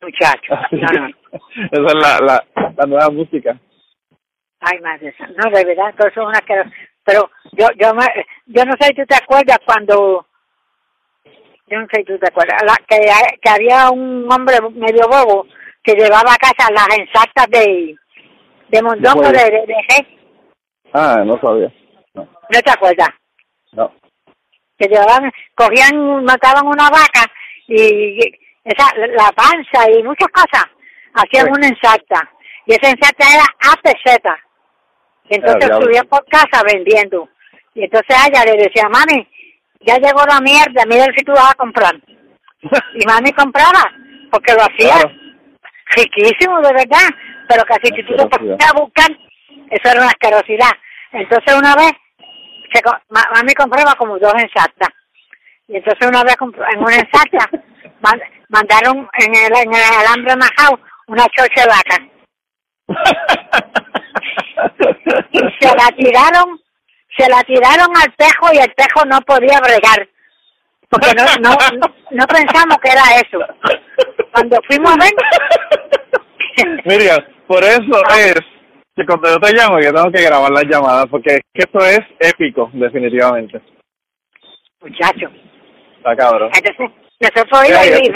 muchacho, 0.01 0.55
no, 0.71 1.01
no, 1.01 1.07
Esa 1.71 1.85
es 1.85 1.93
la, 1.93 2.19
la, 2.19 2.45
la 2.75 2.85
nueva 2.87 3.09
música. 3.11 3.55
ay 4.59 4.79
madre, 4.81 5.13
no, 5.19 5.51
de 5.51 5.63
verdad, 5.65 5.93
todo 5.95 6.07
eso 6.07 6.21
es 6.21 6.27
una 6.27 6.39
asquerosidad. 6.39 6.75
Pero 7.05 7.29
yo, 7.53 7.67
yo, 7.79 7.93
me, 7.93 8.05
yo 8.47 8.65
no 8.65 8.73
sé 8.79 8.87
si 8.87 8.93
tú 8.95 9.05
te 9.05 9.15
acuerdas 9.15 9.59
cuando, 9.65 10.25
yo 11.67 11.79
no 11.79 11.85
sé 11.91 11.97
si 11.99 12.05
tú 12.05 12.17
te 12.17 12.27
acuerdas, 12.27 12.59
la, 12.65 12.75
que, 12.87 12.97
que 13.39 13.49
había 13.49 13.91
un 13.91 14.27
hombre 14.33 14.57
medio 14.71 15.07
bobo 15.07 15.45
que 15.83 15.93
llevaba 15.93 16.33
a 16.33 16.37
casa 16.37 16.73
las 16.73 16.97
ensactas 16.97 17.47
de, 17.51 17.95
de 18.69 18.81
mondongo 18.81 19.21
De 19.29 19.31
de. 19.31 20.07
Ah, 20.91 21.21
no 21.23 21.39
sabía. 21.39 21.71
No, 22.15 22.23
¿no 22.23 22.59
te 22.65 22.71
acuerdas? 22.71 23.09
no. 23.73 23.91
Que 24.77 24.87
llevaban, 24.87 25.31
cogían, 25.55 26.23
mataban 26.23 26.67
una 26.67 26.89
vaca 26.89 27.31
y 27.67 28.19
esa, 28.63 28.93
la 28.95 29.31
panza 29.31 29.89
y 29.91 30.03
muchas 30.03 30.27
cosas, 30.29 30.65
hacían 31.13 31.45
Sí. 31.45 31.51
una 31.55 31.67
ensarta. 31.67 32.29
Y 32.65 32.73
esa 32.73 32.89
ensarta 32.89 33.25
era 33.33 33.43
a 33.71 33.75
peseta. 33.81 34.37
Y 35.29 35.35
entonces 35.35 35.67
diablo. 35.67 35.85
subían 35.85 36.07
por 36.07 36.25
casa 36.25 36.63
vendiendo. 36.65 37.29
Y 37.73 37.83
entonces 37.85 38.15
a 38.17 38.27
ella 38.27 38.43
le 38.45 38.63
decía, 38.63 38.87
mami, 38.89 39.27
ya 39.81 39.97
llegó 39.97 40.21
la 40.27 40.39
mierda, 40.41 40.83
mira 40.85 41.05
si 41.17 41.23
tú 41.23 41.31
vas 41.33 41.51
a 41.51 41.55
comprar. 41.55 41.95
Y 42.95 43.05
mami 43.05 43.31
compraba, 43.33 43.83
porque 44.31 44.53
lo 44.53 44.61
hacía 44.63 44.95
Claro. 44.99 45.11
riquísimo, 45.95 46.59
de 46.61 46.73
verdad. 46.73 47.09
Pero 47.47 47.63
casi 47.63 47.93
si 47.95 48.03
tú 48.03 48.15
ponías 48.29 48.57
a 48.69 48.79
buscar, 48.79 49.09
eso 49.69 49.89
era 49.89 50.01
una 50.01 50.09
asquerosidad. 50.09 50.71
Entonces 51.13 51.55
una 51.55 51.75
vez, 51.75 51.91
se, 52.71 52.81
mami 53.09 53.53
compraba 53.53 53.93
como 53.95 54.17
dos 54.19 54.33
ensartas. 54.33 54.89
Y 55.67 55.77
entonces 55.77 56.07
una 56.07 56.23
vez 56.23 56.35
en 56.39 56.79
una 56.79 56.95
ensarta 56.95 57.49
man- 58.01 58.21
mandaron 58.49 59.09
en 59.19 59.35
el, 59.35 59.57
en 59.57 59.73
el 59.73 59.83
alambre 59.99 60.35
majado 60.35 60.79
una 61.07 61.25
chocha 61.35 61.61
de 61.61 61.67
vaca. 61.67 61.97
Y 65.31 65.39
se 65.59 65.75
la 65.75 65.87
tiraron, 65.97 66.59
se 67.17 67.29
la 67.29 67.43
tiraron 67.43 67.95
al 67.97 68.13
tejo 68.15 68.53
y 68.53 68.57
el 68.57 68.73
tejo 68.75 69.05
no 69.05 69.19
podía 69.21 69.59
bregar. 69.59 70.07
Porque 70.89 71.13
no, 71.15 71.23
no, 71.41 71.55
no, 71.77 71.95
no 72.11 72.27
pensamos 72.27 72.77
que 72.81 72.89
era 72.89 73.03
eso. 73.17 73.39
Cuando 74.31 74.57
fuimos 74.67 74.93
a 74.93 74.97
ver, 74.97 75.13
Miriam, 76.85 77.21
por 77.45 77.63
eso 77.63 78.03
es 78.17 78.35
cuando 79.05 79.29
yo 79.29 79.39
te 79.39 79.53
llamo, 79.53 79.79
yo 79.79 79.93
tengo 79.93 80.11
que 80.11 80.23
grabar 80.23 80.51
las 80.51 80.63
llamadas, 80.65 81.05
porque 81.09 81.35
es 81.35 81.41
que 81.53 81.63
esto 81.63 81.79
es 81.79 81.99
épico, 82.19 82.69
definitivamente. 82.73 83.61
muchacho, 84.81 85.29
Está 85.97 86.15
cabrón. 86.15 86.49
entonces 86.55 86.95
nosotros 87.19 87.67
ya. 87.67 87.97
y 87.97 88.11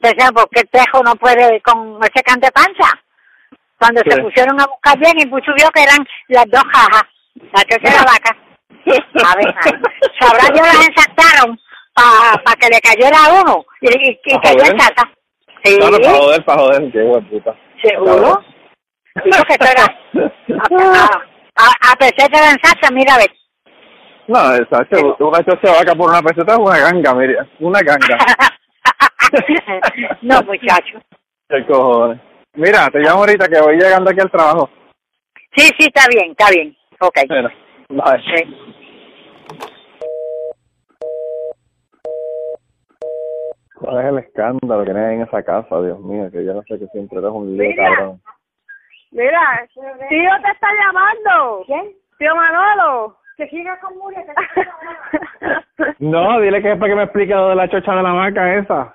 pensamos 0.00 0.46
que 0.50 0.60
el 0.60 0.68
tejo 0.68 1.02
no 1.02 1.14
puede 1.16 1.60
con 1.62 1.98
ese 2.02 2.22
can 2.24 2.40
de 2.40 2.50
panza. 2.50 2.98
Cuando 3.78 4.02
Sí. 4.04 4.10
se 4.10 4.22
pusieron 4.22 4.60
a 4.60 4.66
buscar 4.66 4.98
bien 4.98 5.18
y 5.18 5.24
vio 5.26 5.70
que 5.74 5.82
eran 5.82 6.06
las 6.28 6.44
dos 6.50 6.62
jajas, 6.72 7.02
la 7.52 7.62
tercera 7.62 8.04
vaca. 8.12 8.36
A 9.24 9.36
ver, 9.36 9.54
sabrá 10.20 10.48
yo 10.54 10.62
las 10.62 10.88
ensartaron 10.88 11.58
para 11.94 12.56
que 12.58 12.68
le 12.68 12.80
cayera 12.80 13.16
a 13.26 13.40
uno 13.42 13.64
y, 13.80 13.88
y, 14.10 14.20
y 14.24 14.34
Pa' 14.34 14.40
cayó 14.42 14.64
en 14.64 14.76
chata. 14.78 15.10
Sí, 15.64 15.76
No, 15.78 15.90
no, 15.90 15.98
para 15.98 16.14
joder, 16.18 16.44
para 16.44 16.58
joder, 16.60 16.92
qué 16.92 17.02
buen 17.02 17.24
puta. 17.28 17.54
seguro. 17.82 18.44
Era 19.14 19.84
a, 20.58 21.06
a, 21.56 21.92
a, 21.92 21.96
peseta 21.96 22.40
de 22.40 22.50
ensarta, 22.50 22.90
mira 22.92 23.14
a 23.14 23.18
ver. 23.18 23.30
No, 24.28 24.54
exacto, 24.54 25.16
una 25.18 25.42
chocha 25.44 25.72
de 25.72 25.78
vaca 25.78 25.94
por 25.94 26.10
una 26.10 26.22
peseta 26.22 26.52
es 26.52 26.58
una 26.58 26.78
ganga, 26.78 27.14
Miriam, 27.14 27.48
una 27.58 27.80
ganga. 27.80 28.18
no, 30.22 30.42
muchacho. 30.42 31.00
Qué 31.48 31.66
cojones. 31.66 32.20
Mira, 32.54 32.88
te 32.90 33.00
llamo 33.00 33.20
ahorita 33.20 33.48
que 33.48 33.60
voy 33.60 33.76
llegando 33.76 34.10
aquí 34.10 34.20
al 34.20 34.30
trabajo. 34.30 34.70
Sí, 35.56 35.66
sí, 35.78 35.86
está 35.86 36.06
bien, 36.12 36.30
está 36.30 36.50
bien. 36.50 36.76
Ok. 37.00 37.18
Mira, 37.28 37.52
bye. 37.88 38.22
Sí. 38.22 38.56
¿Cuál 43.74 43.98
es 43.98 44.12
el 44.12 44.18
escándalo 44.18 44.84
que 44.84 44.90
hay 44.92 45.14
en 45.16 45.22
esa 45.22 45.42
casa, 45.42 45.80
Dios 45.80 45.98
mío? 46.00 46.30
Que 46.30 46.44
yo 46.44 46.54
no 46.54 46.62
sé 46.62 46.78
que 46.78 46.86
siempre 46.88 47.18
eres 47.18 47.30
un 47.30 47.56
lío, 47.56 47.68
Mira. 47.70 47.84
cabrón. 47.96 48.20
Mira, 49.12 49.66
tío 50.08 50.30
te 50.44 50.50
está 50.52 50.68
llamando. 50.72 51.62
¿Quién? 51.66 51.92
Tío 52.18 52.34
Manolo. 52.36 53.16
Que 53.36 53.48
siga 53.48 53.78
con 53.80 53.96
Muria, 53.96 54.22
No, 55.98 56.40
dile 56.40 56.60
que 56.60 56.72
es 56.72 56.78
para 56.78 56.90
que 56.90 56.96
me 56.96 57.02
explique 57.04 57.34
lo 57.34 57.48
de 57.48 57.54
la 57.54 57.68
chocha 57.68 57.94
de 57.94 58.02
la 58.02 58.12
vaca 58.12 58.54
esa. 58.54 58.94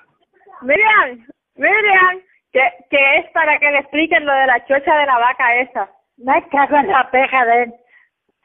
Miriam, 0.61 1.25
Miriam, 1.55 2.19
que, 2.51 2.61
que 2.89 3.17
es 3.17 3.25
para 3.31 3.57
que 3.57 3.71
le 3.71 3.79
expliquen 3.79 4.23
lo 4.25 4.31
de 4.33 4.45
la 4.47 4.63
chocha 4.65 4.97
de 4.97 5.05
la 5.07 5.17
vaca 5.17 5.55
esa. 5.55 5.89
Me 6.17 6.47
cago 6.49 6.77
en 6.77 6.87
la 6.87 7.09
peja 7.09 7.43
de 7.45 7.63
él. 7.63 7.73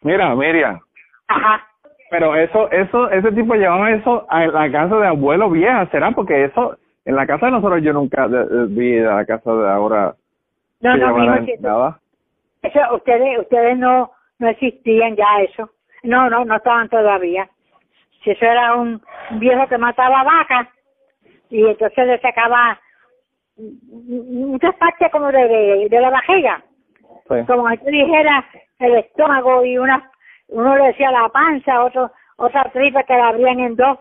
Mira, 0.02 0.34
Miriam, 0.34 0.80
Ajá. 1.28 1.66
pero 2.10 2.34
eso, 2.34 2.70
eso, 2.70 3.10
ese 3.10 3.30
tipo 3.32 3.54
llevaba 3.54 3.90
eso 3.90 4.26
a 4.30 4.46
la 4.46 4.72
casa 4.72 4.96
de 4.96 5.06
abuelo 5.06 5.50
vieja, 5.50 5.86
¿será? 5.90 6.10
Porque 6.12 6.44
eso, 6.44 6.78
en 7.04 7.14
la 7.14 7.26
casa 7.26 7.46
de 7.46 7.52
nosotros 7.52 7.82
yo 7.82 7.92
nunca 7.92 8.26
de- 8.26 8.46
de- 8.46 8.66
vi 8.68 8.98
a 9.00 9.16
la 9.16 9.26
casa 9.26 9.52
de 9.54 9.68
ahora 9.70 10.14
No, 10.80 10.96
no, 10.96 11.44
si 11.44 11.56
eso, 12.62 12.80
ustedes, 12.94 13.38
ustedes 13.38 13.78
no, 13.78 14.10
no 14.38 14.48
existían 14.48 15.16
ya 15.16 15.40
eso. 15.42 15.70
No, 16.02 16.28
no, 16.28 16.44
no 16.44 16.56
estaban 16.56 16.88
todavía. 16.88 17.48
Si 18.22 18.30
eso 18.30 18.44
era 18.44 18.74
un 18.74 19.02
viejo 19.32 19.66
que 19.68 19.78
mataba 19.78 20.22
vacas 20.24 20.68
y 21.48 21.64
entonces 21.66 22.06
le 22.06 22.20
sacaba 22.20 22.78
muchas 23.56 24.74
partes 24.76 25.10
como 25.10 25.30
de, 25.32 25.46
de, 25.46 25.88
de 25.88 26.00
la 26.00 26.10
vajilla. 26.10 26.62
Sí. 27.28 27.46
como 27.46 27.68
si 27.70 27.78
tú 27.78 27.86
dijeras 27.86 28.44
el 28.80 28.96
estómago 28.96 29.64
y 29.64 29.78
una 29.78 30.10
uno 30.48 30.76
le 30.76 30.86
decía 30.86 31.12
la 31.12 31.28
panza, 31.28 31.84
otro 31.84 32.10
otra 32.36 32.64
tripa 32.72 33.04
que 33.04 33.14
la 33.14 33.28
abrían 33.28 33.60
en 33.60 33.76
dos 33.76 33.98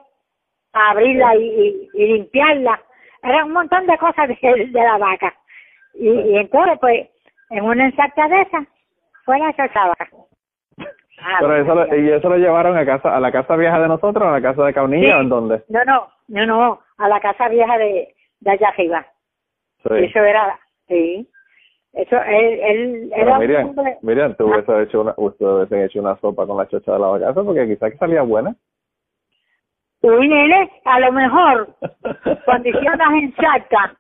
para 0.72 0.92
abrirla 0.92 1.36
y, 1.36 1.42
y, 1.44 1.90
y 1.94 2.08
limpiarla. 2.14 2.82
Era 3.22 3.46
un 3.46 3.52
montón 3.52 3.86
de 3.86 3.98
cosas 3.98 4.28
de, 4.30 4.38
de 4.42 4.82
la 4.82 4.98
vaca. 4.98 5.34
Y, 6.00 6.10
y 6.10 6.38
entonces, 6.38 6.78
pues, 6.80 7.10
en 7.50 7.64
una 7.66 7.86
ensarta 7.86 8.28
de 8.28 8.42
esas, 8.42 8.66
fue 9.26 9.38
la 9.40 9.52
salsa 9.54 9.88
vaca. 9.88 10.08
Ah, 11.22 11.38
Pero 11.42 11.56
eso, 11.58 11.76
lo- 11.76 11.96
y 11.98 12.10
eso 12.12 12.30
lo 12.30 12.38
llevaron 12.38 12.78
a 12.78 12.86
casa, 12.86 13.14
a 13.16 13.20
la 13.20 13.32
casa 13.32 13.56
vieja 13.58 13.80
de 13.80 13.88
nosotros, 13.90 14.24
a 14.26 14.32
la 14.32 14.42
casa 14.42 14.64
de 14.64 14.74
Caunilla, 14.74 15.12
Sí. 15.14 15.18
¿o 15.18 15.22
en 15.22 15.30
dónde? 15.30 15.64
No, 15.68 15.84
no, 15.86 16.08
no, 16.30 16.46
no, 16.46 16.80
a 16.98 17.10
la 17.10 17.20
casa 17.20 17.50
vieja 17.50 17.78
de, 17.78 18.16
de 18.40 18.52
allá 18.52 18.70
arriba. 18.70 19.06
Sí. 19.84 19.90
Eso 20.06 20.20
era, 20.20 20.58
sí. 20.88 21.30
Eso, 21.92 22.16
él, 22.22 22.60
él 22.62 23.10
Pero 23.10 23.22
era 23.24 23.34
un 23.34 23.40
Miriam, 23.40 23.68
hombre- 23.70 23.98
Miriam, 24.02 24.36
tú 24.36 24.46
Ah. 24.46 24.52
hubiese 24.56 24.84
hecho 24.84 25.02
una, 25.02 25.84
hecho 25.86 26.00
una 26.00 26.16
sopa 26.18 26.46
con 26.48 26.56
la 26.58 26.68
chocha 26.68 26.94
de 26.94 27.00
la 27.00 27.08
vaca, 27.08 27.32
eso 27.32 27.44
porque 27.46 27.68
quizás 27.68 27.92
que 27.92 27.98
salía 27.98 28.22
buena. 28.22 28.56
Uy, 30.02 30.28
nene, 30.30 30.72
a 30.86 31.00
lo 31.02 31.12
mejor 31.12 31.68
hicieron 32.64 32.98
las 32.98 33.12
ensartas, 33.12 33.92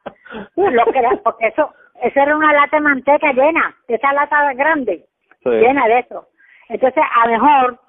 lo 0.55 0.85
que 0.93 0.99
era, 0.99 1.09
porque 1.23 1.47
eso, 1.47 1.69
eso 2.01 2.19
era 2.19 2.35
una 2.35 2.53
lata 2.53 2.77
de 2.77 2.81
manteca 2.81 3.31
llena, 3.33 3.75
esa 3.87 4.13
lata 4.13 4.53
grande, 4.53 5.05
Sí. 5.43 5.49
llena 5.49 5.87
de 5.87 5.99
eso. 5.99 6.27
Entonces, 6.69 7.03
a 7.15 7.27
lo 7.27 7.31
mejor, 7.33 7.79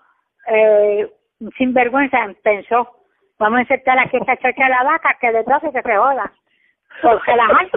eh, 0.49 1.11
sin 1.57 1.73
vergüenza, 1.75 2.19
pensó, 2.43 2.89
vamos 3.39 3.59
a 3.59 3.63
insertar 3.63 3.99
aquí 3.99 4.17
esta 4.17 4.37
chocha 4.37 4.65
de 4.65 4.71
la 4.71 4.85
vaca, 4.85 5.17
que 5.21 5.33
de 5.33 5.45
todo 5.45 5.61
que 5.73 5.83
se 5.83 5.97
joda. 5.97 6.33
Por 7.03 7.23
relajar. 7.27 7.69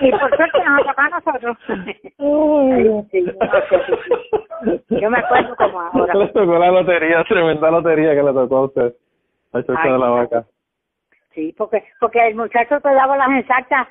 Y 0.00 0.10
por 0.10 0.36
suerte 0.36 0.58
nos 0.64 0.84
tocó 0.86 1.00
a 1.00 1.08
nosotros. 1.08 1.56
Sí. 3.10 3.24
Yo 4.90 5.10
me 5.10 5.18
acuerdo 5.18 5.56
como 5.56 5.80
ahora. 5.92 6.14
le 6.14 6.26
tocó 6.28 6.58
la 6.58 6.70
lotería, 6.70 7.24
tremenda 7.24 7.70
lotería 7.70 8.14
que 8.14 8.22
le 8.22 8.32
tocó 8.32 8.56
a 8.56 8.64
usted. 8.64 8.94
La 9.52 9.62
chocha 9.64 9.80
Ay, 9.82 9.92
de 9.92 9.98
la 9.98 10.08
vaca. 10.10 10.44
Sí, 11.34 11.54
porque 11.56 11.84
porque 12.00 12.26
el 12.28 12.34
muchacho 12.34 12.80
te 12.80 12.88
daba 12.92 13.16
las 13.16 13.28
ensartas 13.28 13.86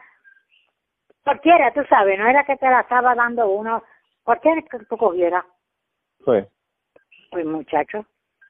cualquiera, 1.28 1.74
tú 1.74 1.82
sabes, 1.90 2.18
no 2.18 2.28
era 2.28 2.46
que 2.46 2.56
te 2.56 2.70
la 2.70 2.82
estaba 2.82 3.14
dando 3.14 3.50
uno, 3.50 3.84
cualquiera 4.24 4.62
que 4.62 4.80
tú 4.90 4.96
cogieras. 4.98 5.44
Sí. 6.26 6.46
Pues 7.32 7.46
muchacho, 7.46 8.06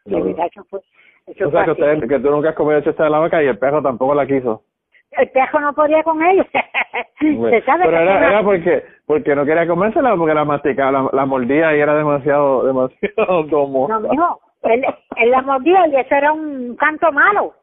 No, 0.05 0.17
el 0.19 0.23
muchacho 0.25 0.63
fue, 0.69 0.81
eso 1.25 1.47
O 1.47 1.51
sea, 1.51 1.65
que, 1.65 1.71
usted, 1.71 2.07
que 2.07 2.19
tú 2.19 2.29
nunca 2.29 2.49
has 2.49 2.55
comido 2.55 2.81
chocha 2.81 3.05
de 3.05 3.09
la 3.09 3.19
vaca 3.19 3.41
y 3.41 3.47
el 3.47 3.57
perro 3.57 3.81
tampoco 3.81 4.13
la 4.13 4.27
quiso. 4.27 4.63
El 5.11 5.29
pejo 5.29 5.59
no 5.59 5.73
podía 5.73 6.03
con 6.03 6.21
ellos. 6.21 6.45
Se 7.19 7.61
sabe 7.63 7.85
Pero 7.85 7.97
que 7.97 8.03
era, 8.03 8.43
porque 8.43 8.85
porque 9.05 9.35
no 9.35 9.45
quería 9.45 9.65
comérsela 9.65 10.15
porque 10.15 10.33
la 10.33 10.45
masticaba, 10.45 10.91
la, 10.91 11.09
la 11.13 11.25
mordía 11.25 11.75
y 11.75 11.79
era 11.79 11.95
demasiado 11.95 12.63
demasiado 12.67 13.49
como. 13.49 13.87
No, 13.87 14.01
mijo, 14.01 14.39
él, 14.63 14.85
él 15.15 15.31
la 15.31 15.41
mordía 15.41 15.87
y 15.87 15.95
eso 15.95 16.13
era 16.13 16.31
un 16.31 16.75
canto 16.75 17.11
malo. 17.11 17.53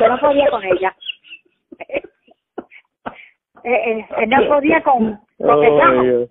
Yo 0.00 0.08
no 0.08 0.18
podía 0.18 0.50
con 0.50 0.64
ella. 0.64 0.96
Eh, 3.64 3.98
eh, 3.98 4.06
él 4.18 4.28
no 4.30 4.46
podía 4.48 4.82
con, 4.82 5.18
con 5.38 5.64
el. 5.64 6.02
Dios. 6.02 6.30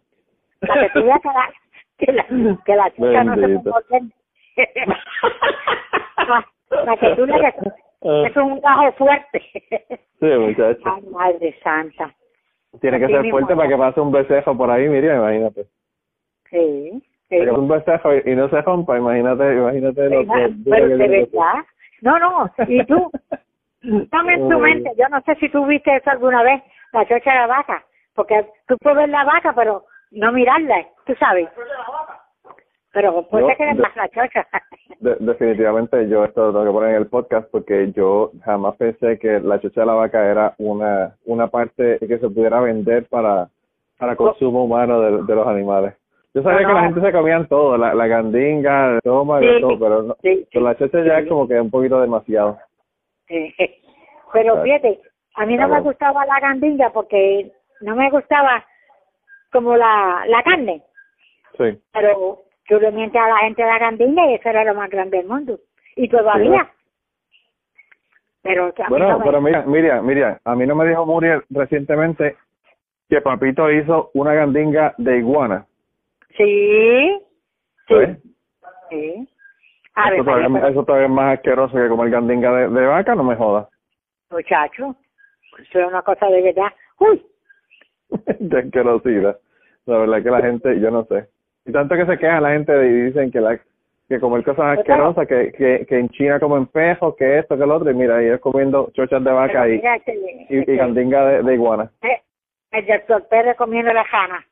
Para 0.62 0.90
que 0.90 1.02
veas 1.02 1.20
que 1.22 1.28
la, 1.30 1.50
que 1.98 2.12
la, 2.12 2.58
que 2.66 2.76
la 2.76 2.92
chica 2.92 3.24
no 3.24 3.36
se 3.36 3.42
Bendito. 3.42 3.72
comporte. 3.72 4.02
para, 6.70 6.98
que 6.98 7.16
tú 7.16 7.26
que 7.26 7.54
Ah. 8.06 8.24
es 8.28 8.36
un 8.36 8.60
tajo 8.62 8.92
fuerte. 8.94 9.42
Sí, 10.20 10.26
muchacho. 10.26 10.82
Ay, 10.86 11.02
madre 11.12 11.56
santa. 11.64 12.14
Tiene 12.82 13.00
que 13.00 13.06
así 13.06 13.14
ser 13.14 13.30
fuerte 13.30 13.56
para 13.56 13.70
que 13.70 13.78
pase 13.78 14.02
un 14.02 14.12
becerro 14.12 14.58
por 14.58 14.70
ahí, 14.70 14.90
Miriam, 14.90 15.20
imagínate. 15.20 15.66
Sí, 16.50 17.02
sí. 17.30 17.38
Para 17.38 17.46
que 17.46 17.48
pase 17.48 17.60
un 17.60 17.68
becerro 17.70 18.16
y, 18.18 18.22
y 18.32 18.36
no 18.36 18.50
se 18.50 18.62
rompa, 18.62 18.98
imagínate, 18.98 19.54
imagínate 19.54 20.10
lo 20.10 20.22
que... 20.22 20.54
Pero 20.70 20.88
de 20.98 21.08
verdad. 21.08 21.64
No, 22.02 22.20
no. 22.20 22.52
Y 22.68 22.84
tú, 22.86 23.10
en 23.82 24.50
tu 24.50 24.60
mente, 24.60 24.92
yo 24.98 25.08
no 25.10 25.22
sé 25.22 25.36
si 25.36 25.48
tú 25.50 25.66
viste 25.66 25.96
eso 25.96 26.10
alguna 26.10 26.44
vez, 26.44 26.62
la 26.94 27.06
chocha 27.06 27.32
de 27.32 27.38
la 27.40 27.48
vaca, 27.48 27.84
porque 28.16 28.46
tú 28.68 28.78
puedes 28.80 28.98
ver 28.98 29.10
la 29.10 29.24
vaca, 29.26 29.54
pero 29.56 29.84
no 30.12 30.32
mirarla, 30.32 30.86
tú 31.06 31.14
sabes. 31.16 31.50
Pero 32.94 33.24
puede 33.28 33.48
Yo- 33.50 33.58
que 33.58 33.66
de- 33.66 33.74
más 33.74 33.96
la 33.96 34.08
chocha. 34.10 34.48
De- 35.00 35.18
definitivamente 35.20 36.08
yo 36.08 36.24
esto 36.24 36.46
lo 36.46 36.52
tengo 36.54 36.66
que 36.66 36.72
poner 36.72 36.90
en 36.92 36.96
el 37.02 37.08
podcast 37.08 37.50
porque 37.52 37.92
yo 37.92 38.32
jamás 38.46 38.76
pensé 38.78 39.18
que 39.20 39.40
la 39.40 39.60
chocha 39.60 39.82
de 39.82 39.88
la 39.88 39.94
vaca 39.96 40.24
era 40.30 40.54
una 40.60 41.16
una 41.26 41.48
parte 41.48 41.98
que 42.00 42.20
se 42.20 42.30
pudiera 42.30 42.62
vender 42.62 43.06
para 43.10 43.50
para 43.98 44.16
consumo 44.16 44.64
humano 44.66 45.02
de, 45.02 45.24
de 45.24 45.36
los 45.36 45.48
animales. 45.48 45.96
Yo 46.34 46.42
sabía 46.44 46.62
No, 46.62 46.68
que 46.68 46.74
la 46.74 46.82
no. 46.82 46.86
gente 46.94 47.02
se 47.02 47.12
comían 47.12 47.48
todo, 47.48 47.78
la, 47.78 47.94
la 47.94 48.08
gandinga, 48.08 48.90
el 48.92 48.98
estómago, 48.98 49.42
Sí, 49.44 49.62
todo, 49.62 49.80
pero, 49.80 50.02
no, 50.04 50.16
sí, 50.22 50.48
pero 50.54 50.66
la 50.66 50.76
chocha 50.78 51.04
ya 51.04 51.20
es 51.20 51.28
como 51.28 51.48
que 51.48 51.60
un 51.60 51.70
poquito 51.72 52.00
demasiado. 52.00 52.58
Pero 54.34 54.62
fíjate, 54.64 55.00
a 55.36 55.46
mí 55.46 55.54
no 55.56 55.68
Claro. 55.68 55.74
me 55.76 55.82
gustaba 55.82 56.26
la 56.26 56.40
gandinga 56.40 56.90
porque 56.92 57.52
no 57.82 57.96
me 57.96 58.10
gustaba 58.10 58.66
como 59.52 59.76
la, 59.76 60.24
la 60.28 60.44
carne, 60.44 60.82
Sí. 61.58 61.80
pero 61.92 62.40
tú 62.68 62.80
le 62.80 62.92
mientes 62.92 63.22
a 63.22 63.28
la 63.30 63.38
gente 63.38 63.62
de 63.62 63.68
la 63.70 63.78
gandinga 63.80 64.26
y 64.28 64.36
eso 64.36 64.50
era 64.50 64.64
lo 64.64 64.74
más 64.76 64.90
grande 64.90 65.18
del 65.18 65.28
mundo. 65.28 65.60
Y 65.96 66.08
todavía. 66.10 66.70
Pero 68.42 68.64
a 68.66 68.68
mí 68.68 68.74
Bueno, 68.90 69.10
no 69.10 69.20
me- 69.20 69.26
pero 69.26 69.42
mira, 69.42 69.62
Miriam, 69.64 70.06
Miriam, 70.06 70.38
a 70.44 70.56
mí 70.56 70.66
no 70.66 70.76
me 70.76 70.88
dijo 70.88 71.06
Muriel 71.06 71.44
recientemente 71.50 72.36
que 73.10 73.22
Papito 73.22 73.72
hizo 73.72 74.10
una 74.16 74.34
gandinga 74.34 74.94
de 74.98 75.18
iguana. 75.20 75.66
Sí, 76.36 77.22
sí, 77.88 77.96
sí. 78.90 79.30
A 79.96 80.10
ver, 80.10 80.14
Eso 80.20 80.24
todavía, 80.26 80.68
eso 80.68 80.84
todavía 80.84 81.06
es 81.08 81.14
más 81.14 81.34
asqueroso 81.38 81.78
que 81.78 81.88
comer 81.88 82.10
gandinga 82.10 82.52
de, 82.54 82.68
de 82.70 82.86
vaca, 82.88 83.14
no 83.16 83.24
me 83.24 83.36
jodas. 83.36 83.68
muchacho, 84.32 84.96
eso 85.60 85.80
es 85.80 85.88
una 85.88 86.02
cosa 86.02 86.28
de 86.28 86.42
verdad. 86.42 86.72
Uy, 87.00 87.26
de 88.40 88.60
asquerosidad. 88.60 89.40
La 89.86 89.98
verdad 89.98 90.24
que 90.24 90.30
la 90.32 90.42
gente, 90.42 90.80
yo 90.80 90.92
no 90.92 91.04
sé. 91.06 91.28
Y 91.66 91.72
tanto 91.72 91.96
que 91.96 92.06
se 92.06 92.18
queja 92.18 92.40
la 92.42 92.52
gente 92.52 92.74
y 92.88 93.02
dicen 93.04 93.32
que 93.32 93.42
la 93.42 93.60
que 94.10 94.20
comer 94.20 94.44
cosas 94.44 94.78
asquerosas, 94.78 95.26
que, 95.28 95.52
que, 95.54 95.86
que 95.88 95.98
en 95.98 96.10
China 96.10 96.40
comen 96.40 96.68
pejos, 96.68 97.16
que 97.16 97.40
esto, 97.40 97.58
que 97.58 97.66
lo 97.66 97.76
otro, 97.78 97.90
y 97.90 97.94
mira, 97.96 98.22
ellos 98.22 98.40
comiendo 98.42 98.92
chochas 98.94 99.24
de 99.24 99.32
vaca 99.32 99.68
y, 99.68 99.76
este- 99.82 100.46
y, 100.50 100.56
y 100.56 100.60
este, 100.60 100.76
gandinga 100.76 101.26
de, 101.26 101.44
de 101.44 101.54
iguana. 101.54 101.90
eh, 102.02 102.22
el 102.72 102.86
doctor 102.86 103.28
Pérez 103.30 103.56
comiendo 103.56 103.94
la 103.94 104.04
jana. 104.04 104.46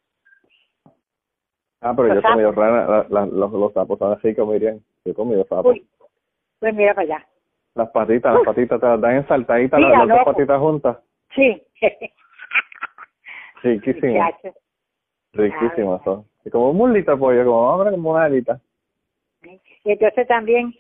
Ah, 1.82 1.94
pero 1.96 2.14
yo 2.14 2.20
he 2.20 2.24
comido 2.24 2.52
rana, 2.54 2.86
la- 2.88 3.06
la- 3.10 3.26
los, 3.26 3.52
los 3.52 3.74
sapos 3.74 4.00
ricos, 4.24 4.48
Miriam. 4.48 4.80
Yo 5.04 5.12
he 5.12 5.16
comido 5.16 5.44
sapos. 5.46 5.74
Uy, 5.74 5.86
pues 6.60 6.74
mira 6.74 6.94
para 6.94 7.16
allá. 7.16 7.26
Las 7.76 7.90
patitas, 7.92 8.34
las 8.34 8.44
patitas 8.44 8.80
te 8.82 8.86
las 8.86 9.00
dan 9.02 9.16
ensaltaditas, 9.16 9.80
Mira, 9.80 9.90
las, 9.92 10.08
las 10.08 10.18
dos 10.18 10.26
patitas 10.26 10.60
juntas. 10.60 10.98
Sí. 11.36 11.64
Riquísimas, 13.64 14.34
riquísimas 15.34 16.02
son. 16.04 16.26
Y 16.44 16.50
como 16.50 16.74
de 16.88 17.04
pollo, 17.18 17.46
como, 17.46 17.70
hombre, 17.70 17.92
como 17.92 18.12
una 18.12 18.24
alita. 18.24 18.60
Y 19.44 19.92
entonces 19.92 20.28
también, 20.28 20.74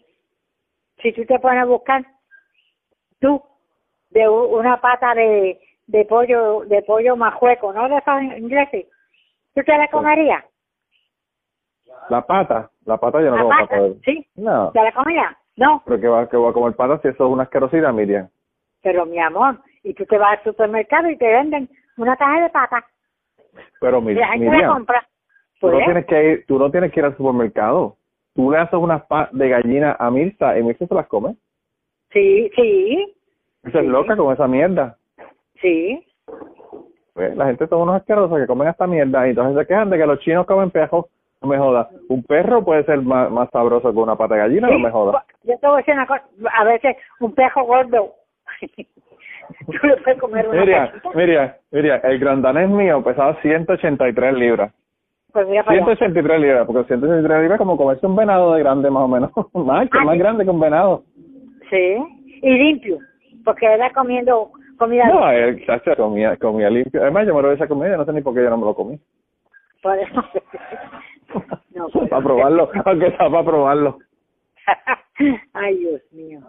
si 1.01 1.13
tú 1.13 1.23
te 1.25 1.39
pones 1.39 1.61
a 1.61 1.65
buscar, 1.65 2.03
tú, 3.19 3.41
de 4.09 4.27
una 4.27 4.81
pata 4.81 5.13
de, 5.13 5.59
de 5.85 6.05
pollo, 6.05 6.61
de 6.65 6.81
pollo 6.81 7.15
majueco, 7.15 7.71
¿no? 7.71 7.87
De 7.87 7.97
esos 7.97 8.21
ingleses, 8.39 8.87
¿tú 9.53 9.61
te 9.63 9.77
la 9.77 9.87
comerías? 9.89 10.43
La 12.09 12.25
pata, 12.25 12.71
la 12.85 12.97
pata 12.97 13.21
yo 13.21 13.29
no 13.29 13.35
La 13.37 13.41
como 13.43 13.49
pata, 13.51 13.67
pata. 13.67 13.81
de- 13.83 13.99
¿sí? 14.03 14.27
No, 14.35 14.71
¿Te 14.71 14.81
la 14.81 14.91
comerías? 14.91 15.37
No, 15.61 15.81
pero 15.85 15.99
que 15.99 16.07
va, 16.07 16.27
que 16.29 16.37
va 16.37 16.49
a 16.49 16.53
comer 16.53 16.73
pata 16.75 16.99
si 17.01 17.07
eso 17.09 17.25
es 17.25 17.31
una 17.31 17.43
asquerosidad, 17.43 17.93
Miriam. 17.93 18.27
pero 18.81 19.05
mi 19.05 19.19
amor, 19.19 19.59
y 19.83 19.93
tú 19.93 20.05
te 20.05 20.17
vas 20.17 20.37
al 20.39 20.43
supermercado 20.43 21.09
y 21.09 21.17
te 21.17 21.27
venden 21.27 21.69
una 21.97 22.15
caja 22.17 22.41
de 22.43 22.49
patas, 22.49 22.83
Pero 23.79 23.99
y 23.99 24.01
Mir- 24.01 24.15
la 24.19 24.27
gente 24.29 24.45
la 24.45 24.51
Miriam, 24.51 24.73
compra. 24.73 25.07
tú 25.59 25.67
no 25.67 25.73
Pues, 25.73 25.85
tienes 25.85 26.05
que 26.05 26.29
ir, 26.31 26.45
tú 26.47 26.57
no 26.59 26.71
tienes 26.71 26.91
que 26.91 26.99
ir 26.99 27.05
al 27.05 27.17
supermercado. 27.17 27.95
tú 28.33 28.49
le 28.49 28.57
haces 28.59 28.79
unas 28.79 29.03
pa 29.07 29.27
de 29.33 29.49
gallina 29.49 29.95
a 29.99 30.09
Mirza 30.09 30.57
y 30.57 30.63
Mirza 30.63 30.87
se 30.87 30.95
las 30.95 31.05
come. 31.07 31.35
Sí, 32.11 32.49
sí, 32.55 33.13
Esa 33.63 33.79
es 33.81 33.85
loca 33.85 34.15
con 34.15 34.33
esa 34.33 34.47
mierda. 34.47 34.97
sí. 35.61 36.05
Pues, 37.13 37.35
la 37.35 37.45
gente 37.47 37.67
son 37.67 37.81
unos 37.81 37.95
asquerosos 37.97 38.39
que 38.39 38.47
comen 38.47 38.69
esta 38.69 38.87
mierda 38.87 39.27
y 39.27 39.31
entonces 39.31 39.57
se 39.61 39.67
quejan 39.67 39.89
de 39.89 39.97
que 39.97 40.05
los 40.05 40.19
chinos 40.21 40.45
comen 40.45 40.71
perros. 40.71 41.05
No 41.41 41.47
me 41.49 41.57
jodas. 41.57 41.87
Un 42.09 42.23
perro 42.23 42.63
puede 42.63 42.83
ser 42.83 43.01
más, 43.01 43.31
más 43.31 43.49
sabroso 43.49 43.91
que 43.91 43.97
una 43.97 44.15
pata 44.15 44.35
de 44.35 44.41
gallina, 44.41 44.69
no 44.69 44.77
me 44.79 44.91
jodas. 44.91 45.23
Yo 45.43 45.57
te 45.57 45.65
voy 45.67 45.75
a 45.75 45.77
decir 45.77 45.93
una 45.95 46.05
cosa, 46.07 46.23
a 46.55 46.63
veces 46.65 46.95
un 47.19 47.33
pejo 47.33 47.63
gordo, 47.63 48.13
tú 49.65 49.87
le 49.87 49.97
puedes 49.97 50.19
comer 50.19 50.47
una 50.47 50.61
Mira, 50.63 50.93
mira, 51.15 51.57
mira, 51.71 51.95
el 52.03 52.19
grandanés 52.19 52.69
mío 52.69 53.03
pesaba 53.03 53.35
183 53.41 54.33
libras. 54.35 54.71
pues 55.33 55.47
mira 55.47 55.63
para 55.63 55.77
allá. 55.77 55.85
183 55.85 56.39
libras, 56.41 56.65
porque 56.67 56.83
183 56.87 57.41
libras 57.41 57.51
es 57.53 57.57
como 57.57 57.75
comerse 57.77 58.05
un 58.05 58.15
venado 58.15 58.53
de 58.53 58.59
grande 58.61 58.89
más 58.91 59.03
o 59.03 59.07
menos. 59.07 59.31
más, 59.53 59.89
que 59.89 59.97
Ah, 59.97 60.03
más 60.05 60.13
sí. 60.13 60.19
grande 60.19 60.43
que 60.43 60.49
un 60.51 60.59
venado. 60.59 61.03
Sí, 61.71 61.97
y 62.43 62.51
limpio, 62.51 62.99
porque 63.43 63.65
era 63.65 63.91
comiendo 63.93 64.51
comida 64.77 65.07
No, 65.07 65.27
el 65.31 65.65
chacho 65.65 65.95
comía, 65.95 66.37
comía 66.37 66.69
limpio. 66.69 67.01
Además, 67.01 67.25
yo 67.25 67.33
me 67.33 67.41
lo 67.41 67.51
esa 67.51 67.67
comida, 67.67 67.97
no 67.97 68.05
sé 68.05 68.13
ni 68.13 68.21
por 68.21 68.35
qué 68.35 68.43
yo 68.43 68.49
no 68.51 68.57
me 68.57 68.65
lo 68.65 68.75
comí. 68.75 68.99
por 69.81 69.97
eso. 69.97 70.23
no, 71.75 71.89
pues. 71.89 72.09
para 72.09 72.23
probarlo, 72.23 72.69
aunque 72.85 73.09
sea 73.11 73.29
para 73.29 73.43
probarlo. 73.45 73.97
Ay, 75.53 75.77
Dios 75.77 76.01
mío. 76.11 76.39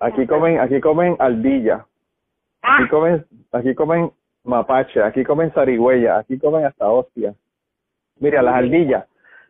Aquí 0.00 0.26
comen, 0.26 0.60
aquí 0.60 0.80
comen 0.80 1.16
ardilla, 1.18 1.86
Ah, 2.62 2.76
aquí 2.78 2.88
comen, 2.90 3.26
aquí 3.52 3.74
comen 3.74 4.12
mapache, 4.44 5.02
aquí 5.02 5.24
comen 5.24 5.50
zarigüeya, 5.52 6.18
aquí 6.18 6.38
comen 6.38 6.64
hasta 6.64 6.88
hostia. 6.88 7.34
Mira, 8.20 8.40
las 8.42 8.54
ardillas, 8.54 9.06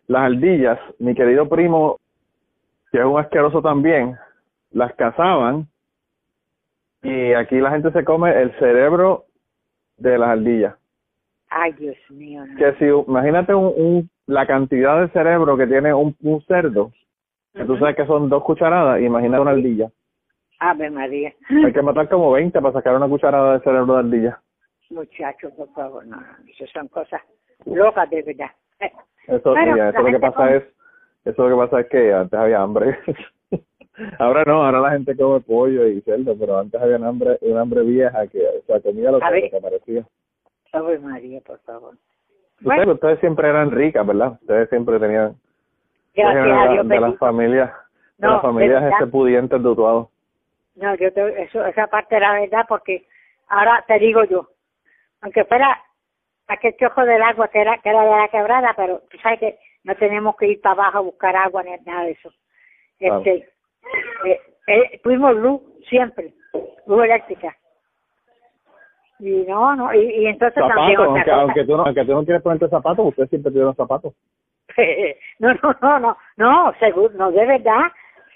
las 0.07 0.23
ardillas, 0.23 0.79
mi 0.99 1.15
querido 1.15 1.47
primo, 1.49 1.99
que 2.91 2.99
es 2.99 3.05
un 3.05 3.19
asqueroso 3.21 3.61
también, 3.61 4.17
las 4.71 4.95
cazaban 4.95 5.67
y 7.03 7.33
aquí 7.35 7.57
la 7.61 7.71
gente 7.71 7.91
se 7.93 8.05
come 8.05 8.31
el 8.41 8.51
cerebro 8.59 9.25
de 9.99 10.17
las 10.19 10.31
ardillas. 10.31 10.75
ay, 11.51 11.73
Dios 11.73 11.97
mío. 12.11 12.47
no. 12.47 12.57
Que 12.57 12.73
si, 12.79 12.87
imagínate 12.87 13.55
un, 13.55 13.73
un, 13.77 14.11
la 14.27 14.47
cantidad 14.47 15.01
de 15.01 15.09
cerebro 15.09 15.57
que 15.57 15.67
tiene 15.67 15.93
un, 15.93 16.17
un 16.23 16.41
cerdo, 16.43 16.93
que 17.55 17.65
tú 17.65 17.77
sabes 17.79 17.97
que 17.97 18.07
son 18.07 18.29
dos 18.29 18.43
cucharadas, 18.45 19.01
imagina 19.01 19.41
una 19.41 19.51
ardilla. 19.53 19.91
Ave 20.61 20.91
María. 20.91 21.33
Hay 21.65 21.73
que 21.73 21.83
matar 21.83 22.09
como 22.09 22.31
20 22.33 22.61
para 22.61 22.73
sacar 22.73 22.95
una 22.97 23.09
cucharada 23.09 23.55
de 23.55 23.65
cerebro 23.65 23.95
de 23.95 23.99
ardilla. 23.99 24.41
Muchachos, 24.91 25.53
por 25.55 25.73
favor, 25.73 26.07
no, 26.07 26.19
eso 26.49 26.67
son 26.73 26.89
cosas 26.89 27.21
locas 27.65 28.09
de 28.11 28.23
verdad. 28.23 28.51
Eso, 29.27 29.55
la 29.55 29.89
eso 29.91 30.03
lo 30.03 30.07
que 30.07 30.19
pasa 30.19 30.37
come- 30.37 30.57
es, 30.57 30.65
eso 31.25 31.49
lo 31.49 31.57
que 31.57 31.63
pasa 31.65 31.81
es 31.81 31.89
que 31.89 32.13
antes 32.13 32.39
había 32.39 32.61
hambre. 32.61 32.99
ahora 34.19 34.45
no, 34.45 34.65
ahora 34.65 34.81
la 34.81 34.91
gente 34.93 35.17
come 35.17 35.41
pollo 35.41 35.87
y 35.87 36.01
cerdo, 36.03 36.37
pero 36.39 36.59
antes 36.59 36.81
había 36.81 36.97
un 36.97 37.05
hambre, 37.05 37.39
un 37.41 37.57
hambre 37.59 37.83
vieja 37.83 38.27
que, 38.29 38.41
o 38.45 38.63
sea, 38.67 38.81
comía 38.81 39.11
lo 39.11 39.21
que, 39.21 39.51
que 39.51 39.57
aparecía. 39.57 40.05
Ave 40.73 40.99
María, 40.99 41.41
por 41.41 41.59
favor. 41.61 41.95
Bueno. 42.65 42.93
ustedes 42.93 43.19
siempre 43.21 43.49
eran 43.49 43.71
ricas, 43.71 44.07
¿verdad? 44.07 44.33
Ustedes 44.41 44.69
siempre 44.69 44.99
tenían 44.99 45.35
Gracias 46.15 46.45
de, 46.45 46.53
a 46.53 46.65
la- 46.65 46.73
Dios, 46.73 46.89
de 46.89 47.01
las 47.01 47.19
familias, 47.19 47.71
de 48.19 48.29
las 48.29 48.43
familias 48.43 48.93
este 48.93 49.07
pudientes 49.07 49.63
de 49.63 49.69
Utuado. 49.69 50.11
No, 50.77 50.95
yo 50.95 51.13
te, 51.13 51.43
eso, 51.43 51.65
esa 51.67 51.87
parte 51.89 52.17
era 52.17 52.33
verdad 52.41 52.65
porque 52.69 53.07
ahora 53.49 53.85
te 53.87 53.99
digo 53.99 54.25
yo, 54.25 54.49
aunque 55.21 55.45
fuera 55.45 55.79
aquel 56.49 56.77
chojo 56.77 57.05
del 57.05 57.23
agua 57.23 57.49
que 57.49 57.61
era, 57.61 57.79
que 57.79 57.89
era 57.91 58.03
de 58.05 58.11
la 58.11 58.29
quebrada, 58.29 58.73
pero 58.77 59.03
tú 59.11 59.19
sabes 59.19 59.39
que 59.41 59.59
no 59.85 59.95
tenemos 59.97 60.37
que 60.37 60.47
ir 60.49 60.61
para 60.61 60.75
abajo 60.75 60.99
a 60.99 61.03
buscar 61.03 61.37
agua 61.37 61.63
ni 61.63 61.71
nada 61.85 62.05
de 62.05 62.13
eso. 62.13 62.31
Claro. 62.99 63.19
Este, 63.19 63.49
eh, 64.25 64.41
eh, 64.69 65.01
tuvimos 65.03 65.35
luz 65.37 65.61
siempre, 65.89 66.33
luz 66.87 67.05
eléctrica. 67.05 67.57
Y 69.23 69.45
no, 69.47 69.77
no, 69.77 69.95
y, 69.95 70.01
y 70.01 70.27
entonces 70.27 70.57
también 70.57 70.97
Zapatos, 70.97 70.99
otra 70.99 71.05
aunque, 71.07 71.25
cosa. 71.25 71.41
aunque, 71.41 71.65
tú 71.65 71.77
no, 71.77 71.85
aunque 71.85 72.05
tú 72.05 72.13
no 72.13 72.25
quieres 72.25 72.43
ponerte 72.43 72.69
zapatos, 72.69 73.07
ustedes 73.07 73.31
siempre 73.31 73.53
tuvieron 73.53 73.77
zapatos. 73.77 74.13
no, 75.39 75.55
no, 75.55 75.77
no, 75.81 76.01
no, 76.01 76.17
no, 76.37 76.73
seguro, 76.81 77.15
no, 77.15 77.31
de 77.31 77.47
verdad, 77.47 77.83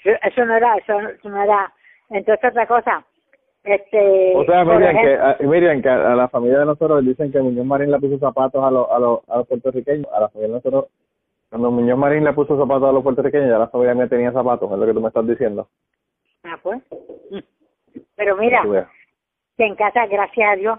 eso 0.05 0.45
no 0.45 0.55
era, 0.55 0.77
eso, 0.77 0.95
no 1.25 1.43
era, 1.43 1.73
entonces 2.11 2.51
otra 2.51 2.69
cosa, 2.69 3.05
este, 3.65 4.33
O 4.37 4.45
sea, 4.45 4.65
por 4.65 4.77
Miriam, 4.77 4.95
que, 4.95 5.15
a, 5.17 5.37
Miriam, 5.41 5.83
que 5.83 5.89
a 5.89 6.15
la 6.15 6.29
familia 6.29 6.61
de 6.61 6.67
nosotros 6.67 7.05
dicen 7.05 7.33
que 7.33 7.41
Muñoz 7.41 7.67
Marín 7.67 7.91
le 7.91 7.99
puso 7.99 8.21
zapatos 8.21 8.63
a 8.63 8.71
los, 8.71 8.89
a 8.89 9.01
los, 9.01 9.29
a 9.29 9.39
los 9.39 9.49
puertorriqueños. 9.49 10.07
A 10.15 10.21
la 10.21 10.29
familia 10.29 10.49
de 10.49 10.55
nosotros, 10.55 10.85
cuando 11.51 11.73
Muñoz 11.73 11.99
Marín 11.99 12.23
le 12.23 12.33
puso 12.33 12.57
zapatos 12.57 12.89
a 12.89 12.93
los 12.93 13.03
puertorriqueños, 13.03 13.49
ya 13.49 13.59
la 13.59 13.67
familia 13.67 13.97
mía 13.97 14.07
tenía 14.07 14.31
zapatos, 14.31 14.71
es 14.71 14.79
lo 14.79 14.87
que 14.87 14.95
tú 14.95 15.01
me 15.01 15.09
estás 15.09 15.27
diciendo. 15.27 15.67
Ah, 16.45 16.57
pues. 16.63 16.81
Pero 18.17 18.37
mira. 18.37 18.63
Que 19.57 19.65
en 19.65 19.75
casa, 19.75 20.07
gracias 20.07 20.49
a 20.53 20.57
Dios, 20.57 20.79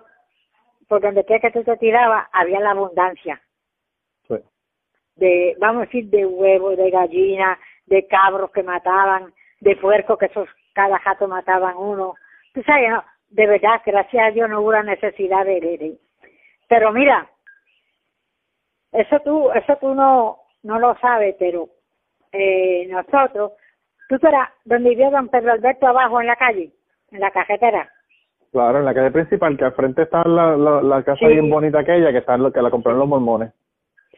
por 0.87 1.01
donde 1.01 1.25
quiera 1.25 1.41
que 1.41 1.51
tú 1.51 1.63
te 1.63 1.77
tirabas, 1.77 2.27
había 2.31 2.59
la 2.59 2.71
abundancia 2.71 3.41
Sí. 4.27 4.35
de, 5.15 5.55
vamos 5.59 5.83
a 5.83 5.85
decir, 5.85 6.05
de 6.09 6.25
huevos, 6.25 6.77
de 6.77 6.89
gallinas, 6.91 7.57
de 7.85 8.05
cabros 8.07 8.51
que 8.51 8.63
mataban, 8.63 9.33
de 9.61 9.75
puercos 9.77 10.17
que 10.17 10.25
esos 10.27 10.47
cada 10.73 10.99
jato 10.99 11.27
mataban 11.27 11.75
uno. 11.77 12.13
Tú 12.53 12.61
sabes, 12.63 12.89
no, 12.89 13.03
de 13.29 13.47
verdad, 13.47 13.81
gracias 13.85 14.27
a 14.27 14.31
Dios 14.31 14.49
no 14.49 14.61
hubo 14.61 14.71
la 14.73 14.83
necesidad 14.83 15.43
de, 15.45 15.59
de- 15.59 15.77
de- 15.77 15.97
Pero 16.69 16.91
mira, 16.91 17.27
eso 18.91 19.19
tú, 19.21 19.51
eso 19.51 19.75
tú 19.77 19.93
no, 19.93 20.39
no 20.63 20.79
lo 20.79 20.95
sabes, 20.99 21.35
pero 21.39 21.67
eh, 22.31 22.87
nosotros, 22.89 23.53
tú 24.07 24.15
eras 24.27 24.49
donde 24.65 24.89
vivió 24.91 25.09
don 25.11 25.29
Pedro 25.29 25.51
Alberto 25.53 25.87
abajo 25.87 26.21
en 26.21 26.27
la 26.27 26.35
calle, 26.35 26.71
en 27.11 27.19
la 27.19 27.31
cajetera. 27.31 27.91
Claro, 28.57 28.79
en 28.79 28.85
la 28.85 28.93
calle 28.95 29.11
principal, 29.11 29.55
que 29.55 29.65
al 29.65 29.73
frente 29.73 30.01
está 30.01 30.23
la, 30.27 30.57
la, 30.57 30.81
la 30.81 31.03
casa 31.03 31.19
Sí. 31.19 31.27
bien 31.27 31.47
bonita 31.47 31.77
aquella, 31.77 32.11
que 32.11 32.17
está 32.17 32.35
que 32.51 32.59
la 32.59 32.71
compraron 32.71 32.97
los 33.01 33.07
mormones. 33.07 33.53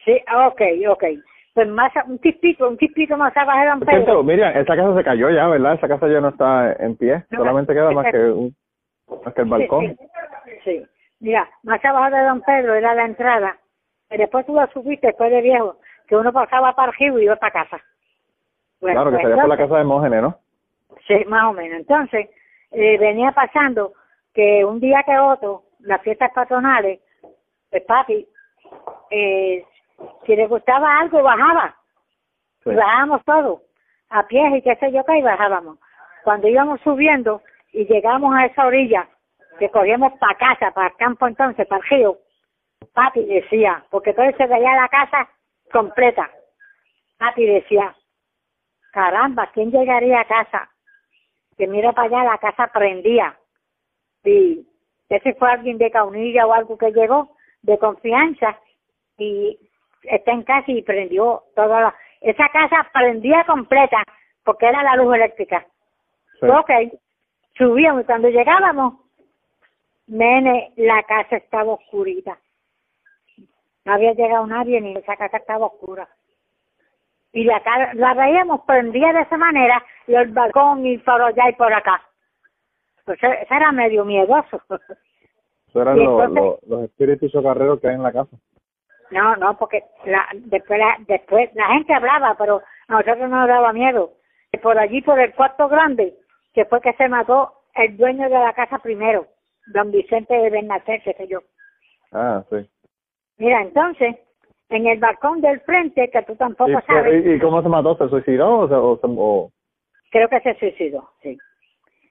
Sí, 0.02 0.18
ok, 0.34 0.62
ok. 0.88 1.04
Pues 1.52 1.68
más, 1.68 1.92
un 2.06 2.18
tipito, 2.20 2.66
un 2.66 2.78
tipito 2.78 3.18
más 3.18 3.36
abajo 3.36 3.60
de 3.60 3.66
don 3.66 3.80
Pedro. 3.80 4.22
Miriam, 4.22 4.56
esa 4.56 4.74
casa 4.74 4.96
se 4.96 5.04
cayó 5.04 5.28
ya, 5.28 5.46
¿verdad? 5.46 5.74
Esa 5.74 5.88
casa 5.88 6.08
ya 6.08 6.22
no 6.22 6.28
está 6.28 6.72
en 6.72 6.96
pie, 6.96 7.22
No, 7.28 7.40
solamente 7.40 7.74
queda 7.74 7.90
más 7.90 8.10
que, 8.10 8.16
un, 8.18 8.56
más 9.26 9.34
que 9.34 9.42
el 9.42 9.48
balcón. 9.50 9.88
Sí, 10.46 10.52
sí. 10.64 10.86
Mira, 11.20 11.46
más 11.62 11.84
abajo 11.84 12.16
de 12.16 12.22
Don 12.22 12.40
Pedro 12.40 12.74
era 12.74 12.94
la 12.94 13.04
entrada. 13.04 13.58
Y 14.10 14.16
después 14.16 14.46
tú 14.46 14.54
lo 14.54 14.66
subiste 14.68 15.08
después 15.08 15.30
de 15.30 15.42
viejo, 15.42 15.76
que 16.08 16.16
uno 16.16 16.32
pasaba 16.32 16.74
para 16.74 16.92
el 16.92 16.96
río 16.96 17.18
y 17.18 17.24
iba 17.24 17.36
para 17.36 17.52
casa. 17.52 17.78
Bueno, 18.80 19.02
claro, 19.02 19.10
que 19.10 19.16
pues 19.16 19.26
sería 19.26 19.42
por 19.42 19.50
la 19.50 19.56
casa 19.58 19.76
de 19.76 19.84
Mógenes, 19.84 20.22
¿no? 20.22 20.38
Sí, 21.06 21.26
más 21.26 21.44
o 21.44 21.52
menos. 21.52 21.78
Entonces, 21.80 22.30
eh, 22.70 22.96
venía 22.98 23.32
pasando 23.32 23.92
que 24.34 24.64
un 24.64 24.80
día 24.80 25.02
que 25.04 25.18
otro, 25.18 25.64
las 25.80 26.00
fiestas 26.02 26.30
patronales, 26.32 27.00
pues 27.70 27.82
papi, 27.84 28.26
eh, 29.10 29.64
si 30.26 30.36
le 30.36 30.46
gustaba 30.46 31.00
algo, 31.00 31.22
bajaba. 31.22 31.76
Sí. 32.64 32.70
Y 32.70 32.74
bajábamos 32.74 33.24
todos, 33.24 33.62
a 34.10 34.26
pies 34.26 34.54
y 34.54 34.62
qué 34.62 34.76
sé 34.76 34.92
yo 34.92 35.04
qué, 35.04 35.18
y 35.18 35.22
bajábamos. 35.22 35.78
Cuando 36.24 36.48
íbamos 36.48 36.80
subiendo 36.82 37.42
y 37.72 37.86
llegamos 37.86 38.34
a 38.34 38.46
esa 38.46 38.66
orilla, 38.66 39.08
que 39.58 39.70
cogíamos 39.70 40.12
para 40.18 40.36
casa, 40.36 40.70
para 40.72 40.88
el 40.88 40.96
campo 40.96 41.26
entonces, 41.26 41.66
para 41.66 41.82
el 41.82 41.88
río, 41.88 42.18
papi 42.94 43.24
decía, 43.24 43.84
porque 43.90 44.10
entonces 44.10 44.36
se 44.36 44.46
veía 44.46 44.74
la 44.74 44.88
casa 44.88 45.28
completa. 45.72 46.30
Papi 47.18 47.44
decía, 47.44 47.94
caramba, 48.92 49.50
¿quién 49.52 49.70
llegaría 49.70 50.20
a 50.20 50.24
casa? 50.24 50.70
Que 51.56 51.66
mira 51.66 51.92
para 51.92 52.08
allá, 52.08 52.30
la 52.30 52.38
casa 52.38 52.68
prendía. 52.72 53.36
Y 54.24 54.66
ese 55.08 55.34
fue 55.34 55.50
alguien 55.50 55.78
de 55.78 55.90
Caunilla 55.90 56.46
o 56.46 56.52
algo 56.52 56.76
que 56.78 56.92
llegó 56.92 57.36
de 57.62 57.78
confianza 57.78 58.58
y 59.18 59.58
está 60.04 60.32
en 60.32 60.42
casa 60.42 60.70
y 60.70 60.82
prendió 60.82 61.44
toda 61.54 61.80
la... 61.80 61.94
Esa 62.20 62.48
casa 62.50 62.88
prendía 62.92 63.44
completa 63.44 64.02
porque 64.44 64.66
era 64.66 64.82
la 64.82 64.96
luz 64.96 65.14
eléctrica. 65.14 65.66
Sí. 66.40 66.46
Ok, 66.46 66.70
subíamos 67.56 68.02
y 68.02 68.06
cuando 68.06 68.28
llegábamos, 68.28 68.94
nene, 70.06 70.72
la 70.76 71.02
casa 71.04 71.36
estaba 71.36 71.72
oscurita. 71.72 72.38
No 73.84 73.94
había 73.94 74.12
llegado 74.12 74.46
nadie 74.46 74.80
ni 74.80 74.96
esa 74.96 75.16
casa 75.16 75.38
estaba 75.38 75.66
oscura. 75.66 76.08
Y 77.32 77.44
la, 77.44 77.62
la 77.94 78.14
veíamos 78.14 78.62
prendida 78.62 79.12
de 79.12 79.22
esa 79.22 79.36
manera 79.36 79.82
y 80.06 80.14
el 80.14 80.28
balcón 80.28 80.84
y 80.84 80.98
por 80.98 81.22
allá 81.22 81.48
y 81.48 81.52
por 81.54 81.72
acá. 81.72 82.02
Pues 83.18 83.38
eso 83.42 83.54
era 83.54 83.72
medio 83.72 84.04
miedoso. 84.04 84.60
Eso 85.68 85.82
eran 85.82 85.96
Y 85.98 86.04
los, 86.04 86.20
entonces- 86.24 86.42
los, 86.44 86.62
los 86.68 86.82
espíritus 86.84 87.32
chocarreros 87.32 87.80
que 87.80 87.88
hay 87.88 87.94
en 87.94 88.02
la 88.02 88.12
casa. 88.12 88.36
No, 89.10 89.34
no, 89.36 89.56
porque 89.58 89.82
la, 90.04 90.26
después, 90.34 90.78
la, 90.78 90.96
después 91.08 91.50
la 91.54 91.66
gente 91.68 91.92
hablaba, 91.92 92.36
pero 92.38 92.62
a 92.88 92.92
nosotros 92.92 93.18
no 93.18 93.28
nos 93.28 93.48
daba 93.48 93.72
miedo. 93.72 94.12
Por 94.62 94.78
allí, 94.78 95.00
por 95.02 95.18
el 95.18 95.34
cuarto 95.34 95.68
grande, 95.68 96.14
que 96.54 96.64
fue 96.66 96.80
que 96.80 96.92
se 96.94 97.08
mató 97.08 97.52
el 97.74 97.96
dueño 97.96 98.24
de 98.28 98.38
la 98.38 98.52
casa 98.52 98.78
primero, 98.78 99.26
don 99.72 99.90
Vicente 99.90 100.34
de 100.34 100.50
Bernacer, 100.50 101.02
qué 101.02 101.12
sé 101.14 101.26
yo. 101.28 101.40
Ah, 102.12 102.44
sí. 102.50 102.68
Mira, 103.38 103.62
entonces, 103.62 104.16
en 104.68 104.86
el 104.86 104.98
balcón 105.00 105.40
del 105.40 105.60
frente, 105.62 106.08
que 106.10 106.22
tú 106.22 106.36
tampoco 106.36 106.70
¿Y, 106.70 106.82
sabes. 106.86 107.24
y, 107.26 107.30
y 107.32 107.38
cómo 107.40 107.62
se 107.62 107.68
mató? 107.68 107.96
¿Se 107.96 108.08
suicidó 108.08 108.58
o 108.58 108.68
se, 108.68 108.74
o, 108.74 108.96
se- 108.96 109.06
o- 109.08 109.50
creo 110.12 110.28
que 110.28 110.40
se 110.40 110.54
suicidó, 110.54 111.10
sí. 111.22 111.36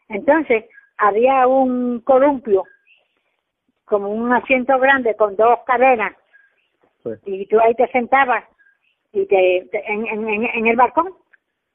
Entonces, 0.09 0.65
había 0.99 1.47
un 1.47 2.01
columpio, 2.01 2.63
como 3.85 4.09
un 4.09 4.31
asiento 4.33 4.77
grande 4.79 5.15
con 5.15 5.35
dos 5.35 5.59
cadenas, 5.65 6.13
Sí. 7.03 7.09
y 7.25 7.45
tú 7.47 7.59
ahí 7.61 7.73
te 7.75 7.87
sentabas 7.87 8.43
y 9.13 9.25
te, 9.25 9.67
te- 9.71 9.91
en, 9.91 10.05
en, 10.05 10.27
en, 10.45 10.67
el 10.67 10.75
balcón. 10.75 11.13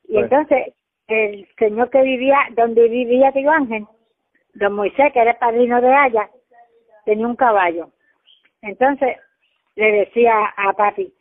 Y 0.06 0.12
Sí. 0.12 0.18
entonces, 0.18 0.74
el 1.08 1.48
señor 1.58 1.88
que 1.90 2.02
vivía, 2.02 2.38
donde 2.52 2.88
vivía 2.88 3.32
Tío 3.32 3.50
Ángel, 3.50 3.86
don 4.54 4.74
Moisés, 4.74 5.12
que 5.12 5.20
era 5.20 5.30
el 5.32 5.36
padrino 5.38 5.80
de 5.80 5.92
Aya, 5.92 6.28
tenía 7.06 7.26
un 7.26 7.36
caballo. 7.36 7.88
Entonces, 8.60 9.16
le 9.76 9.92
decía 9.92 10.34
a 10.56 10.72
papi, 10.74 11.12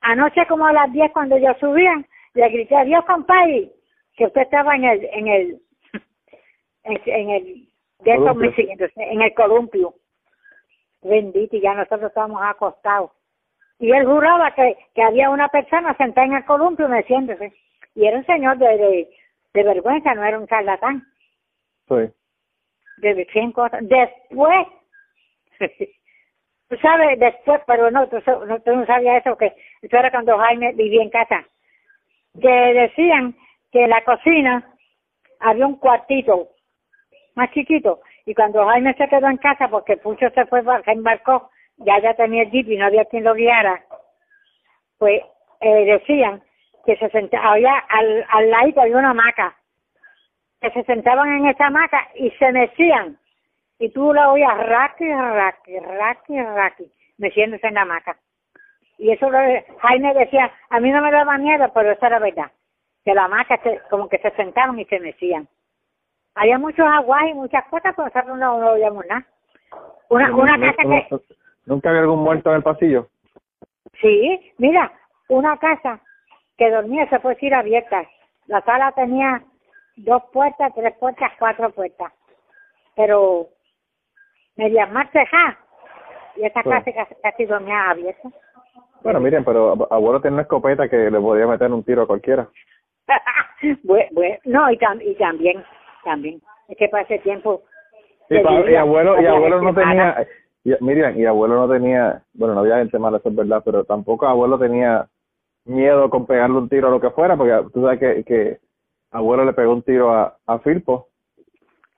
anoche 0.00 0.46
como 0.48 0.66
a 0.66 0.72
las 0.72 0.92
10 0.92 1.10
cuando 1.12 1.38
yo 1.38 1.54
subía, 1.60 1.94
le 2.34 2.48
grité, 2.50 2.76
adiós 2.76 3.04
compadre, 3.04 3.70
que 4.16 4.26
usted 4.26 4.42
estaba 4.42 4.74
en 4.74 4.84
el, 4.84 5.04
en 5.12 5.28
el, 5.28 5.60
en, 6.88 7.30
el, 7.30 7.68
de 8.00 8.12
esos 8.12 8.54
siguen, 8.54 8.78
en 8.96 9.22
el 9.22 9.34
columpio. 9.34 9.94
Bendito, 11.02 11.56
y 11.56 11.60
ya 11.60 11.74
nosotros 11.74 12.08
estábamos 12.08 12.42
acostados. 12.42 13.10
Y 13.78 13.92
él 13.92 14.06
juraba 14.06 14.52
que, 14.54 14.76
que 14.94 15.02
había 15.02 15.30
una 15.30 15.48
persona 15.48 15.96
sentada 15.96 16.26
en 16.26 16.34
el 16.34 16.44
columpio 16.44 16.88
meciéndose. 16.88 17.52
Y 17.94 18.06
era 18.06 18.18
un 18.18 18.26
señor 18.26 18.58
de, 18.58 18.76
de, 18.76 19.08
de 19.54 19.62
vergüenza, 19.62 20.14
no 20.14 20.24
era 20.24 20.38
un 20.38 20.48
charlatán. 20.48 21.04
Sí. 21.88 22.12
De 22.98 23.24
100 23.32 23.52
cosas. 23.52 23.80
Después, 23.82 24.66
tú 26.68 26.76
sabes, 26.82 27.18
después, 27.18 27.60
pero 27.66 27.90
no, 27.90 28.08
tú, 28.08 28.18
no, 28.46 28.60
tú 28.60 28.76
no 28.76 28.86
sabías 28.86 29.24
eso, 29.24 29.36
que 29.36 29.54
eso 29.82 29.96
era 29.96 30.10
cuando 30.10 30.36
Jaime 30.38 30.72
vivía 30.72 31.02
en 31.02 31.10
casa. 31.10 31.44
Que 32.40 32.48
decían 32.48 33.36
que 33.70 33.84
en 33.84 33.90
la 33.90 34.02
cocina 34.04 34.74
había 35.40 35.66
un 35.66 35.76
cuartito 35.76 36.48
más 37.38 37.50
chiquito. 37.52 38.00
Y 38.26 38.34
cuando 38.34 38.66
Jaime 38.66 38.92
se 38.94 39.08
quedó 39.08 39.28
en 39.28 39.38
casa, 39.38 39.68
porque 39.68 39.96
Pucho 39.96 40.28
se 40.30 40.44
fue, 40.46 40.62
se 40.84 40.90
embarcó, 40.92 41.50
ya 41.78 41.98
ya 42.00 42.12
tenía 42.14 42.42
el 42.42 42.50
jeep 42.50 42.68
y 42.68 42.76
no 42.76 42.86
había 42.86 43.04
quien 43.06 43.24
lo 43.24 43.32
guiara, 43.34 43.82
pues 44.98 45.22
eh, 45.60 45.84
decían 45.86 46.42
que 46.84 46.96
se 46.96 47.08
sentaba, 47.10 47.52
había 47.52 47.76
al, 47.88 48.26
al 48.28 48.50
lado 48.50 48.80
había 48.82 48.96
una 48.98 49.10
hamaca, 49.10 49.56
que 50.60 50.70
se 50.72 50.82
sentaban 50.84 51.28
en 51.36 51.46
esa 51.46 51.66
hamaca 51.66 52.08
y 52.16 52.30
se 52.32 52.52
mecían. 52.52 53.16
Y 53.78 53.90
tú 53.90 54.12
la 54.12 54.32
oías 54.32 54.56
raqui, 54.66 55.08
raqui, 55.12 55.78
raqui, 55.78 56.42
raqui, 56.42 56.92
meciéndose 57.18 57.66
en 57.68 57.74
la 57.74 57.82
hamaca. 57.82 58.16
Y 58.98 59.12
eso 59.12 59.30
lo, 59.30 59.38
Jaime 59.82 60.14
decía, 60.14 60.50
a 60.70 60.80
mí 60.80 60.90
no 60.90 61.00
me 61.00 61.12
daba 61.12 61.38
miedo, 61.38 61.70
pero 61.72 61.92
eso 61.92 62.04
era 62.04 62.18
verdad. 62.18 62.50
Que 63.04 63.14
la 63.14 63.24
hamaca 63.26 63.56
se- 63.62 63.80
como 63.88 64.08
que 64.08 64.18
se 64.18 64.30
sentaban 64.32 64.78
y 64.80 64.84
se 64.86 64.98
mecían. 64.98 65.46
Había 66.34 66.58
muchos 66.58 66.86
aguas 66.86 67.22
y 67.30 67.34
muchas 67.34 67.64
cosas, 67.66 67.94
pero 67.96 68.08
nosotros 68.08 68.38
no, 68.38 68.58
no 68.60 68.70
oíamos 68.72 69.04
nada. 69.06 69.24
Una, 70.08 70.34
una 70.34 70.56
¿Nu- 70.56 70.66
casa 70.66 70.82
que, 70.82 71.18
¿Nunca 71.66 71.88
había 71.90 72.02
algún 72.02 72.20
muerto 72.20 72.50
en 72.50 72.56
el 72.56 72.62
pasillo? 72.62 73.08
Sí, 74.00 74.52
mira, 74.58 74.92
una 75.28 75.56
casa 75.58 76.00
que 76.56 76.70
dormía, 76.70 77.08
se 77.08 77.18
puede 77.20 77.34
decir, 77.34 77.54
abierta. 77.54 78.04
La 78.46 78.62
sala 78.62 78.92
tenía 78.92 79.42
dos 79.96 80.22
puertas, 80.32 80.72
tres 80.74 80.94
puertas, 80.98 81.30
cuatro 81.38 81.70
puertas. 81.70 82.12
Pero 82.96 83.48
medias 84.56 84.90
más 84.90 85.10
cejas. 85.12 85.56
Y 86.36 86.44
esa 86.44 86.62
Sí. 86.62 86.68
casa 86.68 86.92
casi, 86.92 87.14
casi 87.22 87.44
dormía 87.46 87.90
abierta. 87.90 88.28
Bueno, 89.02 89.20
miren, 89.20 89.44
pero 89.44 89.74
ab- 89.76 89.88
abuelo 89.90 90.20
tiene 90.20 90.34
una 90.34 90.42
escopeta 90.42 90.88
que 90.88 91.10
le 91.10 91.20
podía 91.20 91.46
meter 91.46 91.70
un 91.72 91.84
tiro 91.84 92.02
a 92.02 92.06
cualquiera. 92.06 92.48
Bue- 93.84 94.08
bue- 94.12 94.40
no, 94.44 94.70
y, 94.70 94.78
tam- 94.78 95.02
y 95.02 95.14
también, 95.16 95.64
también. 96.04 96.40
Es 96.68 96.76
que 96.76 96.88
para 96.88 97.04
ese 97.04 97.18
tiempo... 97.20 97.62
Y, 98.30 98.36
abuelo, 98.74 99.20
y 99.20 99.26
abuelo 99.26 99.62
no 99.62 99.74
tenía, 99.74 100.26
y, 100.62 100.72
Miriam, 100.80 101.18
y 101.18 101.24
abuelo 101.24 101.54
no 101.54 101.72
tenía, 101.72 102.22
bueno, 102.34 102.54
no 102.54 102.60
había 102.60 102.76
gente 102.76 102.98
mala, 102.98 103.16
eso 103.16 103.30
es 103.30 103.34
verdad, 103.34 103.62
pero 103.64 103.84
tampoco 103.84 104.26
abuelo 104.26 104.58
tenía 104.58 105.06
miedo 105.64 106.10
con 106.10 106.26
pegarle 106.26 106.58
un 106.58 106.68
tiro 106.68 106.88
a 106.88 106.90
lo 106.90 107.00
que 107.00 107.08
fuera, 107.08 107.38
porque 107.38 107.70
tú 107.72 107.80
sabes 107.80 107.98
que, 107.98 108.24
que 108.24 108.58
abuelo 109.10 109.46
le 109.46 109.54
pegó 109.54 109.72
un 109.72 109.82
tiro 109.82 110.12
a, 110.12 110.36
a 110.46 110.58
Firpo, 110.58 111.08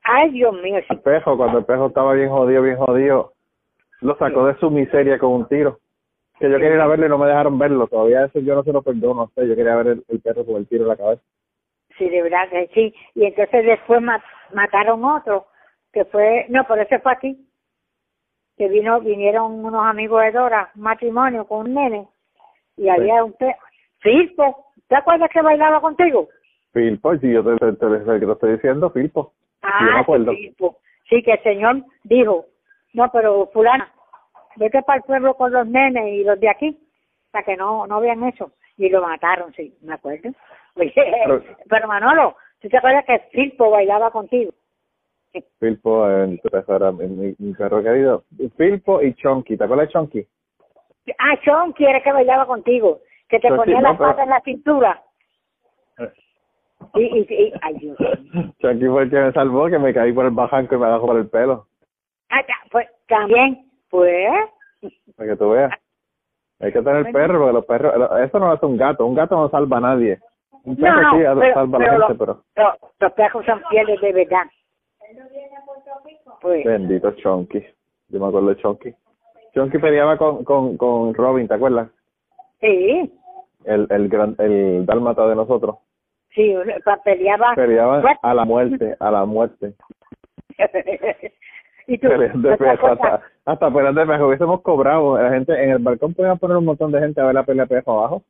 Ay, 0.03 0.31
Dios 0.31 0.53
mío, 0.63 0.81
sí. 0.81 0.87
al 0.89 1.01
pejo, 1.01 1.37
cuando 1.37 1.59
el 1.59 1.65
pejo 1.65 1.87
estaba 1.87 2.15
bien 2.15 2.31
jodido, 2.31 2.63
bien 2.63 2.77
jodido, 2.77 3.33
lo 4.01 4.17
sacó 4.17 4.47
de 4.47 4.57
su 4.59 4.71
miseria 4.71 5.19
con 5.19 5.31
un 5.33 5.47
tiro. 5.47 5.79
Que 6.39 6.51
yo 6.51 6.57
quería 6.57 6.77
ir 6.77 6.81
a 6.81 6.87
verlo 6.87 7.07
y 7.07 7.09
no 7.11 7.19
me 7.19 7.27
dejaron 7.27 7.59
verlo, 7.59 7.87
todavía 7.87 8.25
eso 8.25 8.41
yo 8.41 8.55
no 8.55 8.63
se 8.63 8.73
lo 8.73 8.83
perdono, 8.83 9.15
no 9.15 9.31
sé, 9.35 9.47
yo 9.47 9.55
quería 9.55 9.77
ver 9.77 9.89
el, 9.89 10.05
el 10.09 10.21
perro 10.21 10.47
con 10.47 10.57
el 10.57 10.67
tiro 10.67 10.85
en 10.85 10.89
la 10.89 10.97
cabeza. 10.97 11.23
Sí, 12.01 12.09
de 12.09 12.23
verdad 12.23 12.49
que 12.49 12.67
sí. 12.73 12.95
Y 13.15 13.27
entonces 13.27 13.63
después 13.67 14.01
ma- 14.01 14.25
mataron 14.55 15.05
otro, 15.05 15.49
que 15.93 16.07
fue, 16.07 16.47
no, 16.49 16.65
por 16.67 16.79
eso 16.79 16.99
fue 17.03 17.13
aquí, 17.13 17.47
que 18.57 18.69
vino, 18.69 19.01
vinieron 19.01 19.63
unos 19.63 19.85
amigos 19.85 20.23
de 20.23 20.33
Dora, 20.33 20.71
un 20.77 20.81
matrimonio 20.83 21.47
con 21.47 21.67
un 21.67 21.75
nene, 21.75 22.09
y 22.79 22.89
había 22.89 23.23
un 23.23 23.35
pe 23.35 23.55
Filpo, 23.99 24.69
¿te 24.89 24.97
acuerdas 24.97 25.29
que 25.31 25.43
bailaba 25.43 25.83
contigo? 25.83 26.29
Filpo, 26.73 27.19
si 27.19 27.33
yo 27.33 27.45
te, 27.45 27.59
te, 27.77 27.87
estoy 28.33 28.53
diciendo, 28.53 28.89
Filpo. 28.91 29.35
Ah, 29.61 29.77
Sí, 29.79 29.85
yo 29.87 29.93
me 29.93 30.01
acuerdo. 30.01 30.33
sí, 30.33 30.37
Filpo. 30.39 30.79
Sí, 31.07 31.23
que 31.23 31.33
el 31.33 31.43
señor 31.43 31.85
dijo, 32.05 32.47
no, 32.95 33.11
pero 33.13 33.51
fulana, 33.53 33.93
vete 34.57 34.81
para 34.85 34.97
el 34.97 35.03
pueblo 35.03 35.35
con 35.35 35.53
los 35.53 35.67
nenes 35.67 36.09
y 36.15 36.25
los 36.25 36.41
de 36.41 36.49
aquí, 36.49 36.81
para 37.31 37.45
que 37.45 37.59
no, 37.59 37.87
no 37.87 38.01
vean 38.01 38.25
eso. 38.25 38.53
Y 38.81 38.89
lo 38.89 39.03
mataron, 39.03 39.53
sí, 39.53 39.77
me 39.83 39.93
acuerdo. 39.95 40.31
Oye, 40.77 40.93
Pero- 40.95 41.43
pero 41.69 41.87
Manolo, 41.87 42.35
¿tú 42.61 42.69
te 42.71 42.79
acuerdas 42.79 43.05
que 43.05 43.19
Filpo 43.31 43.71
bailaba 43.71 44.11
contigo? 44.11 44.53
Filpo, 45.61 46.09
eh, 46.11 46.41
ese 46.43 46.73
era 46.75 46.91
mi, 46.91 47.07
mi, 47.07 47.35
mi 47.39 47.53
perro 47.55 47.83
querido. 47.83 48.25
Filpo 48.57 49.03
y 49.03 49.13
Chonky, 49.15 49.57
¿te 49.59 49.65
acuerdas 49.65 49.89
de 49.89 49.93
Chonky? 49.93 50.27
Ah, 51.19 51.37
Sean 51.45 51.73
quiere 51.73 52.03
que 52.03 52.11
bailaba 52.11 52.47
contigo, 52.47 53.01
que 53.29 53.39
te 53.39 53.49
ponía 53.55 53.77
no, 53.77 53.83
las 53.83 53.99
pero- 53.99 54.11
patas 54.11 54.25
en 54.25 54.31
la 54.31 54.41
cintura. 54.41 55.03
Y, 56.95 57.03
y, 57.03 57.27
y- 57.29 57.53
ay, 57.61 57.75
Dios. 57.75 57.99
Chonky 58.59 58.87
fue 58.87 59.03
el 59.03 59.11
que 59.11 59.21
me 59.21 59.33
salvó, 59.33 59.69
que 59.69 59.79
me 59.79 59.93
caí 59.93 60.13
por 60.15 60.25
el 60.25 60.31
bajanco 60.31 60.75
y 60.75 60.79
me 60.79 60.87
agarró 60.87 61.07
por 61.07 61.17
el 61.19 61.29
pelo, 61.29 61.67
Ah, 62.31 62.41
pues 62.73 62.89
también, 63.07 63.71
pues, 63.91 64.31
para 65.15 65.31
que 65.31 65.37
tú 65.37 65.51
veas. 65.51 65.71
Hay 66.61 66.73
que 66.73 66.83
tener 66.83 67.11
perro, 67.13 67.39
porque 67.39 67.53
los 67.55 67.65
perros, 67.65 67.95
eso 68.21 68.39
no 68.39 68.47
lo 68.49 68.53
hace 68.53 68.67
un 68.67 68.77
gato, 68.77 69.07
un 69.07 69.15
gato 69.15 69.35
no 69.37 69.49
salva 69.49 69.79
a 69.79 69.81
nadie. 69.81 70.19
Un 70.65 70.77
perro 70.77 71.01
no, 71.01 71.03
no, 71.03 71.11
sí 71.13 71.19
pero, 71.41 71.55
salva 71.55 71.79
a 71.79 71.81
la 71.81 72.07
gente, 72.07 72.15
pero 72.19 72.43
los, 72.57 72.75
los 73.01 73.13
perros 73.13 73.47
son 73.47 73.63
fieles 73.71 74.01
de 74.01 74.13
verdad. 74.13 74.43
Pues, 76.41 76.65
bendito 76.65 77.11
Chonky. 77.13 77.65
Yo 78.09 78.21
me 78.21 78.27
acuerdo 78.29 78.49
de 78.51 78.57
Chonky. 78.57 78.95
Chonky 79.55 79.79
peleaba 79.79 80.17
con, 80.17 80.45
con, 80.45 80.77
con 80.77 81.15
Robin, 81.15 81.49
¿te 81.49 81.55
acuerdas? 81.55 81.89
sí, 82.61 83.11
El, 83.65 83.87
el, 83.91 84.09
gran, 84.09 84.37
el 84.39 84.85
dálmata 84.87 85.27
de 85.27 85.35
nosotros. 85.37 85.77
sí, 86.35 86.55
peleaba. 87.05 87.55
Peleaban 87.55 88.03
Pues- 88.03 88.19
a 88.23 88.35
la 88.35 88.45
muerte, 88.45 88.97
a 89.01 89.11
la 89.11 89.25
muerte. 89.25 89.75
hasta, 91.95 93.23
hasta 93.45 93.71
peleas 93.73 93.95
de 93.95 94.07
pejo 94.07 94.27
hubiésemos 94.29 94.61
cobrado. 94.63 95.21
La 95.21 95.31
gente 95.31 95.53
en 95.53 95.71
el 95.71 95.79
balcón 95.79 96.15
podían 96.15 96.39
poner 96.39 96.57
un 96.57 96.65
montón 96.65 96.93
de 96.93 97.01
gente 97.01 97.21
a 97.21 97.25
ver 97.27 97.35
la 97.35 97.43
pelea 97.45 97.65
de 97.65 97.75
pejo 97.77 97.93
abajo. 97.99 98.23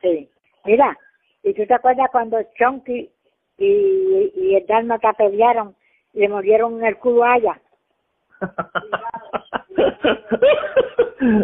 Sí. 0.00 0.28
Mira, 0.64 0.96
¿y 1.42 1.52
tú 1.54 1.66
te 1.66 1.74
acuerdas 1.74 2.08
cuando 2.12 2.38
Chonky 2.58 3.10
y, 3.58 4.32
y 4.36 4.54
el 4.54 4.66
Dálmata 4.66 5.12
pelearon 5.14 5.74
y 6.12 6.20
le 6.20 6.28
murieron 6.28 6.82
el 6.84 6.96
culo 6.98 7.24
a 7.24 7.36
ella? 7.36 7.60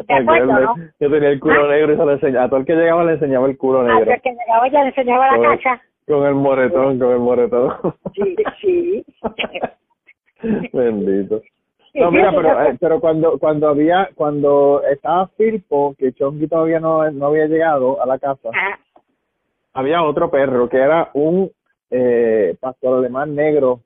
Aquel, 0.08 0.46
no? 0.46 0.74
Yo 1.00 1.10
tenía 1.10 1.30
el 1.30 1.40
culo 1.40 1.64
¿Ah? 1.64 1.68
negro 1.68 1.92
y 1.92 1.96
se 1.96 2.04
lo 2.04 2.12
enseñaba. 2.12 2.44
A 2.44 2.48
todo 2.48 2.60
el 2.60 2.66
que 2.66 2.74
llegaba 2.74 3.04
le 3.04 3.12
enseñaba 3.12 3.46
el 3.48 3.58
culo 3.58 3.80
A 3.80 3.84
negro. 3.84 4.06
ver 4.06 4.20
que 4.20 4.30
llegaba 4.30 4.66
ella 4.66 4.82
le 4.82 4.88
enseñaba 4.88 5.26
la 5.32 5.36
Con, 5.36 5.56
casa. 5.58 5.82
con 6.06 6.26
el 6.26 6.34
moretón, 6.34 6.98
con 6.98 7.10
el 7.12 7.18
moretón. 7.18 7.72
Sí, 8.14 8.36
sí. 8.60 9.04
Bendito. 10.72 11.42
No, 11.94 12.10
mira, 12.10 12.30
pero, 12.32 12.48
yo- 12.48 12.60
eh, 12.70 12.76
pero 12.80 13.00
cuando 13.00 13.38
cuando 13.38 13.68
había 13.68 14.10
cuando 14.16 14.82
estaba 14.90 15.28
Firpo, 15.28 15.94
que 15.96 16.12
Chonky 16.12 16.48
todavía 16.48 16.80
no, 16.80 17.08
no 17.12 17.26
había 17.26 17.46
llegado 17.46 18.02
a 18.02 18.06
la 18.06 18.18
casa, 18.18 18.50
Ah, 18.52 18.78
había 19.74 20.02
otro 20.02 20.28
perro 20.30 20.68
que 20.68 20.78
era 20.78 21.10
un 21.14 21.50
eh, 21.90 22.56
pastor 22.60 22.98
alemán 22.98 23.34
negro, 23.36 23.80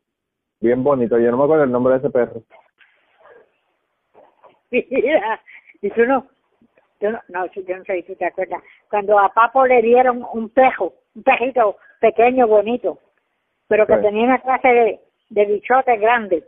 bien 0.61 0.83
bonito. 0.83 1.19
Yo 1.19 1.31
no 1.31 1.37
me 1.37 1.45
acuerdo 1.45 1.65
el 1.65 1.71
nombre 1.73 1.93
de 1.95 1.99
ese 1.99 2.11
perro. 2.11 2.41
mira, 4.71 5.41
y 5.83 5.91
tú 5.91 6.07
no, 6.07 6.27
tú 7.01 7.11
no, 7.11 7.21
no, 7.29 7.47
yo 7.47 7.77
no 7.77 7.85
sé 7.85 8.03
si 8.07 8.15
te 8.17 8.25
acuerdas, 8.27 8.63
cuando 8.91 9.19
a 9.19 9.29
Papo 9.31 9.67
le 9.67 9.83
dieron 9.83 10.25
un 10.33 10.49
pejo, 10.49 10.95
un 11.15 11.23
pejito 11.23 11.77
pequeño, 12.01 12.47
bonito, 12.47 12.99
pero 13.67 13.87
que 13.87 13.97
Sí. 13.97 14.01
tenía 14.03 14.25
una 14.25 14.39
clase 14.41 14.69
de, 14.69 15.01
de 15.31 15.45
bichote 15.47 15.97
grande. 15.99 16.45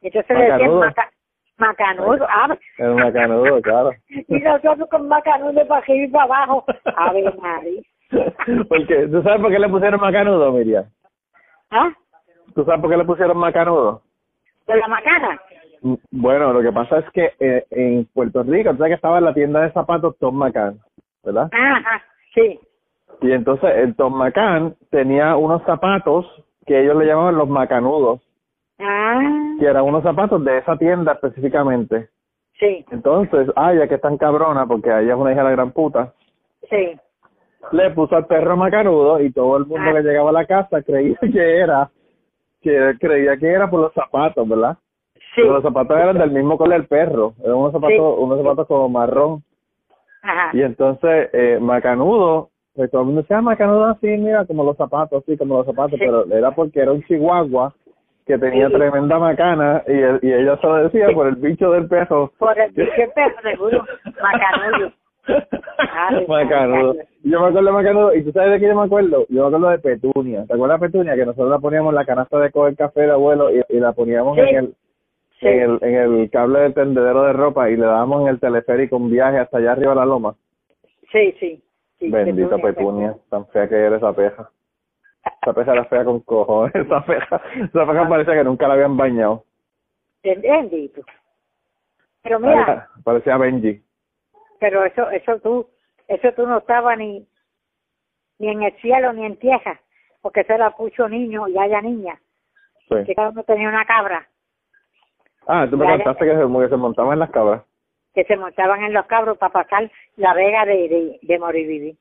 Entonces 0.00 0.36
le 0.36 0.44
decían 0.44 0.58
Macanudo. 0.58 0.80
maca, 0.80 1.10
Macanudo, 1.58 2.26
ah, 2.28 2.56
El 2.78 2.94
macanudo, 2.94 3.62
claro. 3.62 3.90
y 4.08 4.38
nosotros 4.40 4.88
con 4.90 5.08
macanudo 5.08 5.66
para 5.66 5.80
arriba 5.80 6.04
y 6.04 6.08
para 6.08 6.24
abajo. 6.24 6.64
A 6.96 7.12
ver. 7.12 7.32
Porque, 8.68 9.08
¿tú 9.08 9.22
sabes 9.22 9.40
por 9.40 9.50
qué 9.50 9.58
le 9.58 9.68
pusieron 9.68 10.00
macanudo, 10.00 10.52
Miriam? 10.52 10.84
¿Ah? 11.70 11.90
¿Tú 12.54 12.64
sabes 12.64 12.80
por 12.80 12.90
qué 12.90 12.96
le 12.96 13.04
pusieron 13.04 13.36
macanudo? 13.38 14.02
¿De 14.66 14.76
la 14.76 14.88
macana? 14.88 15.40
Mm, 15.82 15.94
Bueno, 16.10 16.52
lo 16.52 16.62
que 16.62 16.72
pasa 16.72 16.98
es 16.98 17.10
que 17.10 17.32
eh, 17.40 17.64
en 17.70 18.04
Puerto 18.06 18.42
Rico, 18.42 18.70
tú 18.70 18.78
sabes 18.78 18.90
que 18.90 18.96
estaba 18.96 19.18
en 19.18 19.24
la 19.24 19.34
tienda 19.34 19.60
de 19.60 19.72
zapatos 19.72 20.16
Tom 20.18 20.36
McCann, 20.36 20.78
¿verdad? 21.24 21.48
Ajá, 21.52 22.02
sí. 22.34 22.60
Y 23.22 23.32
entonces 23.32 23.70
el 23.76 23.94
Tom 23.96 24.14
McCann 24.14 24.74
tenía 24.90 25.36
unos 25.36 25.62
zapatos 25.64 26.26
que 26.66 26.80
ellos 26.80 26.96
le 26.96 27.06
llamaban 27.06 27.36
los 27.36 27.48
macanudos, 27.48 28.20
Ah, 28.78 29.20
que 29.60 29.66
eran 29.66 29.84
unos 29.84 30.02
zapatos 30.02 30.44
de 30.44 30.58
esa 30.58 30.76
tienda 30.76 31.12
específicamente. 31.12 32.08
sí, 32.58 32.84
Entonces, 32.90 33.48
ay, 33.56 33.78
ya 33.78 33.88
que 33.88 33.94
es 33.96 34.00
tan 34.00 34.16
cabrona, 34.18 34.66
porque 34.66 34.88
ella 34.90 35.12
es 35.14 35.18
una 35.18 35.32
hija 35.32 35.40
de 35.42 35.48
la 35.50 35.50
gran 35.52 35.72
puta, 35.72 36.12
sí. 36.68 36.96
le 37.72 37.90
puso 37.90 38.16
al 38.16 38.26
perro 38.26 38.56
macanudo 38.56 39.20
y 39.20 39.30
todo 39.32 39.56
el 39.56 39.66
mundo 39.66 39.90
Ah. 39.90 39.92
que 39.94 40.02
llegaba 40.02 40.30
a 40.30 40.32
la 40.32 40.46
casa 40.46 40.82
creía 40.82 41.16
que 41.20 41.58
era, 41.58 41.90
que 42.60 42.94
creía 43.00 43.36
que 43.36 43.48
era 43.48 43.68
por 43.70 43.80
los 43.80 43.92
zapatos, 43.94 44.48
¿verdad? 44.48 44.76
Sí. 45.34 45.40
Pero 45.42 45.52
los 45.54 45.62
zapatos 45.62 45.96
eran 45.96 46.18
del 46.18 46.30
mismo 46.30 46.58
color 46.58 46.74
del 46.78 46.86
perro, 46.88 47.34
eran 47.42 47.54
unos 47.56 47.72
zapatos, 47.72 48.14
unos 48.18 48.38
zapatos 48.38 48.66
como 48.66 48.88
marrón. 48.88 49.42
Ajá. 50.22 50.50
Y 50.52 50.62
entonces, 50.62 51.30
eh, 51.32 51.58
Macanudo, 51.60 52.50
pues 52.74 52.90
todo 52.90 53.02
el 53.02 53.06
mundo 53.06 53.22
decía, 53.22 53.38
"Ah, 53.38 53.42
Macanudo 53.42 53.84
así, 53.86 54.06
mira, 54.06 54.44
como 54.46 54.64
los 54.64 54.76
zapatos, 54.76 55.22
así 55.22 55.36
como 55.36 55.58
los 55.58 55.66
zapatos, 55.66 55.98
Sí. 55.98 56.04
pero 56.06 56.24
era 56.32 56.50
porque 56.52 56.80
era 56.80 56.92
un 56.92 57.02
chihuahua 57.04 57.74
que 58.26 58.38
tenía 58.38 58.68
Sí. 58.68 58.74
tremenda 58.74 59.18
macana 59.18 59.82
y, 59.86 59.92
él- 59.92 60.20
y 60.22 60.32
ella 60.32 60.56
se 60.58 60.66
lo 60.66 60.76
decía 60.84 61.08
por 61.12 61.26
el 61.26 61.36
bicho 61.36 61.70
del 61.72 61.86
perro. 61.88 62.32
Por 62.38 62.58
el 62.58 62.70
bicho 62.72 62.90
del 62.96 63.10
perro, 63.10 63.34
seguro. 63.42 63.84
Macanudo. 64.22 64.92
Ay, 65.78 66.26
Macanudo. 66.28 66.94
Yo 67.24 67.40
me 67.40 67.46
acuerdo 67.48 67.66
de 67.66 67.72
Macanudo, 67.72 68.14
y 68.14 68.22
tú 68.24 68.32
sabes 68.32 68.52
de 68.52 68.60
qué 68.60 68.66
yo 68.68 68.74
me 68.76 68.84
acuerdo, 68.84 69.26
yo 69.28 69.42
me 69.42 69.56
acuerdo 69.56 69.68
de 69.70 69.78
Petunia. 69.78 70.44
¿Te 70.46 70.54
acuerdas 70.54 70.80
de 70.80 70.86
Petunia? 70.88 71.14
Que 71.14 71.26
nosotros 71.26 71.50
la 71.50 71.58
poníamos 71.58 71.90
en 71.90 71.96
la 71.96 72.04
canasta 72.04 72.38
de 72.38 72.50
coger 72.50 72.76
café 72.76 73.02
de 73.02 73.10
abuelo 73.12 73.50
y, 73.52 73.62
y 73.68 73.78
la 73.80 73.92
poníamos 73.92 74.36
en 74.38 74.46
el 74.56 74.74
en 75.44 75.60
el, 75.60 75.78
en 75.82 75.94
el 76.20 76.30
cable 76.30 76.60
del 76.60 76.72
tendedero 76.74 77.24
de 77.24 77.32
ropa 77.32 77.68
y 77.68 77.76
le 77.76 77.84
dábamos 77.84 78.22
en 78.22 78.28
el 78.28 78.38
teleférico 78.38 78.96
un 78.96 79.10
viaje 79.10 79.38
hasta 79.38 79.58
allá 79.58 79.72
arriba 79.72 79.90
de 79.90 79.96
la 79.96 80.04
loma. 80.06 80.34
Sí, 81.10 81.34
sí. 81.40 81.60
Sí 82.06 82.10
Bendita 82.10 82.56
Petunia, 82.58 83.14
tan 83.30 83.46
fea 83.48 83.68
que 83.68 83.74
era 83.76 83.96
esa 83.96 84.12
peja. 84.12 84.50
Esa 85.42 85.52
peja 85.52 85.72
era 85.72 85.84
fea 85.86 86.04
con 86.04 86.20
cojones, 86.20 86.74
esa 86.86 87.04
peja, 87.04 87.40
esa 87.56 87.86
peja 87.86 88.08
parecía 88.08 88.34
que 88.34 88.44
nunca 88.44 88.68
la 88.68 88.74
habían 88.74 88.96
bañado. 88.96 89.44
Bendito. 90.22 91.02
Pero 92.22 92.38
mira, 92.38 92.64
Parecía, 92.64 92.88
parecía 93.04 93.36
Benji. 93.36 93.82
pero 94.60 94.84
eso, 94.84 95.10
eso 95.10 95.40
tú, 95.40 95.66
eso 96.08 96.32
tú 96.34 96.46
no 96.46 96.58
estabas 96.58 96.96
ni, 96.98 97.26
ni 98.38 98.48
en 98.48 98.62
el 98.62 98.72
cielo 98.80 99.12
ni 99.12 99.24
en 99.24 99.36
tierra, 99.36 99.80
porque 100.20 100.40
eso 100.40 100.52
era 100.52 100.70
pucho 100.70 101.08
niño 101.08 101.48
y 101.48 101.58
haya 101.58 101.80
niña, 101.80 102.18
Sí. 102.88 102.96
que 103.06 103.14
cada 103.14 103.30
uno 103.30 103.42
tenía 103.44 103.68
una 103.68 103.84
cabra, 103.84 104.26
Ah, 105.48 105.66
tú 105.68 105.76
me 105.76 105.84
contaste 105.84 106.24
que 106.24 106.36
se, 106.36 106.40
que 106.40 106.68
se 106.68 106.76
montaban 106.76 107.14
en 107.14 107.18
las 107.18 107.30
cabras. 107.30 107.62
Que 108.14 108.24
se 108.24 108.36
montaban 108.36 108.82
en 108.84 108.92
los 108.92 109.06
cabros 109.06 109.38
para 109.38 109.52
pasar 109.52 109.90
la 110.16 110.34
vega 110.34 110.64
de, 110.66 110.88
de, 110.88 111.18
de 111.22 111.38
morir 111.38 111.96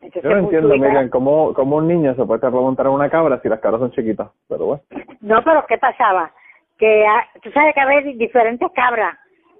Entonces, 0.00 0.22
Yo 0.22 0.30
no 0.30 0.36
entiendo, 0.38 0.68
Pucho 0.68 0.76
iba- 0.76 0.88
Miriam, 0.88 1.08
cómo, 1.10 1.54
cómo 1.54 1.76
un 1.76 1.88
niño 1.88 2.14
se 2.14 2.24
puede 2.24 2.50
montar 2.50 2.86
en 2.86 2.92
una 2.92 3.08
cabra 3.10 3.40
si 3.40 3.48
las 3.48 3.60
cabras 3.60 3.80
son 3.80 3.92
chiquitas. 3.92 4.30
Pero 4.48 4.66
bueno. 4.66 4.82
No, 5.20 5.42
pero 5.44 5.64
¿qué 5.66 5.78
pasaba? 5.78 6.30
Que 6.78 7.06
ah, 7.06 7.26
tú 7.42 7.50
sabes 7.52 7.74
que 7.74 7.80
había 7.80 8.00
diferentes 8.00 8.70
cabras. 8.72 9.16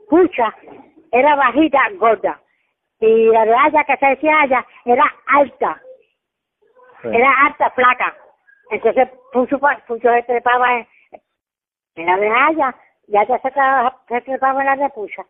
Pucha 0.08 0.54
era 1.12 1.36
bajita, 1.36 1.78
gorda. 1.98 2.40
Y 3.00 3.26
la 3.28 3.44
de 3.44 3.54
Aya, 3.54 3.84
que 3.84 3.96
se 3.96 4.06
decía 4.06 4.40
Aya, 4.42 4.66
era 4.84 5.04
alta. 5.26 5.80
Sí. 7.02 7.08
Era 7.12 7.30
alta, 7.46 7.70
flaca. 7.70 8.14
Entonces 8.70 9.08
Pucho, 9.32 9.58
Pucho 9.86 10.08
se 10.12 10.22
trepaba 10.24 10.78
en, 10.78 10.86
en 11.96 12.06
la 12.06 12.16
de 12.16 12.28
Aya 12.28 12.74
y 13.06 13.16
Aya 13.16 13.38
se, 13.40 13.50
se 14.08 14.20
trepaba 14.22 14.64
la 14.64 14.76
de 14.76 14.88
Pucha. 14.90 15.24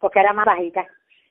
Porque 0.00 0.20
era 0.20 0.32
más 0.32 0.46
bajita. 0.46 0.86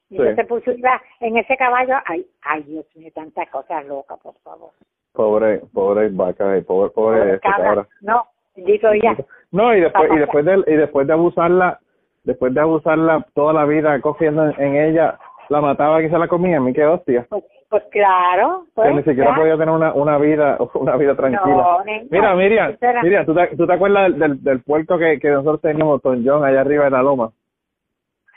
Y 0.09 0.17
Sí. 0.17 0.21
entonces 0.21 0.47
Pucho 0.47 0.71
iba 0.71 1.01
en 1.19 1.37
ese 1.37 1.57
caballo. 1.57 1.95
Ay, 2.05 2.25
ay, 2.43 2.63
Dios 2.63 2.85
mío, 2.95 3.11
tantas 3.13 3.49
cosas 3.49 3.85
locas, 3.85 4.19
por 4.19 4.35
favor. 4.39 4.69
Pobre, 5.13 5.61
pobre 5.73 6.09
vaca, 6.09 6.57
eh, 6.57 6.61
pobre, 6.61 6.89
pobre 6.91 7.35
este 7.35 7.49
Cabra. 7.49 7.87
No, 8.01 8.27
bendito 8.55 8.91
ella. 8.91 9.15
No, 9.51 9.73
y 9.73 9.81
después, 9.81 10.11
y 10.13 10.17
después 10.17 10.45
de, 10.45 10.63
y 10.67 10.75
después 10.75 11.07
de 11.07 11.13
abusarla, 11.13 11.79
después 12.23 12.53
de 12.53 12.59
abusarla 12.61 13.25
toda 13.33 13.53
la 13.53 13.65
vida 13.65 13.99
cogiendo 14.01 14.45
en, 14.49 14.61
en 14.61 14.75
ella, 14.75 15.17
la 15.49 15.61
mataba 15.61 16.01
y 16.01 16.09
se 16.09 16.17
la 16.17 16.27
comía, 16.27 16.57
a 16.57 16.59
mí 16.59 16.73
qué 16.73 16.85
hostia. 16.85 17.25
Pues, 17.29 17.43
pues 17.69 17.83
claro. 17.91 18.65
Pues, 18.73 18.87
que 18.89 18.93
ni 18.95 19.03
siquiera 19.03 19.31
ya. 19.31 19.35
podía 19.35 19.53
tener 19.57 19.69
una, 19.69 19.93
una 19.93 20.17
vida, 20.17 20.57
una 20.75 20.95
vida 20.97 21.15
tranquila. 21.15 21.55
No, 21.55 21.79
Mira, 22.09 22.35
Miriam, 22.35 22.75
Miriam, 23.03 23.25
¿tú 23.25 23.33
te, 23.33 23.47
tú 23.55 23.65
te 23.67 23.73
acuerdas 23.73 24.17
del, 24.17 24.43
del, 24.43 24.61
puerto 24.61 24.97
que, 24.97 25.19
que 25.19 25.29
nosotros 25.29 25.61
teníamos, 25.61 26.01
Don 26.01 26.23
John, 26.25 26.43
allá 26.43 26.61
arriba 26.61 26.87
en 26.87 26.93
la 26.93 27.03
loma? 27.03 27.31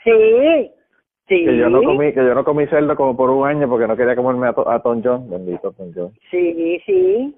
Sí, 0.03 0.71
sí. 1.27 1.45
Que 1.45 1.57
yo 1.57 1.69
no 1.69 1.83
comí, 1.83 2.13
que 2.13 2.23
yo 2.25 2.33
no 2.33 2.43
comí 2.43 2.65
cerdo 2.67 2.95
como 2.95 3.15
por 3.15 3.29
un 3.29 3.47
año 3.47 3.67
porque 3.69 3.87
no 3.87 3.95
quería 3.95 4.15
comerme 4.15 4.47
a, 4.47 4.53
To- 4.53 4.69
a 4.69 4.81
Tom 4.81 5.01
John, 5.03 5.29
bendito 5.29 5.71
Tom 5.73 5.91
John. 5.95 6.11
Sí, 6.31 6.81
sí. 6.85 7.35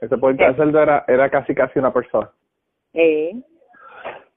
Ese 0.00 0.16
puerto 0.16 0.44
de 0.44 0.54
cerdo 0.54 0.80
era, 0.80 1.04
era 1.08 1.28
casi 1.28 1.54
casi 1.54 1.78
una 1.78 1.92
persona. 1.92 2.30
Sí. 2.92 3.44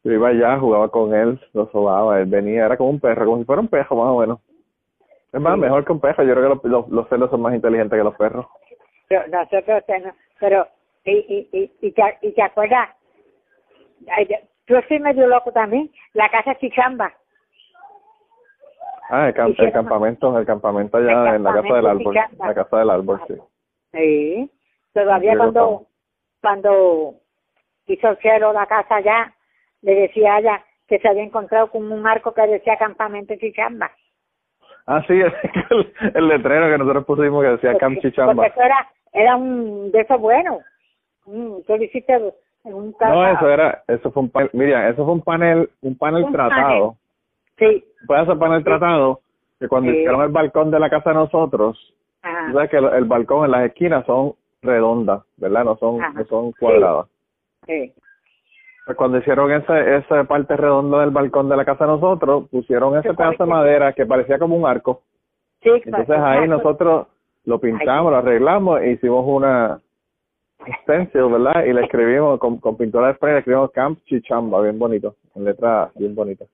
Yo 0.03 0.11
iba 0.13 0.29
allá, 0.29 0.57
jugaba 0.59 0.89
con 0.89 1.13
él, 1.13 1.39
lo 1.53 1.67
sobaba, 1.71 2.19
él 2.19 2.25
venía, 2.25 2.65
era 2.65 2.75
como 2.77 2.89
un 2.89 2.99
perro, 2.99 3.25
como 3.25 3.37
si 3.37 3.45
fuera 3.45 3.61
un 3.61 3.67
perro 3.67 3.95
más 3.95 4.07
o 4.07 4.19
menos. 4.19 4.39
Es 5.33 5.39
más, 5.39 5.55
Sí. 5.55 5.61
mejor 5.61 5.85
que 5.85 5.91
un 5.93 5.99
perro, 6.01 6.23
yo 6.23 6.33
creo 6.33 6.61
que 6.61 6.67
los, 6.67 6.71
los, 6.71 6.89
los 6.89 7.09
cerdos 7.09 7.29
son 7.29 7.41
más 7.41 7.53
inteligentes 7.53 7.97
que 7.97 8.03
los 8.03 8.15
perros. 8.15 8.45
Pero 9.07 9.27
nosotros 9.27 9.83
tenemos, 9.85 10.15
pero, 10.39 10.67
y, 11.05 11.11
y, 11.11 11.49
y, 11.51 11.71
y, 11.87 11.91
te, 11.91 12.17
y 12.21 12.31
te 12.33 12.41
acuerdas, 12.41 12.89
tú 14.65 14.75
estoy 14.75 14.99
medio 14.99 15.27
loco 15.27 15.51
también, 15.51 15.89
la 16.13 16.29
casa 16.29 16.55
Chichamba. 16.55 17.13
Ah, 19.09 19.27
el, 19.27 19.33
campamento, 19.73 20.37
el 20.39 20.45
campamento 20.45 20.97
allá 20.97 21.29
El 21.31 21.35
en 21.35 21.43
la 21.43 21.53
casa 21.53 21.73
del 21.75 21.85
árbol, 21.87 22.13
Picanda. 22.13 22.47
la 22.47 22.53
casa 22.53 22.77
del 22.77 22.89
árbol, 22.89 23.21
sí. 23.27 23.35
Sí. 23.91 24.51
Todavía 24.93 25.31
Sí, 25.33 25.37
cuando, 25.37 25.85
cuando 26.41 27.15
hizo 27.87 28.07
el 28.09 28.17
cielo 28.19 28.53
la 28.53 28.65
casa 28.67 28.95
allá, 28.95 29.33
le 29.81 29.95
decía 29.95 30.35
a 30.35 30.39
ella 30.39 30.65
que 30.87 30.99
se 30.99 31.09
había 31.09 31.23
encontrado 31.23 31.69
con 31.71 31.91
un 31.91 32.07
arco 32.07 32.33
que 32.33 32.41
decía 32.47 32.77
campamento 32.77 33.33
Chichamba. 33.35 33.91
Ah, 34.87 35.03
sí, 35.07 35.13
el, 35.69 35.93
el 36.15 36.27
letrero 36.27 36.69
que 36.69 36.77
nosotros 36.77 37.05
pusimos 37.05 37.43
que 37.43 37.49
decía 37.51 37.77
Camp 37.77 37.99
Chichamba. 38.01 38.33
Porque 38.33 38.49
eso 38.49 38.61
era, 38.61 38.87
era 39.13 39.35
un 39.35 39.91
de 39.91 40.01
esos 40.01 40.19
buenos. 40.19 40.59
Mm, 41.25 41.61
tú 41.67 41.75
hiciste 41.75 42.13
en 42.63 42.73
un 42.73 42.95
No, 42.99 43.27
eso 43.27 43.49
era, 43.49 43.83
eso 43.87 44.11
fue 44.11 44.23
un 44.23 44.29
panel, 44.29 44.49
mira, 44.53 44.89
eso 44.89 45.03
fue 45.05 45.13
un 45.13 45.21
panel, 45.21 45.69
un 45.81 45.97
panel 45.97 46.23
Un 46.25 46.31
tratado. 46.31 46.95
Sí. 47.57 47.83
Fue 48.07 48.21
ese 48.21 48.35
panel 48.35 48.63
tratado 48.63 49.21
que 49.59 49.67
cuando 49.67 49.91
Sí. 49.91 49.97
hicieron 49.97 50.21
el 50.21 50.29
balcón 50.29 50.71
de 50.71 50.79
la 50.79 50.89
casa 50.89 51.11
de 51.11 51.15
nosotros, 51.17 51.93
Ajá. 52.23 52.47
tú 52.47 52.53
sabes 52.53 52.69
que 52.71 52.77
el, 52.77 52.85
el 52.85 53.05
balcón 53.05 53.45
en 53.45 53.51
las 53.51 53.65
esquinas 53.65 54.05
son 54.05 54.33
redondas, 54.63 55.21
¿verdad? 55.37 55.63
No 55.65 55.75
son, 55.77 56.01
Ajá. 56.01 56.13
no 56.13 56.25
son 56.25 56.51
cuadradas. 56.53 57.05
Sí. 57.67 57.93
Cuando 58.95 59.19
hicieron 59.19 59.51
ese, 59.51 59.97
esa 59.97 60.23
parte 60.25 60.57
redonda 60.57 61.01
del 61.01 61.11
balcón 61.11 61.49
de 61.49 61.55
la 61.55 61.65
casa 61.65 61.85
de 61.85 61.91
nosotros, 61.91 62.49
pusieron 62.49 62.97
ese 62.97 63.13
pedazo 63.13 63.43
de 63.43 63.49
madera 63.49 63.93
que 63.93 64.05
parecía 64.05 64.39
como 64.39 64.55
un 64.55 64.65
arco. 64.65 65.01
Sí, 65.61 65.69
Entonces 65.85 66.17
ahí 66.17 66.47
nosotros 66.47 67.07
lo 67.45 67.59
pintamos, 67.59 68.11
lo 68.11 68.17
arreglamos 68.17 68.81
e 68.81 68.91
hicimos 68.91 69.23
una 69.27 69.79
stencil, 70.81 71.31
¿verdad? 71.31 71.65
Y 71.65 71.73
le 71.73 71.81
escribimos 71.83 72.39
con, 72.39 72.57
con 72.57 72.77
pintura 72.77 73.07
de 73.07 73.13
spray, 73.15 73.33
le 73.33 73.39
escribimos 73.39 73.71
Camp 73.71 73.99
Chichamba, 74.05 74.61
bien 74.61 74.77
bonito, 74.77 75.15
en 75.35 75.45
letra 75.45 75.91
bien 75.95 76.15
bonita. 76.15 76.45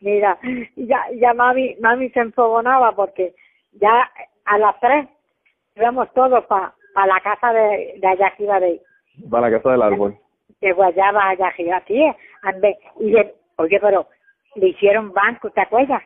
Mira, 0.00 0.38
ya, 0.76 1.04
ya 1.14 1.34
mami, 1.34 1.76
mami 1.80 2.10
se 2.10 2.20
enfogonaba 2.20 2.92
porque 2.92 3.34
ya 3.72 4.10
a 4.44 4.58
las 4.58 4.78
tres 4.80 5.08
íbamos 5.76 6.12
todos 6.12 6.44
para 6.46 6.74
pa 6.94 7.06
la 7.06 7.20
casa 7.20 7.52
de, 7.52 7.94
de 8.00 8.06
allá 8.06 8.26
arriba 8.26 8.60
de, 8.60 8.80
Para 9.30 9.48
la 9.48 9.56
casa 9.56 9.72
del 9.72 9.82
árbol. 9.82 10.16
De 10.60 10.72
Guayaba 10.72 11.28
allá 11.30 11.48
arriba, 11.48 11.82
sí, 11.86 12.04
ande, 12.42 12.76
y 13.00 13.10
le- 13.10 13.34
oye, 13.56 13.78
pero 13.80 14.06
le 14.56 14.68
hicieron 14.68 15.12
banco, 15.12 15.50
¿te 15.50 15.60
acuerdas? 15.60 16.02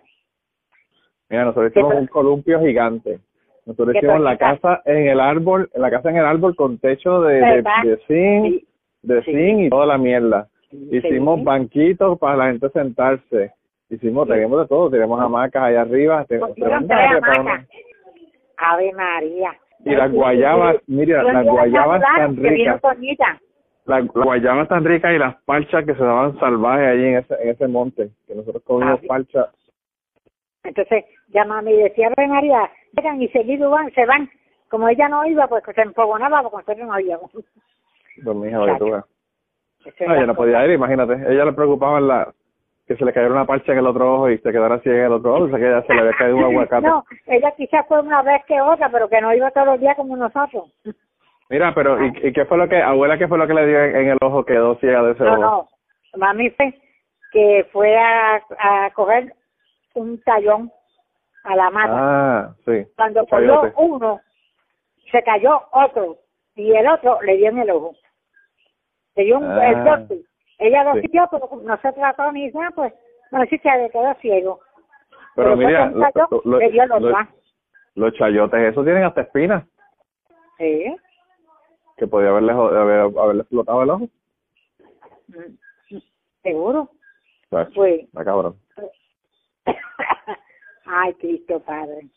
Mira, 1.30 1.44
nosotros 1.44 1.72
¿Qué 1.72 1.80
hicimos 1.80 1.94
un 1.96 2.06
columpio 2.08 2.60
gigante. 2.60 3.18
Nosotros 3.64 3.92
¿Qué 3.92 3.98
hicimos 3.98 4.20
la 4.20 4.36
casa 4.36 4.82
en 4.84 5.06
el 5.06 5.20
árbol, 5.20 5.70
la 5.74 5.90
casa 5.90 6.10
en 6.10 6.16
el 6.16 6.26
árbol 6.26 6.54
con 6.54 6.78
techo 6.78 7.22
de, 7.22 7.62
de, 7.62 7.96
zinc, 8.06 8.44
Sí. 8.46 8.66
de 9.02 9.22
Sí. 9.22 9.32
zinc 9.32 9.60
y 9.60 9.70
toda 9.70 9.86
la 9.86 9.96
mierda. 9.98 10.48
Sí. 10.70 10.88
Hicimos 10.92 11.42
banquitos 11.42 12.18
para 12.18 12.36
la 12.36 12.46
gente 12.48 12.68
sentarse. 12.70 13.52
Hicimos, 13.88 14.26
Sí. 14.26 14.32
teníamos 14.34 14.60
de 14.60 14.66
todo, 14.68 14.90
teníamos 14.90 15.20
hamacas 15.20 15.62
allá 15.62 15.82
arriba. 15.82 16.24
te- 16.26 16.38
Pusieron 16.38 16.86
tremenda 16.86 16.96
tres 16.96 17.08
área 17.08 17.20
para 17.20 17.40
hamacas. 17.40 17.68
Ave 18.58 18.92
María. 18.92 19.52
Y 19.84 19.90
las 19.94 20.12
guayabas, 20.12 20.76
mira, 20.86 21.22
las 21.22 21.44
guayabas 21.46 22.02
tan 22.16 22.36
que 22.36 22.78
Toñita. 23.84 24.12
las 24.14 24.24
guayabas 24.24 24.68
tan 24.68 24.84
ricas 24.84 25.12
y 25.12 25.18
las 25.18 25.36
parchas 25.42 25.84
que 25.84 25.94
se 25.94 26.02
daban 26.02 26.38
salvajes 26.38 26.86
allí 26.88 27.04
en 27.06 27.16
ese, 27.18 27.34
en 27.42 27.48
ese 27.50 27.68
monte, 27.68 28.10
que 28.26 28.34
nosotros 28.34 28.62
comimos 28.64 29.00
Ah, 29.02 29.06
parchas. 29.06 29.46
Entonces, 30.64 31.04
ya 31.28 31.44
mami 31.44 31.72
decía, 31.74 32.08
Ave 32.16 32.28
María, 32.28 32.70
llegan 32.96 33.20
y 33.20 33.28
seguido 33.28 33.70
van, 33.70 33.90
se 33.92 34.06
van. 34.06 34.30
Como 34.68 34.88
ella 34.88 35.08
no 35.08 35.26
iba, 35.26 35.46
pues 35.48 35.64
se 35.74 35.82
empogonaba 35.82 36.42
porque 36.42 36.56
nosotros 36.58 36.88
no 36.88 37.00
íbamos. 37.00 37.30
Pues 37.32 38.36
mi 38.36 38.48
hija, 38.48 38.78
tú 38.78 38.88
No, 38.88 39.04
ella 39.98 40.26
no 40.26 40.34
podía 40.34 40.64
ir, 40.64 40.72
imagínate. 40.72 41.14
Ella 41.14 41.44
le 41.44 41.52
preocupaba 41.52 42.00
la, 42.00 42.32
que 42.86 42.96
se 42.96 43.04
le 43.04 43.12
cayera 43.12 43.32
una 43.32 43.46
parcha 43.46 43.72
en 43.72 43.78
el 43.78 43.86
otro 43.86 44.14
ojo 44.14 44.30
y 44.30 44.38
se 44.38 44.52
quedara 44.52 44.78
ciega 44.80 45.00
en 45.00 45.06
el 45.06 45.12
otro 45.12 45.34
ojo, 45.34 45.44
o 45.44 45.48
sea 45.48 45.58
que 45.58 45.66
ella 45.66 45.82
se 45.82 45.94
le 45.94 46.00
había 46.00 46.12
caído 46.12 46.36
un 46.36 46.44
aguacate. 46.50 46.86
No, 46.86 47.04
ella 47.26 47.52
quizás 47.56 47.86
fue 47.88 48.00
una 48.00 48.22
vez 48.22 48.42
que 48.46 48.60
otra, 48.60 48.88
pero 48.90 49.08
que 49.08 49.20
no 49.20 49.34
iba 49.34 49.50
todos 49.50 49.66
los 49.66 49.80
días 49.80 49.96
como 49.96 50.16
nosotros. 50.16 50.70
Mira, 51.52 51.74
pero 51.74 52.02
¿y, 52.02 52.12
¿y 52.22 52.32
qué 52.32 52.46
fue 52.46 52.56
lo 52.56 52.66
que, 52.66 52.80
abuela, 52.80 53.18
qué 53.18 53.28
fue 53.28 53.36
lo 53.36 53.46
que 53.46 53.52
le 53.52 53.66
dio 53.66 53.78
en, 53.84 53.94
en 53.96 54.08
el 54.08 54.18
ojo? 54.22 54.42
Quedó 54.44 54.74
ciega 54.76 55.02
de 55.02 55.12
ese 55.12 55.22
No, 55.22 55.32
ojo. 55.32 55.40
no. 55.40 55.68
Mami 56.18 56.48
fue 56.50 56.72
que 57.30 57.66
fue 57.72 57.94
a, 57.96 58.36
a 58.58 58.90
coger 58.94 59.34
un 59.94 60.18
tallón 60.22 60.72
a 61.44 61.54
la 61.54 61.70
mata. 61.70 61.92
Ah, 61.94 62.54
sí. 62.64 62.86
Cuando 62.96 63.26
cogió 63.26 63.46
Chayote. 63.60 63.72
uno, 63.76 64.20
se 65.10 65.22
cayó 65.22 65.60
otro 65.72 66.16
y 66.54 66.72
el 66.74 66.88
otro 66.88 67.20
le 67.20 67.36
dio 67.36 67.50
en 67.50 67.58
el 67.58 67.70
ojo. 67.70 67.92
Le 69.16 69.24
dio 69.24 69.38
un 69.38 69.44
Ah. 69.50 69.68
el 69.68 69.84
doctor. 69.84 70.16
Ella 70.58 70.84
lo 70.84 70.94
Sí. 70.94 71.00
siguió, 71.02 71.28
pero 71.30 71.50
no 71.64 71.76
se 71.82 71.92
trató 71.92 72.32
ni 72.32 72.48
nada, 72.50 72.70
pues 72.74 72.94
no 73.30 73.40
sé 73.42 73.46
si 73.48 73.58
se 73.58 73.76
le 73.76 73.90
quedó 73.90 74.14
ciego. 74.22 74.60
Pero 75.36 75.54
mira, 75.56 75.90
lo- 75.90 76.08
lo- 76.44 76.58
le 76.58 76.70
dio 76.70 76.86
los 76.86 77.02
lo- 77.02 77.08
dos. 77.10 77.18
los 77.94 78.12
chayotes, 78.14 78.60
esos 78.70 78.84
tienen 78.84 79.04
hasta 79.04 79.20
espinas, 79.22 79.64
Sí. 80.58 80.96
Que 82.02 82.08
podía 82.08 82.30
haberle, 82.30 82.50
haber, 82.50 82.98
haberle 83.16 83.42
explotado 83.42 83.84
el 83.84 83.90
ojo. 83.90 84.08
Mm. 85.28 85.98
Seguro. 86.42 86.90
¿Sabes? 87.48 87.68
Pues. 87.76 88.02
Está 88.02 88.24
cabrón. 88.24 88.56
Ay, 90.84 91.14
Cristo 91.14 91.60
Padre. 91.60 92.08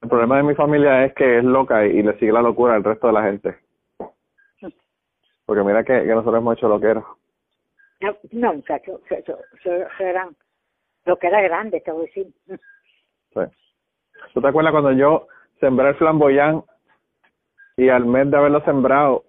El 0.00 0.08
problema 0.08 0.38
de 0.38 0.44
mi 0.44 0.54
familia 0.54 1.04
es 1.04 1.12
que 1.12 1.36
es 1.36 1.44
loca 1.44 1.86
y, 1.86 1.98
y 1.98 2.02
le 2.02 2.18
sigue 2.18 2.32
la 2.32 2.40
locura 2.40 2.76
al 2.76 2.84
resto 2.84 3.08
de 3.08 3.12
la 3.12 3.24
gente. 3.24 3.58
Porque 5.44 5.62
mira 5.62 5.84
que, 5.84 6.02
que 6.04 6.14
nosotros 6.14 6.36
hemos 6.36 6.56
hecho 6.56 6.68
loqueros. 6.68 7.04
No, 8.00 8.16
no 8.32 8.54
muchachos, 8.54 9.02
eso 9.10 9.38
eran 9.98 10.34
lo 11.04 11.18
que 11.18 11.26
era 11.26 11.42
grande, 11.42 11.82
te 11.82 11.92
voy 11.92 12.04
a 12.04 12.06
decir. 12.06 12.32
Sí. 12.46 13.40
¿Tú 14.32 14.40
te 14.40 14.48
acuerdas 14.48 14.72
cuando 14.72 14.92
yo 14.92 15.28
sembré 15.60 15.90
el 15.90 15.96
flamboyán 15.96 16.64
y 17.76 17.88
al 17.88 18.06
mes 18.06 18.30
de 18.30 18.36
haberlo 18.36 18.60
sembrado, 18.62 19.24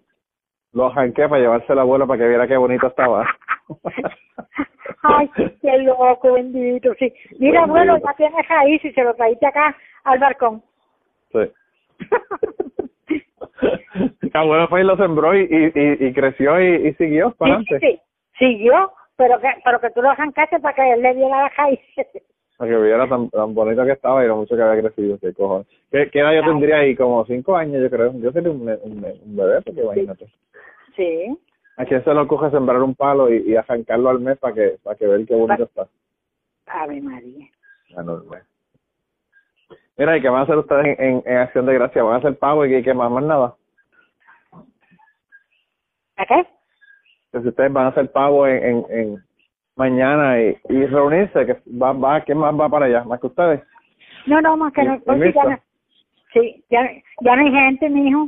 lo 0.74 0.90
janqué 0.92 1.28
para 1.28 1.42
llevarse 1.42 1.72
al 1.72 1.80
abuelo 1.80 2.08
para 2.08 2.20
que 2.20 2.28
viera 2.28 2.48
qué 2.48 2.58
bonito 2.58 2.88
estaba? 2.88 3.28
Ay, 5.04 5.30
qué 5.62 5.78
loco, 5.80 6.34
bendito, 6.34 6.94
sí. 7.00 7.14
Mira, 7.40 7.62
Bendito. 7.62 7.80
abuelo, 7.80 7.98
ya 8.06 8.14
tienes 8.16 8.48
raíz 8.48 8.84
y 8.86 8.92
se 8.92 9.04
lo 9.04 9.14
traíste 9.16 9.46
acá 9.48 9.76
al 10.04 10.20
balcón. 10.20 10.62
Sí. 11.32 11.52
El 14.22 14.32
abuelo 14.34 14.68
fue 14.68 14.82
y 14.82 14.84
lo 14.84 14.96
sembró 14.98 15.36
y, 15.36 15.42
y, 15.50 15.72
y, 15.80 16.08
y 16.08 16.14
creció 16.14 16.60
y, 16.62 16.88
y 16.88 16.94
siguió 16.94 17.32
para 17.32 17.58
Sí, 17.60 17.66
sí, 17.66 17.74
adelante. 17.76 17.88
sí, 17.98 18.02
siguió, 18.38 18.92
pero 19.16 19.40
que, 19.40 19.50
pero 19.64 19.80
que 19.80 19.90
tú 19.92 20.02
lo 20.02 20.12
arrancaste 20.12 20.60
para 20.60 20.76
que 20.76 20.94
él 20.94 21.02
le 21.02 21.16
diera 21.16 21.44
la 21.44 21.50
raíz. 21.50 21.80
Para 22.68 22.80
que 22.80 22.84
viera 22.84 23.08
tan, 23.08 23.30
tan 23.30 23.54
bonito 23.54 23.86
que 23.86 23.94
estaba 23.94 24.24
y 24.24 24.28
lo 24.28 24.38
mucho 24.38 24.56
que 24.56 24.62
había 24.62 24.82
crecido. 24.82 25.18
Qué 25.20 25.34
cojones. 25.34 25.68
¿Qué, 25.90 26.10
qué 26.12 26.20
edad 26.20 26.34
yo 26.34 26.44
tendría 26.44 26.78
ahí? 26.78 26.96
Como 26.96 27.26
cinco 27.26 27.56
años, 27.56 27.82
yo 27.82 27.90
creo. 27.90 28.14
Yo 28.20 28.32
sería 28.32 28.52
un, 28.52 28.62
un, 28.62 29.36
bebé, 29.38 29.62
porque 29.62 29.82
imagínate. 29.82 30.28
Sí. 30.96 31.38
¿A 31.78 31.86
quién 31.86 32.04
se 32.04 32.14
le 32.14 32.20
ocurre 32.20 32.52
sembrar 32.52 32.82
un 32.82 32.94
palo 32.94 33.32
y, 33.32 33.38
y 33.50 33.56
arrancarlo 33.56 34.10
al 34.10 34.20
mes 34.20 34.38
para 34.40 34.54
que 34.54 34.78
para 34.84 34.98
que 34.98 35.08
ver 35.08 35.26
qué 35.26 35.36
bonito 35.36 35.64
está? 35.64 35.88
Ave 36.66 37.00
María. 37.02 37.48
Enorme. 37.98 38.40
Mira, 39.98 40.18
¿y 40.18 40.22
qué 40.22 40.30
van 40.30 40.42
a 40.42 40.44
hacer 40.44 40.58
ustedes 40.58 41.00
en, 41.00 41.06
en, 41.06 41.24
en 41.26 41.38
Acción 41.38 41.66
de 41.66 41.74
Gracia? 41.74 42.04
¿Van 42.04 42.16
a 42.16 42.18
hacer 42.18 42.38
pavo 42.38 42.66
y 42.66 42.84
qué 42.84 42.94
más? 42.94 43.10
Más 43.10 43.24
nada. 43.24 43.56
¿A 46.18 46.26
qué? 46.26 46.46
Si 47.32 47.48
ustedes 47.48 47.72
van 47.72 47.86
a 47.86 47.90
hacer 47.90 48.12
pavo 48.12 48.46
en, 48.48 48.64
en, 48.64 48.86
en 48.90 49.27
mañana 49.78 50.42
y, 50.42 50.58
y 50.70 50.86
reunirse, 50.88 51.46
que 51.46 51.58
va, 51.82 51.94
va, 51.94 52.22
¿quién 52.22 52.38
más 52.40 52.54
va 52.60 52.68
para 52.68 52.86
allá? 52.88 53.04
¿Más 53.06 53.20
que 53.22 53.28
ustedes? 53.28 53.62
No, 54.26 54.42
no, 54.42 54.58
más 54.58 54.74
que 54.74 54.82
¿Y- 54.82 54.86
no. 54.86 54.98
ya 55.06 55.44
no- 55.44 55.60
sí, 56.34 56.66
ya, 56.70 56.82
ya 57.22 57.36
no 57.36 57.42
hay 57.46 57.52
gente, 57.52 57.90
mi 57.90 58.10
hijo. 58.10 58.28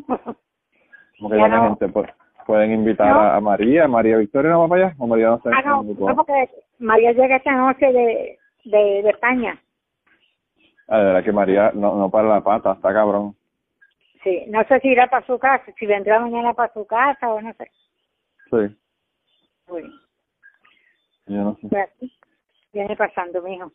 Como 1.20 1.30
que 1.30 1.38
Ya 1.38 1.48
no. 1.50 1.64
gente 1.64 1.90
pues, 1.90 2.10
pueden 2.46 2.72
invitar 2.72 3.14
No. 3.14 3.20
a, 3.20 3.36
a 3.36 3.42
María. 3.42 3.88
¿María 3.88 4.18
Victoria 4.18 4.52
no 4.52 4.62
va 4.62 4.68
para 4.70 4.86
allá? 4.88 4.96
¿O 5.00 5.08
María 5.08 5.28
no 5.30 5.42
sé? 5.42 5.50
Ah, 5.52 5.62
no, 5.66 5.84
No, 5.84 6.08
no, 6.08 6.16
porque 6.16 6.50
María 6.80 7.12
llega 7.12 7.36
esta 7.36 7.52
noche 7.52 7.86
de, 7.92 8.40
de, 8.66 9.02
de 9.04 9.10
España. 9.10 9.62
Ah, 10.88 11.00
de 11.00 11.06
verdad 11.06 11.24
que 11.24 11.32
María 11.32 11.72
no, 11.74 11.96
no 11.96 12.10
para 12.10 12.30
la 12.30 12.42
pata, 12.42 12.72
está 12.74 12.94
cabrón. 12.94 13.36
Sí, 14.24 14.44
no 14.48 14.64
sé 14.66 14.80
si 14.82 14.90
irá 14.90 15.08
para 15.08 15.26
su 15.26 15.38
casa, 15.40 15.72
si 15.78 15.86
vendrá 15.86 16.20
mañana 16.20 16.54
para 16.54 16.74
su 16.74 16.86
casa 16.86 17.30
o 17.32 17.42
no 17.42 17.54
sé. 17.54 17.72
Sí, 18.50 18.78
Uy, 19.68 19.94
yo 21.30 21.44
no 21.44 21.58
sé. 21.62 21.90
viene 22.74 22.96
pasando, 22.96 23.42
mijo. 23.42 23.72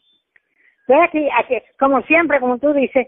Ve 0.87 1.01
aquí, 1.01 1.29
aquí, 1.39 1.57
como 1.79 2.03
siempre, 2.03 2.41
como 2.41 2.59
tú 2.59 2.73
dices, 2.73 3.07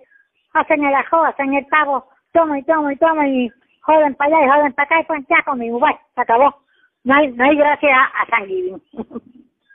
hacen 0.55 0.85
el 0.85 0.95
ajo, 0.95 1.23
hacen 1.25 1.53
el 1.55 1.67
pavo, 1.67 2.09
toma 2.33 2.59
y 2.59 2.63
toma 2.63 2.93
y 2.93 2.97
toma 2.97 3.29
y 3.29 3.51
joden 3.83 4.15
para 4.15 4.37
allá 4.39 4.47
y 4.47 4.51
joden 4.51 4.73
para 4.73 4.87
acá 4.87 5.01
y 5.01 5.05
pues 5.05 5.25
ya 5.29 5.43
conmigo, 5.45 5.79
bye, 5.79 5.99
se 6.15 6.21
acabó. 6.21 6.55
No 7.05 7.15
hay, 7.15 7.31
no 7.33 7.45
hay 7.45 7.57
gracia 7.57 7.95
a, 7.95 8.23
a 8.23 8.27
San 8.27 8.47
Giving. 8.47 8.83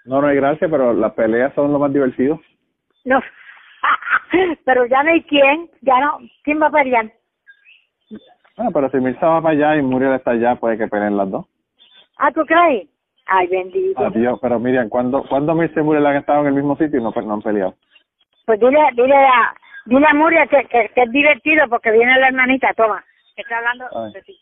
No, 0.04 0.20
no 0.20 0.28
hay 0.28 0.36
gracia, 0.36 0.68
pero 0.68 0.94
las 0.94 1.14
peleas 1.14 1.54
son 1.54 1.72
lo 1.72 1.78
más 1.78 1.94
divertido. 1.94 2.42
no, 3.06 3.22
pero 4.66 4.88
ya 4.88 5.04
no 5.04 5.12
hay 5.12 5.22
quién, 5.24 5.70
ya 5.82 6.00
no, 6.00 6.18
¿quién 6.44 6.60
va 6.60 6.68
a 6.68 6.72
pelear? 6.72 7.12
Ah, 8.58 8.70
pero 8.74 8.90
si 8.90 8.98
Mirza 8.98 9.28
va 9.28 9.42
para 9.42 9.54
allá 9.54 9.76
y 9.76 9.84
Muriel 9.84 10.14
está 10.14 10.32
allá, 10.32 10.56
puede 10.56 10.80
que 10.80 10.88
peleen 10.88 11.18
las 11.18 11.30
dos. 11.30 11.46
Ah, 12.18 12.32
¿tú 12.32 12.42
crees? 12.46 12.90
Ay, 13.28 13.48
bendito. 13.48 14.04
Adiós, 14.04 14.40
pero 14.42 14.60
Miriam, 14.60 14.90
¿cuándo, 14.90 15.24
¿cuándo 15.30 15.56
Mirza 15.56 15.80
y 15.80 15.84
Muriel 15.84 16.06
han 16.06 16.18
estado 16.18 16.42
en 16.42 16.48
el 16.48 16.54
mismo 16.54 16.76
sitio 16.76 17.00
y 17.00 17.04
no, 17.04 17.12
no 17.12 17.34
han 17.34 17.42
peleado? 17.42 17.76
Pues 18.46 18.60
dile, 18.60 18.80
dile 18.96 19.16
a, 19.16 19.54
dile 19.86 20.06
a 20.10 20.14
Muria 20.14 20.48
que, 20.48 20.66
que, 20.66 20.90
que 20.94 21.02
es 21.02 21.12
divertido 21.12 21.68
porque 21.70 21.92
viene 21.92 22.20
la 22.20 22.28
hermanita, 22.28 22.74
toma. 22.76 23.04
Está 23.36 23.58
hablando 23.58 23.86
Ay. 23.96 24.14
de 24.14 24.22
ti. 24.24 24.40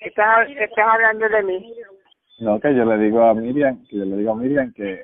Están 0.00 0.88
hablando 0.88 1.28
de 1.28 1.42
mí. 1.42 1.74
No, 2.40 2.58
que 2.58 2.74
yo 2.74 2.84
le 2.84 2.98
digo 2.98 3.22
a 3.22 3.34
Miriam, 3.34 3.84
que 3.88 3.98
yo 3.98 4.04
le 4.04 4.16
digo 4.16 4.32
a 4.32 4.36
Miriam 4.36 4.72
que 4.72 5.02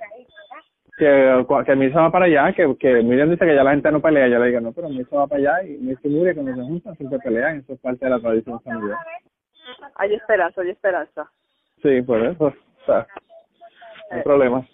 que, 0.96 1.46
que 1.66 1.76
Mirza 1.76 2.00
va 2.00 2.10
para 2.10 2.24
allá, 2.24 2.52
que, 2.54 2.74
que 2.78 3.02
Miriam 3.02 3.28
dice 3.28 3.44
que 3.44 3.54
ya 3.54 3.62
la 3.62 3.72
gente 3.72 3.92
no 3.92 4.00
pelea, 4.00 4.28
yo 4.28 4.38
le 4.38 4.46
digo, 4.46 4.60
no, 4.60 4.72
pero 4.72 4.88
Mirza 4.88 5.16
va 5.16 5.26
para 5.26 5.40
allá 5.40 5.68
y 5.68 5.76
Mirza 5.76 6.08
y 6.08 6.10
Muriel 6.10 6.34
cuando 6.34 6.54
se 6.54 6.62
juntan 6.62 6.96
siempre 6.96 7.18
pelean, 7.18 7.58
eso 7.58 7.74
es 7.74 7.80
parte 7.80 8.06
de 8.06 8.10
la 8.10 8.20
tradición 8.20 8.60
familiar. 8.62 8.98
Hay 9.96 10.14
esperanza, 10.14 10.62
hay 10.62 10.70
esperanza. 10.70 11.30
Sí, 11.82 12.02
por 12.02 12.24
eso, 12.24 12.46
o 12.46 12.84
sea, 12.86 13.06
no 14.10 14.16
hay 14.16 14.22
problema. 14.22 14.66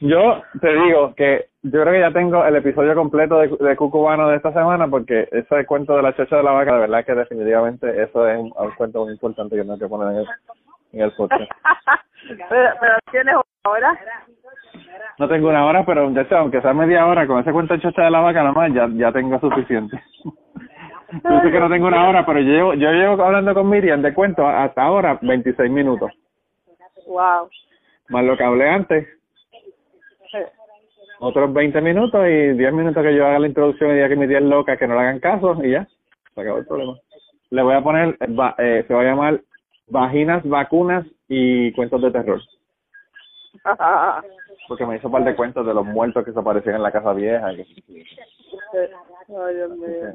Yo 0.00 0.42
te 0.60 0.72
digo 0.72 1.14
que 1.14 1.46
yo 1.62 1.82
creo 1.82 1.92
que 1.92 2.00
ya 2.00 2.12
tengo 2.12 2.44
el 2.44 2.56
episodio 2.56 2.94
completo 2.94 3.38
de, 3.38 3.48
de 3.48 3.76
Cucubano 3.76 4.28
de 4.28 4.36
esta 4.36 4.52
semana 4.52 4.86
porque 4.88 5.28
ese 5.32 5.66
cuento 5.66 5.96
de 5.96 6.02
la 6.02 6.14
chocha 6.14 6.36
de 6.36 6.42
la 6.42 6.52
vaca, 6.52 6.74
de 6.74 6.80
verdad 6.80 7.04
que 7.04 7.14
definitivamente 7.14 8.02
eso 8.02 8.28
es 8.28 8.38
un, 8.38 8.52
un 8.54 8.70
cuento 8.72 9.04
muy 9.04 9.14
importante 9.14 9.56
que 9.56 9.62
tengo 9.62 9.78
que 9.78 9.88
poner 9.88 10.12
en 10.12 10.18
el, 10.18 10.26
en 10.92 11.00
el 11.00 11.12
podcast. 11.12 11.42
pero, 12.48 12.70
pero 12.80 12.94
tienes 13.10 13.34
ahora. 13.64 13.98
No 15.18 15.28
tengo 15.28 15.48
una 15.48 15.64
hora, 15.64 15.84
pero 15.84 16.10
ya 16.10 16.24
sea, 16.26 16.40
aunque 16.40 16.60
sea 16.60 16.74
media 16.74 17.06
hora, 17.06 17.26
con 17.26 17.40
ese 17.40 17.52
cuento 17.52 17.74
de 17.74 17.80
chocha 17.80 18.02
de 18.02 18.10
la 18.10 18.20
vaca 18.20 18.42
nada 18.42 18.52
más, 18.52 18.72
ya, 18.72 18.88
ya 18.92 19.10
tengo 19.12 19.40
suficiente. 19.40 20.00
Yo 21.12 21.40
sé 21.40 21.50
que 21.52 21.60
no 21.60 21.68
tengo 21.68 21.86
una 21.86 22.08
hora, 22.08 22.26
pero 22.26 22.40
yo 22.40 22.50
llevo, 22.50 22.74
yo 22.74 22.90
llevo 22.90 23.22
hablando 23.22 23.54
con 23.54 23.68
Miriam 23.68 24.02
de 24.02 24.12
cuento 24.12 24.46
hasta 24.46 24.82
ahora 24.82 25.18
26 25.22 25.70
minutos, 25.70 26.10
Wow. 27.06 27.48
más 28.08 28.24
lo 28.24 28.36
que 28.36 28.44
hablé 28.44 28.68
antes. 28.68 29.06
Otros 31.18 31.52
20 31.52 31.80
minutos 31.80 32.26
y 32.26 32.52
10 32.52 32.72
minutos 32.72 33.02
que 33.02 33.14
yo 33.14 33.24
haga 33.26 33.38
la 33.38 33.46
introducción 33.46 33.90
y 33.90 33.94
diga 33.94 34.08
que 34.08 34.16
mi 34.16 34.26
tía 34.28 34.38
es 34.38 34.44
loca, 34.44 34.76
que 34.76 34.86
no 34.86 34.94
le 34.94 35.00
hagan 35.00 35.20
caso 35.20 35.56
y 35.64 35.70
ya, 35.70 35.86
se 36.34 36.40
acabó 36.40 36.58
el 36.58 36.66
problema. 36.66 36.94
Le 37.50 37.62
voy 37.62 37.74
a 37.74 37.80
poner, 37.80 38.18
eh, 38.58 38.84
se 38.86 38.92
va 38.92 39.00
a 39.00 39.04
llamar 39.04 39.40
Vaginas, 39.86 40.42
Vacunas 40.44 41.06
y 41.28 41.72
Cuentos 41.72 42.02
de 42.02 42.10
Terror. 42.10 42.40
Porque 44.68 44.84
me 44.84 44.96
hizo 44.96 45.06
un 45.06 45.12
par 45.12 45.24
de 45.24 45.36
cuentos 45.36 45.64
de 45.64 45.72
los 45.72 45.86
muertos 45.86 46.24
que 46.24 46.32
se 46.32 46.38
aparecían 46.38 46.74
en 46.76 46.82
la 46.82 46.90
casa 46.90 47.12
vieja. 47.12 47.46
Ay, 47.46 47.64
Dios 49.54 49.70
mío. 49.70 50.14